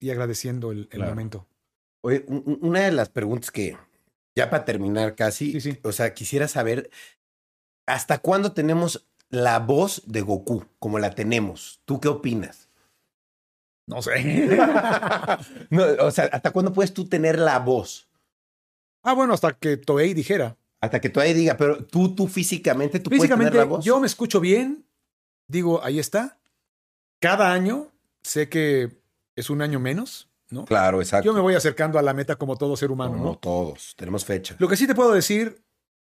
[0.00, 1.10] y agradeciendo el, el Claro.
[1.12, 1.46] momento.
[2.02, 3.76] Oye, una de las preguntas que,
[4.34, 5.78] ya para terminar casi, Sí, sí.
[5.82, 6.90] o sea, quisiera saber,
[7.86, 11.80] ¿hasta cuándo tenemos la voz de Goku como la tenemos?
[11.84, 12.68] ¿Tú qué opinas?
[13.86, 14.58] No sé.
[15.70, 18.08] No, o sea, ¿hasta cuándo puedes tú tener la voz?
[19.02, 20.56] ah, bueno, hasta que Toei dijera.
[20.82, 23.84] Hasta que todavía diga, pero tú, tú físicamente, tú puedes Físicamente, tener la voz.
[23.84, 24.86] yo me escucho bien.
[25.48, 26.38] Digo, ahí está.
[27.20, 27.88] Cada año
[28.22, 28.99] sé que
[29.40, 30.64] es un año menos, ¿no?
[30.64, 31.26] Claro, exacto.
[31.26, 33.38] Yo me voy acercando a la meta como todo ser humano, no, ¿no?
[33.38, 34.56] todos, tenemos fecha.
[34.58, 35.64] Lo que sí te puedo decir,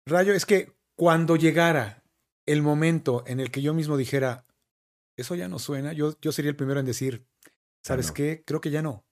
[0.05, 2.03] Rayo, es que cuando llegara
[2.45, 4.45] el momento en el que yo mismo dijera,
[5.17, 7.25] eso ya no suena, yo, yo sería el primero en decir,
[7.83, 8.13] ¿sabes no.
[8.13, 8.43] qué?
[8.45, 9.05] Creo que ya no.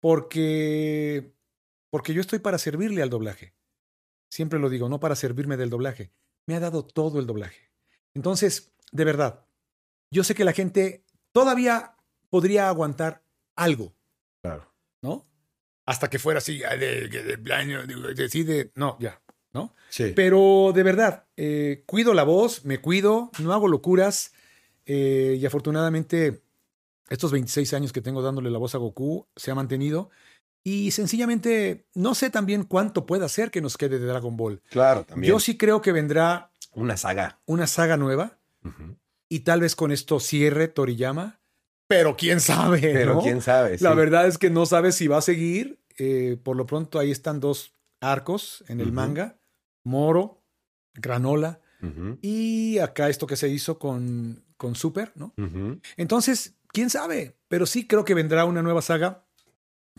[0.00, 1.34] Porque,
[1.90, 3.54] porque yo estoy para servirle al doblaje.
[4.30, 6.12] Siempre lo digo, no para servirme del doblaje.
[6.46, 7.70] Me ha dado todo el doblaje.
[8.14, 9.44] Entonces, de verdad,
[10.10, 11.97] yo sé que la gente todavía
[12.30, 13.22] podría aguantar
[13.56, 13.94] algo,
[14.42, 14.72] Claro.
[15.02, 15.26] ¿no?
[15.86, 19.20] Hasta que fuera así, ah, de, de, decide, no, ya,
[19.52, 19.74] ¿no?
[19.88, 20.12] Sí.
[20.14, 24.32] Pero de verdad, eh, cuido la voz, me cuido, no hago locuras
[24.86, 26.42] eh, y afortunadamente
[27.08, 30.10] estos 26 años que tengo dándole la voz a Goku se ha mantenido
[30.62, 34.60] y sencillamente no sé también cuánto pueda ser que nos quede de Dragon Ball.
[34.70, 35.32] Claro, también.
[35.32, 37.40] Yo sí creo que vendrá Una saga.
[37.46, 38.96] una saga nueva Ujú.
[39.30, 41.40] y tal vez con esto cierre Toriyama,
[41.88, 42.80] pero quién sabe.
[42.80, 43.20] Pero ¿no?
[43.22, 43.76] quién sabe.
[43.80, 45.80] La verdad es que no sabes si va a seguir.
[45.96, 49.36] eh, por lo pronto ahí están dos arcos en el manga,
[49.82, 50.44] Moro,
[50.94, 51.60] Granola
[52.22, 55.34] y acá esto que se hizo con, con Super, ¿no?
[55.96, 59.24] Entonces, quién sabe, pero sí creo que vendrá una nueva saga.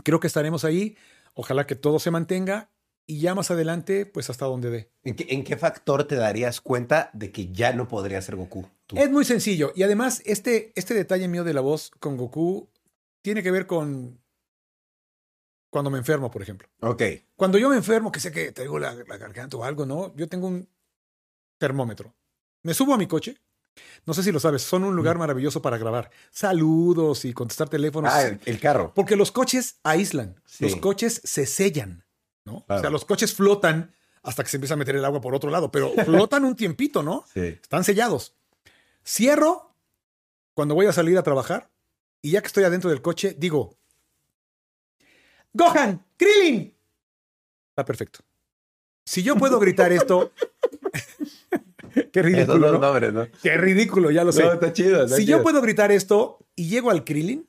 [0.04, 0.96] Creo que estaremos ahí.
[1.34, 2.70] Ojalá que todo se mantenga
[3.10, 4.91] y ya más adelante, pues hasta donde dé.
[5.03, 8.68] ¿En qué, en qué factor te darías cuenta de que ya no podría ser Goku?
[8.86, 8.97] Tú?
[8.97, 9.72] Es muy sencillo.
[9.76, 12.70] Y además, este, este detalle mío de la voz con Goku
[13.24, 14.22] tiene que ver con
[15.72, 16.68] cuando me enfermo, por ejemplo.
[16.82, 17.01] Ok.
[17.36, 20.16] Cuando yo me enfermo, que sé que traigo la, la garganta o algo, ¿no?
[20.16, 20.70] Yo tengo un
[21.57, 22.14] termómetro.
[22.64, 23.38] Me subo a mi coche.
[24.05, 28.12] No sé si lo sabes, son un lugar maravilloso para grabar saludos y contestar teléfonos.
[28.14, 28.93] Ah, el, el carro.
[28.93, 30.64] Porque los coches aíslan, Sí.
[30.65, 32.03] los coches se sellan,
[32.49, 32.65] ¿no?
[32.67, 33.93] O sea, los coches flotan
[34.23, 37.03] hasta que se empieza a meter el agua por otro lado, pero flotan un tiempito,
[37.03, 37.26] ¿no?
[37.34, 37.41] Sí.
[37.61, 38.34] Están sellados.
[39.05, 39.73] Cierro
[40.53, 41.69] cuando voy a salir a trabajar
[42.21, 43.77] y ya que estoy adentro del coche, digo,
[45.53, 46.76] Gohan, Krillin.
[47.69, 48.19] Está perfecto.
[49.05, 50.31] Si yo puedo gritar esto,
[52.11, 53.27] qué Esos ridículo, nombres, ¿no?
[53.41, 54.43] Qué ridículo, ya lo sé.
[54.43, 55.03] No, está chido.
[55.05, 55.38] está si chido.
[55.38, 57.47] yo puedo gritar esto y llego al Krillin,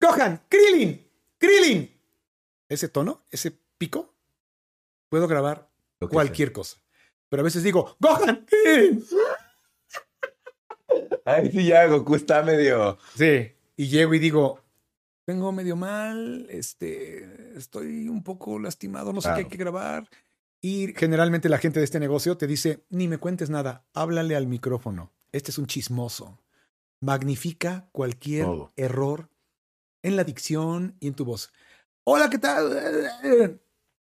[0.00, 1.06] Gohan, Krillin,
[1.38, 1.90] Krillin.
[2.68, 4.11] Ese tono, ese pico,
[5.12, 5.68] puedo grabar
[6.10, 6.78] cualquier cosa.
[7.28, 8.46] Pero a veces digo, Gohan.
[11.26, 12.96] Ay, sí, ya Goku está medio.
[13.14, 13.52] Sí.
[13.76, 14.62] Y llego y digo,
[15.26, 19.36] vengo medio mal, este, estoy un poco lastimado, no sé Claro.
[19.36, 20.08] qué hay que grabar.
[20.62, 24.46] Y generalmente la gente de este negocio te dice, ni me cuentes nada, háblale al
[24.46, 25.12] micrófono.
[25.30, 26.38] Este es un chismoso.
[27.02, 28.72] Magnifica cualquier Todo.
[28.76, 29.28] error
[30.02, 31.52] en la dicción y en tu voz.
[32.04, 33.60] Hola, ¿qué tal?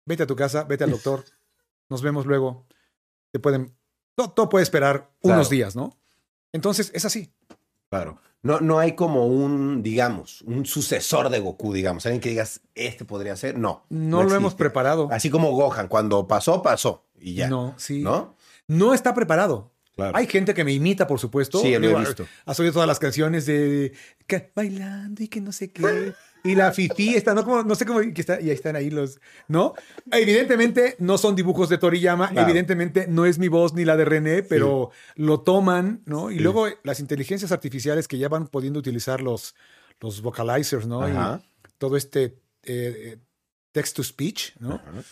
[0.07, 1.25] Vete a tu casa, vete al doctor.
[1.89, 2.67] Nos vemos luego.
[3.33, 3.75] Te pueden,
[4.15, 5.37] todo, todo puede esperar Claro.
[5.39, 5.97] unos días, ¿no?
[6.53, 7.33] Entonces, es así.
[7.91, 8.19] Claro.
[8.43, 12.07] No, no hay como un, digamos, un sucesor de Goku, digamos.
[12.07, 13.59] Alguien que digas, este podría ser.
[13.59, 13.85] No.
[13.91, 15.09] No, lo hemos preparado.
[15.13, 17.05] Así como Gohan, cuando pasó, pasó.
[17.21, 17.49] Y ya.
[17.49, 18.03] No, sí.
[18.03, 18.35] ¿No?
[18.67, 19.73] No está preparado.
[19.95, 20.17] Claro.
[20.17, 21.61] Hay gente que me imita, por supuesto.
[21.61, 22.25] Sí, lo he visto.
[22.47, 23.93] Has oído todas las canciones de
[24.27, 26.15] que bailando y que no sé qué.
[26.43, 28.91] Y la Fifi está, no, como, no sé cómo, que está, y ahí están ahí
[28.91, 29.75] los, ¿no?
[30.11, 32.49] Evidentemente no son dibujos de Toriyama, Claro.
[32.49, 36.31] evidentemente no es mi voz ni la de René, pero lo toman, ¿no?
[36.31, 39.55] Y luego las inteligencias artificiales que ya van pudiendo utilizar los,
[40.01, 41.03] los vocalizers, ¿no?
[41.03, 41.43] Ajá.
[41.69, 43.19] Y todo este eh,
[43.73, 44.75] text to speech, ¿no?
[44.75, 45.03] Ajá.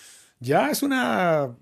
[0.41, 1.55] Ya es una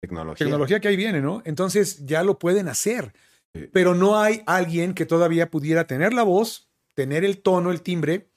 [0.00, 0.46] Tecnología.
[0.46, 1.42] tecnología que ahí viene, ¿no?
[1.44, 3.12] Entonces ya lo pueden hacer.
[3.54, 3.68] Sí.
[3.72, 8.29] Pero no hay alguien que todavía pudiera tener la voz, tener el tono, el timbre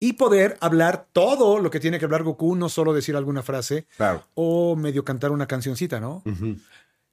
[0.00, 3.86] y poder hablar todo lo que tiene que hablar Goku, no solo decir alguna frase
[3.96, 4.24] Claro.
[4.34, 6.22] o medio cantar una cancioncita, ¿no?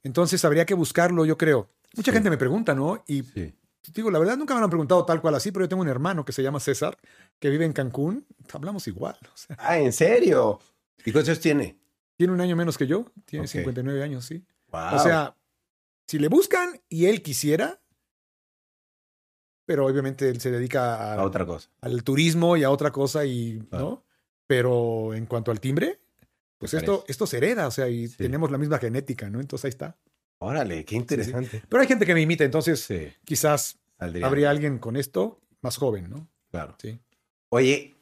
[0.03, 1.70] Entonces habría que buscarlo, yo creo.
[1.95, 2.16] Mucha Sí.
[2.16, 3.03] gente me pregunta, ¿no?
[3.07, 3.53] Y Sí.
[3.94, 5.88] digo, la verdad nunca me lo han preguntado tal cual así, pero yo tengo un
[5.88, 6.98] hermano que se llama César,
[7.40, 8.26] que vive en Cancún.
[8.53, 9.18] Hablamos igual.
[9.34, 10.60] O sea, Ah, ¿en serio?
[11.06, 11.78] ¿Y cuántos años tiene?
[12.18, 13.52] tiene un año menos que yo, tiene Ok.
[13.52, 14.44] 59 años, sí.
[14.72, 14.95] Wow.
[14.95, 15.36] O sea,
[16.07, 17.80] si le buscan y él quisiera,
[19.66, 21.70] pero obviamente él se dedica a- a otra cosa.
[21.82, 23.86] al turismo y a otra cosa y Claro.
[23.86, 24.04] no.
[24.48, 26.00] Pero en cuanto al timbre,
[26.58, 27.12] pues esto, parece.
[27.12, 28.18] esto se hereda, o sea, y Sí.
[28.18, 29.40] tenemos la misma genética, ¿no?
[29.40, 29.98] Entonces ahí está.
[30.38, 31.64] Órale, qué interesante.
[31.68, 33.08] Pero hay gente que me imita, entonces Sí.
[33.26, 34.26] quizás saldría.
[34.28, 36.28] habría alguien con esto más joven, ¿no?
[36.52, 36.76] Claro.
[36.80, 37.00] Sí.
[37.50, 37.96] Oye,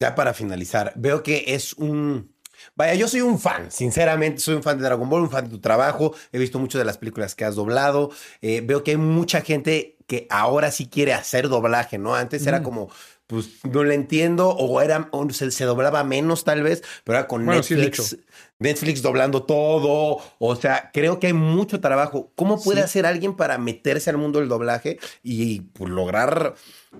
[0.00, 2.32] ya para finalizar, veo que es un.
[2.76, 5.50] Vaya, yo soy un fan, sinceramente, soy un fan de Dragon Ball, un fan de
[5.50, 8.10] tu trabajo, he visto muchas de las películas que has doblado,
[8.40, 12.14] eh, veo que hay mucha gente que ahora sí quiere hacer doblaje, ¿no?
[12.14, 12.62] Antes era Mm.
[12.64, 12.90] como,
[13.26, 17.28] pues no lo entiendo, o era, o se, se doblaba menos tal vez, pero ahora
[17.28, 18.18] con Bueno, sí, de Netflix,
[18.58, 22.30] Netflix doblando todo, o sea, creo que hay mucho trabajo.
[22.36, 22.84] ¿Cómo puede Sí.
[22.84, 26.56] hacer alguien para meterse al mundo del doblaje y pues, lograr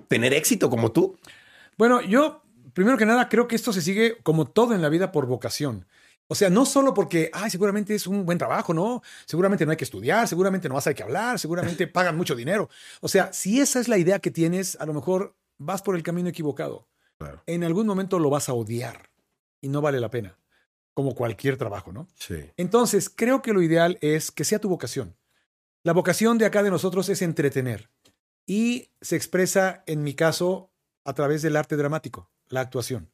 [0.07, 1.15] tener éxito como tú?
[1.77, 2.41] Bueno, yo,
[2.73, 5.85] primero que nada, creo que esto se sigue como todo en la vida por vocación.
[6.33, 9.03] O sea, no solo porque, ay, seguramente es un buen trabajo, ¿no?
[9.27, 12.35] Seguramente no hay que estudiar, seguramente no vas a hay que hablar, seguramente pagan mucho
[12.35, 12.71] dinero.
[13.01, 16.01] O sea, si esa es la idea que tienes, a lo mejor vas por el
[16.01, 16.87] camino equivocado.
[17.19, 17.43] Claro.
[17.45, 19.11] En algún momento lo vas a odiar
[19.61, 20.35] y no vale la pena,
[20.95, 22.07] como cualquier trabajo, ¿no?
[22.15, 22.49] Sí.
[22.57, 25.15] Entonces, creo que lo ideal es que sea tu vocación.
[25.83, 27.91] La vocación de acá de nosotros es entretener
[28.47, 30.71] y se expresa, en mi caso,
[31.05, 33.11] a través del arte dramático, la actuación.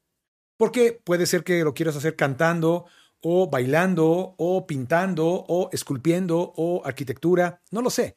[0.56, 2.86] Porque puede ser que lo quieras hacer cantando
[3.22, 8.16] o bailando o pintando o esculpiendo o arquitectura, no lo sé.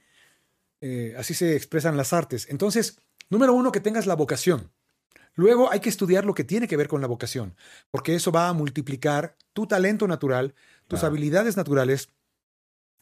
[0.80, 2.46] Eh, así se expresan las artes.
[2.50, 2.98] Entonces,
[3.30, 4.70] número uno, que tengas la vocación.
[5.34, 7.56] Luego hay que estudiar lo que tiene que ver con la vocación,
[7.90, 10.54] porque eso va a multiplicar tu talento natural,
[10.88, 11.06] tus Claro.
[11.14, 12.10] habilidades naturales,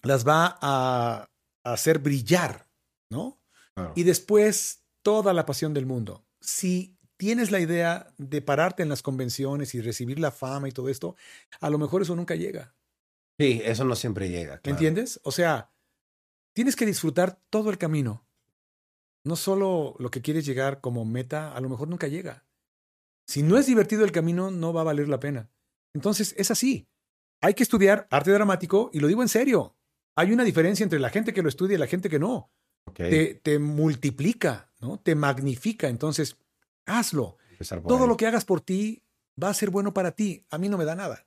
[0.02, 1.28] las va a,
[1.64, 2.68] a hacer brillar,
[3.10, 3.40] ¿no?
[3.74, 3.93] Claro.
[3.97, 6.24] Y después toda la pasión del mundo.
[6.40, 10.88] Si tienes la idea de pararte en las convenciones y recibir la fama y todo
[10.88, 11.16] esto,
[11.60, 12.74] a lo mejor eso nunca llega.
[13.38, 14.55] Sí, eso no siempre llega.
[14.55, 14.76] ¿Me claro.
[14.78, 15.20] entiendes?
[15.22, 15.70] O sea,
[16.55, 18.26] tienes que disfrutar todo el camino.
[19.22, 22.47] No solo lo que quieres llegar como meta, a lo mejor nunca llega.
[23.26, 25.51] Si no es divertido el camino, no va a valer la pena.
[25.92, 26.88] Entonces, es así.
[27.42, 29.76] Hay que estudiar arte dramático y lo digo en serio.
[30.16, 32.51] Hay una diferencia entre la gente que lo estudia y la gente que no.
[32.94, 34.98] Te, te multiplica, ¿no?
[34.98, 35.88] Te magnifica.
[35.88, 36.38] Entonces,
[36.99, 37.37] hazlo.
[37.87, 38.09] Todo ahí.
[38.09, 39.03] lo que hagas por ti
[39.43, 40.45] va a ser bueno para ti.
[40.51, 41.27] A mí no me da nada.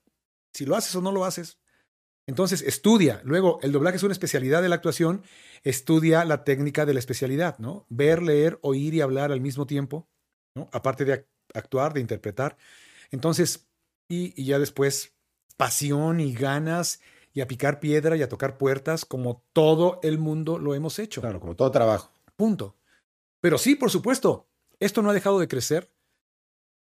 [0.53, 1.59] Si lo haces o no lo haces.
[2.27, 3.21] Entonces, estudia.
[3.25, 5.23] Luego, el doblaje es una especialidad de la actuación.
[5.63, 7.85] Estudia la técnica de la especialidad, ¿no?
[7.89, 10.07] Ver, leer, oír y hablar al mismo tiempo,
[10.55, 10.69] ¿no?
[10.71, 12.57] Aparte de ac- actuar, de interpretar.
[13.11, 13.67] Entonces,
[14.09, 15.13] y, y ya después,
[15.57, 17.01] pasión y ganas
[17.33, 21.21] y a picar piedra y a tocar puertas como todo el mundo lo hemos hecho.
[21.21, 22.11] Claro, como todo trabajo.
[22.35, 22.77] Punto.
[23.41, 24.47] Pero sí, por supuesto,
[24.85, 25.89] esto no ha dejado de crecer.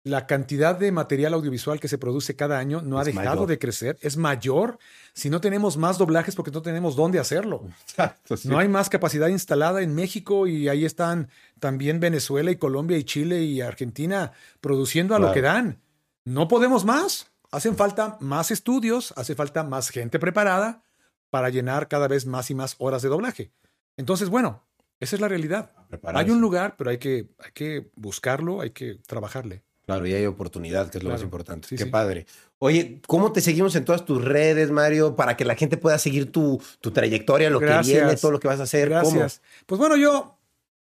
[0.03, 3.47] La cantidad de material audiovisual que se produce cada año no ha dejado mayor.
[3.47, 3.97] de crecer.
[4.01, 4.79] Es mayor.
[5.13, 7.63] Si no tenemos más doblajes porque no tenemos dónde hacerlo.
[7.87, 8.47] Exacto, sí.
[8.47, 13.03] No hay más capacidad instalada en México y ahí están también Venezuela y Colombia y
[13.03, 15.79] Chile y Argentina produciendo a lo que dan.
[16.25, 17.27] No podemos más.
[17.51, 20.83] Hacen falta más estudios, hace falta más gente preparada
[21.29, 23.51] para llenar cada vez más y más horas de doblaje.
[23.97, 24.63] Entonces, bueno,
[25.01, 25.71] esa es la realidad.
[26.03, 29.63] Hay un lugar, pero hay que, hay que buscarlo, hay que trabajarle.
[29.85, 31.67] Claro, y hay oportunidad, que es lo más importante.
[31.67, 31.89] Sí, Qué sí.
[31.89, 32.27] padre.
[32.59, 35.15] Oye, ¿cómo te seguimos en todas tus redes, Mario?
[35.15, 37.87] Para que la gente pueda seguir tu, tu trayectoria, lo Gracias.
[37.97, 38.89] que viene, todo lo que vas a hacer.
[38.89, 39.41] Gracias.
[39.65, 40.37] Pues bueno, yo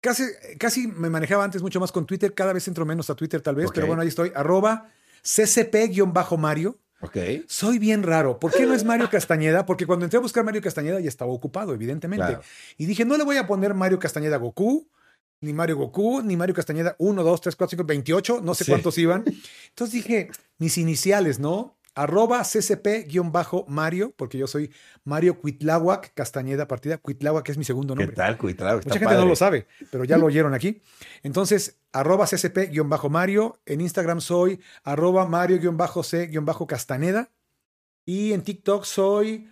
[0.02, 0.24] casi,
[0.60, 3.56] casi me manejaba antes mucho más con Twitter, cada vez entro menos a Twitter tal
[3.56, 4.92] vez, pero bueno, ahí estoy, arroba
[5.24, 6.78] ccp-mario.
[7.02, 7.18] Ok.
[7.48, 8.40] Soy bien raro.
[8.40, 9.66] ¿Por qué no es Mario Castañeda?
[9.66, 12.26] Porque cuando entré a buscar Mario Castañeda ya estaba ocupado, evidentemente.
[12.26, 12.42] Claro.
[12.78, 14.88] Y dije, no le voy a poner Mario Castañeda Goku,
[15.42, 18.72] ni Mario Goku, ni Mario Castañeda 1, 2, 3, 4, 5, 28, no sé Sí.
[18.72, 19.24] cuántos iban.
[19.70, 21.76] Entonces dije, mis iniciales, ¿no?
[21.96, 24.70] Arroba ccp-mario, porque yo soy
[25.06, 26.98] Mario Cuitláhuac Castañeda Partida.
[26.98, 28.16] Cuitláhuac es mi segundo ¿Qué nombre.
[28.18, 28.80] tal, Cuitlao?
[28.80, 29.22] Está Mucha gente padre.
[29.22, 30.82] no lo sabe, pero ya lo oyeron aquí.
[31.24, 33.62] Entonces, arroba ccp-mario.
[33.66, 37.32] En Instagram soy arroba mario-c-castaneda.
[38.06, 39.50] Y en TikTok soy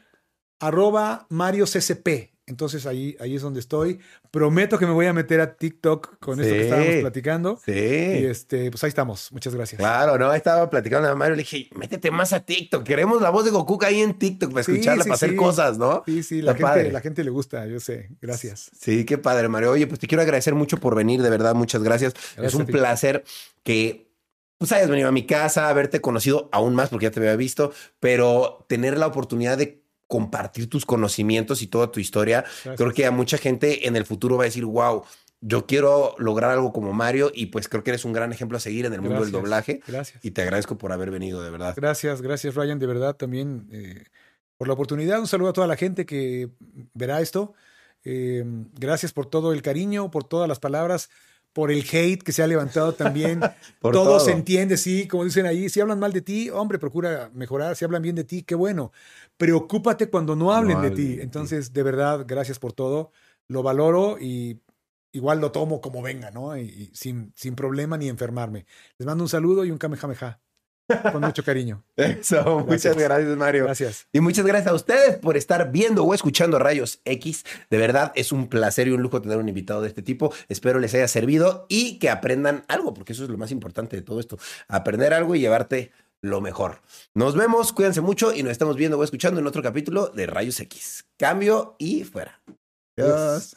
[0.59, 2.32] arroba mario ccp.
[2.45, 3.99] Entonces ahí, ahí es donde estoy.
[4.29, 6.59] Prometo que me voy a meter a TikTok con esto Sí.
[6.59, 7.59] que estábamos platicando.
[7.65, 7.71] Sí.
[7.71, 9.31] Y este, pues ahí estamos.
[9.31, 9.79] Muchas gracias.
[9.79, 13.45] Claro, no, estaba platicando a Mario, le dije, métete más a TikTok, queremos la voz
[13.45, 16.03] de Goku ahí en TikTok para Sí, escucharla, sí, para hacer cosas, ¿no?
[16.05, 16.91] Sí, sí, la gente, padre.
[16.91, 18.09] la gente le gusta, yo sé.
[18.21, 18.71] Gracias.
[18.77, 19.71] Sí, qué padre, Mario.
[19.71, 22.13] Oye, pues te quiero agradecer mucho por venir, de verdad, muchas gracias.
[22.13, 23.23] Gracias es un placer
[23.63, 24.11] que
[24.57, 27.73] pues hayas venido a mi casa, haberte conocido aún más porque ya te había visto,
[27.99, 29.82] pero tener la oportunidad de
[30.13, 32.75] compartir tus conocimientos y toda tu historia, Gracias.
[32.77, 35.03] creo que a mucha gente en el futuro va a decir, wow,
[35.41, 38.61] yo quiero lograr algo como Mario y pues creo que eres un gran ejemplo a
[38.61, 40.23] seguir en el mundo del doblaje Gracias.
[40.23, 41.73] y te agradezco por haber venido, de verdad.
[41.75, 44.03] Gracias, gracias Ryan, de verdad también eh,
[44.55, 45.19] por la oportunidad.
[45.19, 46.49] Un saludo a toda la gente que
[46.93, 47.55] verá esto.
[48.05, 48.43] Eh,
[48.79, 51.09] gracias por todo el cariño, por todas las palabras,
[51.53, 53.39] por el hate que se ha levantado también.
[53.79, 54.19] Por todo, todo.
[54.21, 57.83] se entiende, sí, como dicen ahí, si hablan mal de ti, hombre, procura mejorar, si
[57.85, 58.91] hablan bien de ti, qué bueno.
[59.37, 61.07] Preocúpate cuando no hablen de ti.
[61.07, 61.21] de ti.
[61.21, 63.11] Entonces, de verdad, gracias por todo.
[63.47, 64.61] Lo valoro y
[65.11, 66.57] igual lo tomo como venga, ¿no?
[66.57, 68.65] Y, y sin, sin problema ni enfermarme.
[68.97, 70.39] Les mando un saludo y un kamehameha.
[71.11, 71.83] Con mucho cariño.
[71.95, 73.63] Eso, muchas gracias, Mario.
[73.63, 74.07] Gracias.
[74.11, 77.45] Y muchas gracias a ustedes por estar viendo o escuchando Rayos X.
[77.69, 80.33] De verdad, es un placer y un lujo tener un invitado de este tipo.
[80.49, 84.01] Espero les haya servido y que aprendan algo, porque eso es lo más importante de
[84.01, 84.37] todo esto.
[84.67, 85.91] Aprender algo y llevarte
[86.23, 86.81] lo mejor.
[87.13, 90.59] Nos vemos, cuídense mucho y nos estamos viendo o escuchando en otro capítulo de Rayos
[90.61, 91.05] X.
[91.17, 92.41] Cambio y fuera.
[92.97, 93.55] Adiós.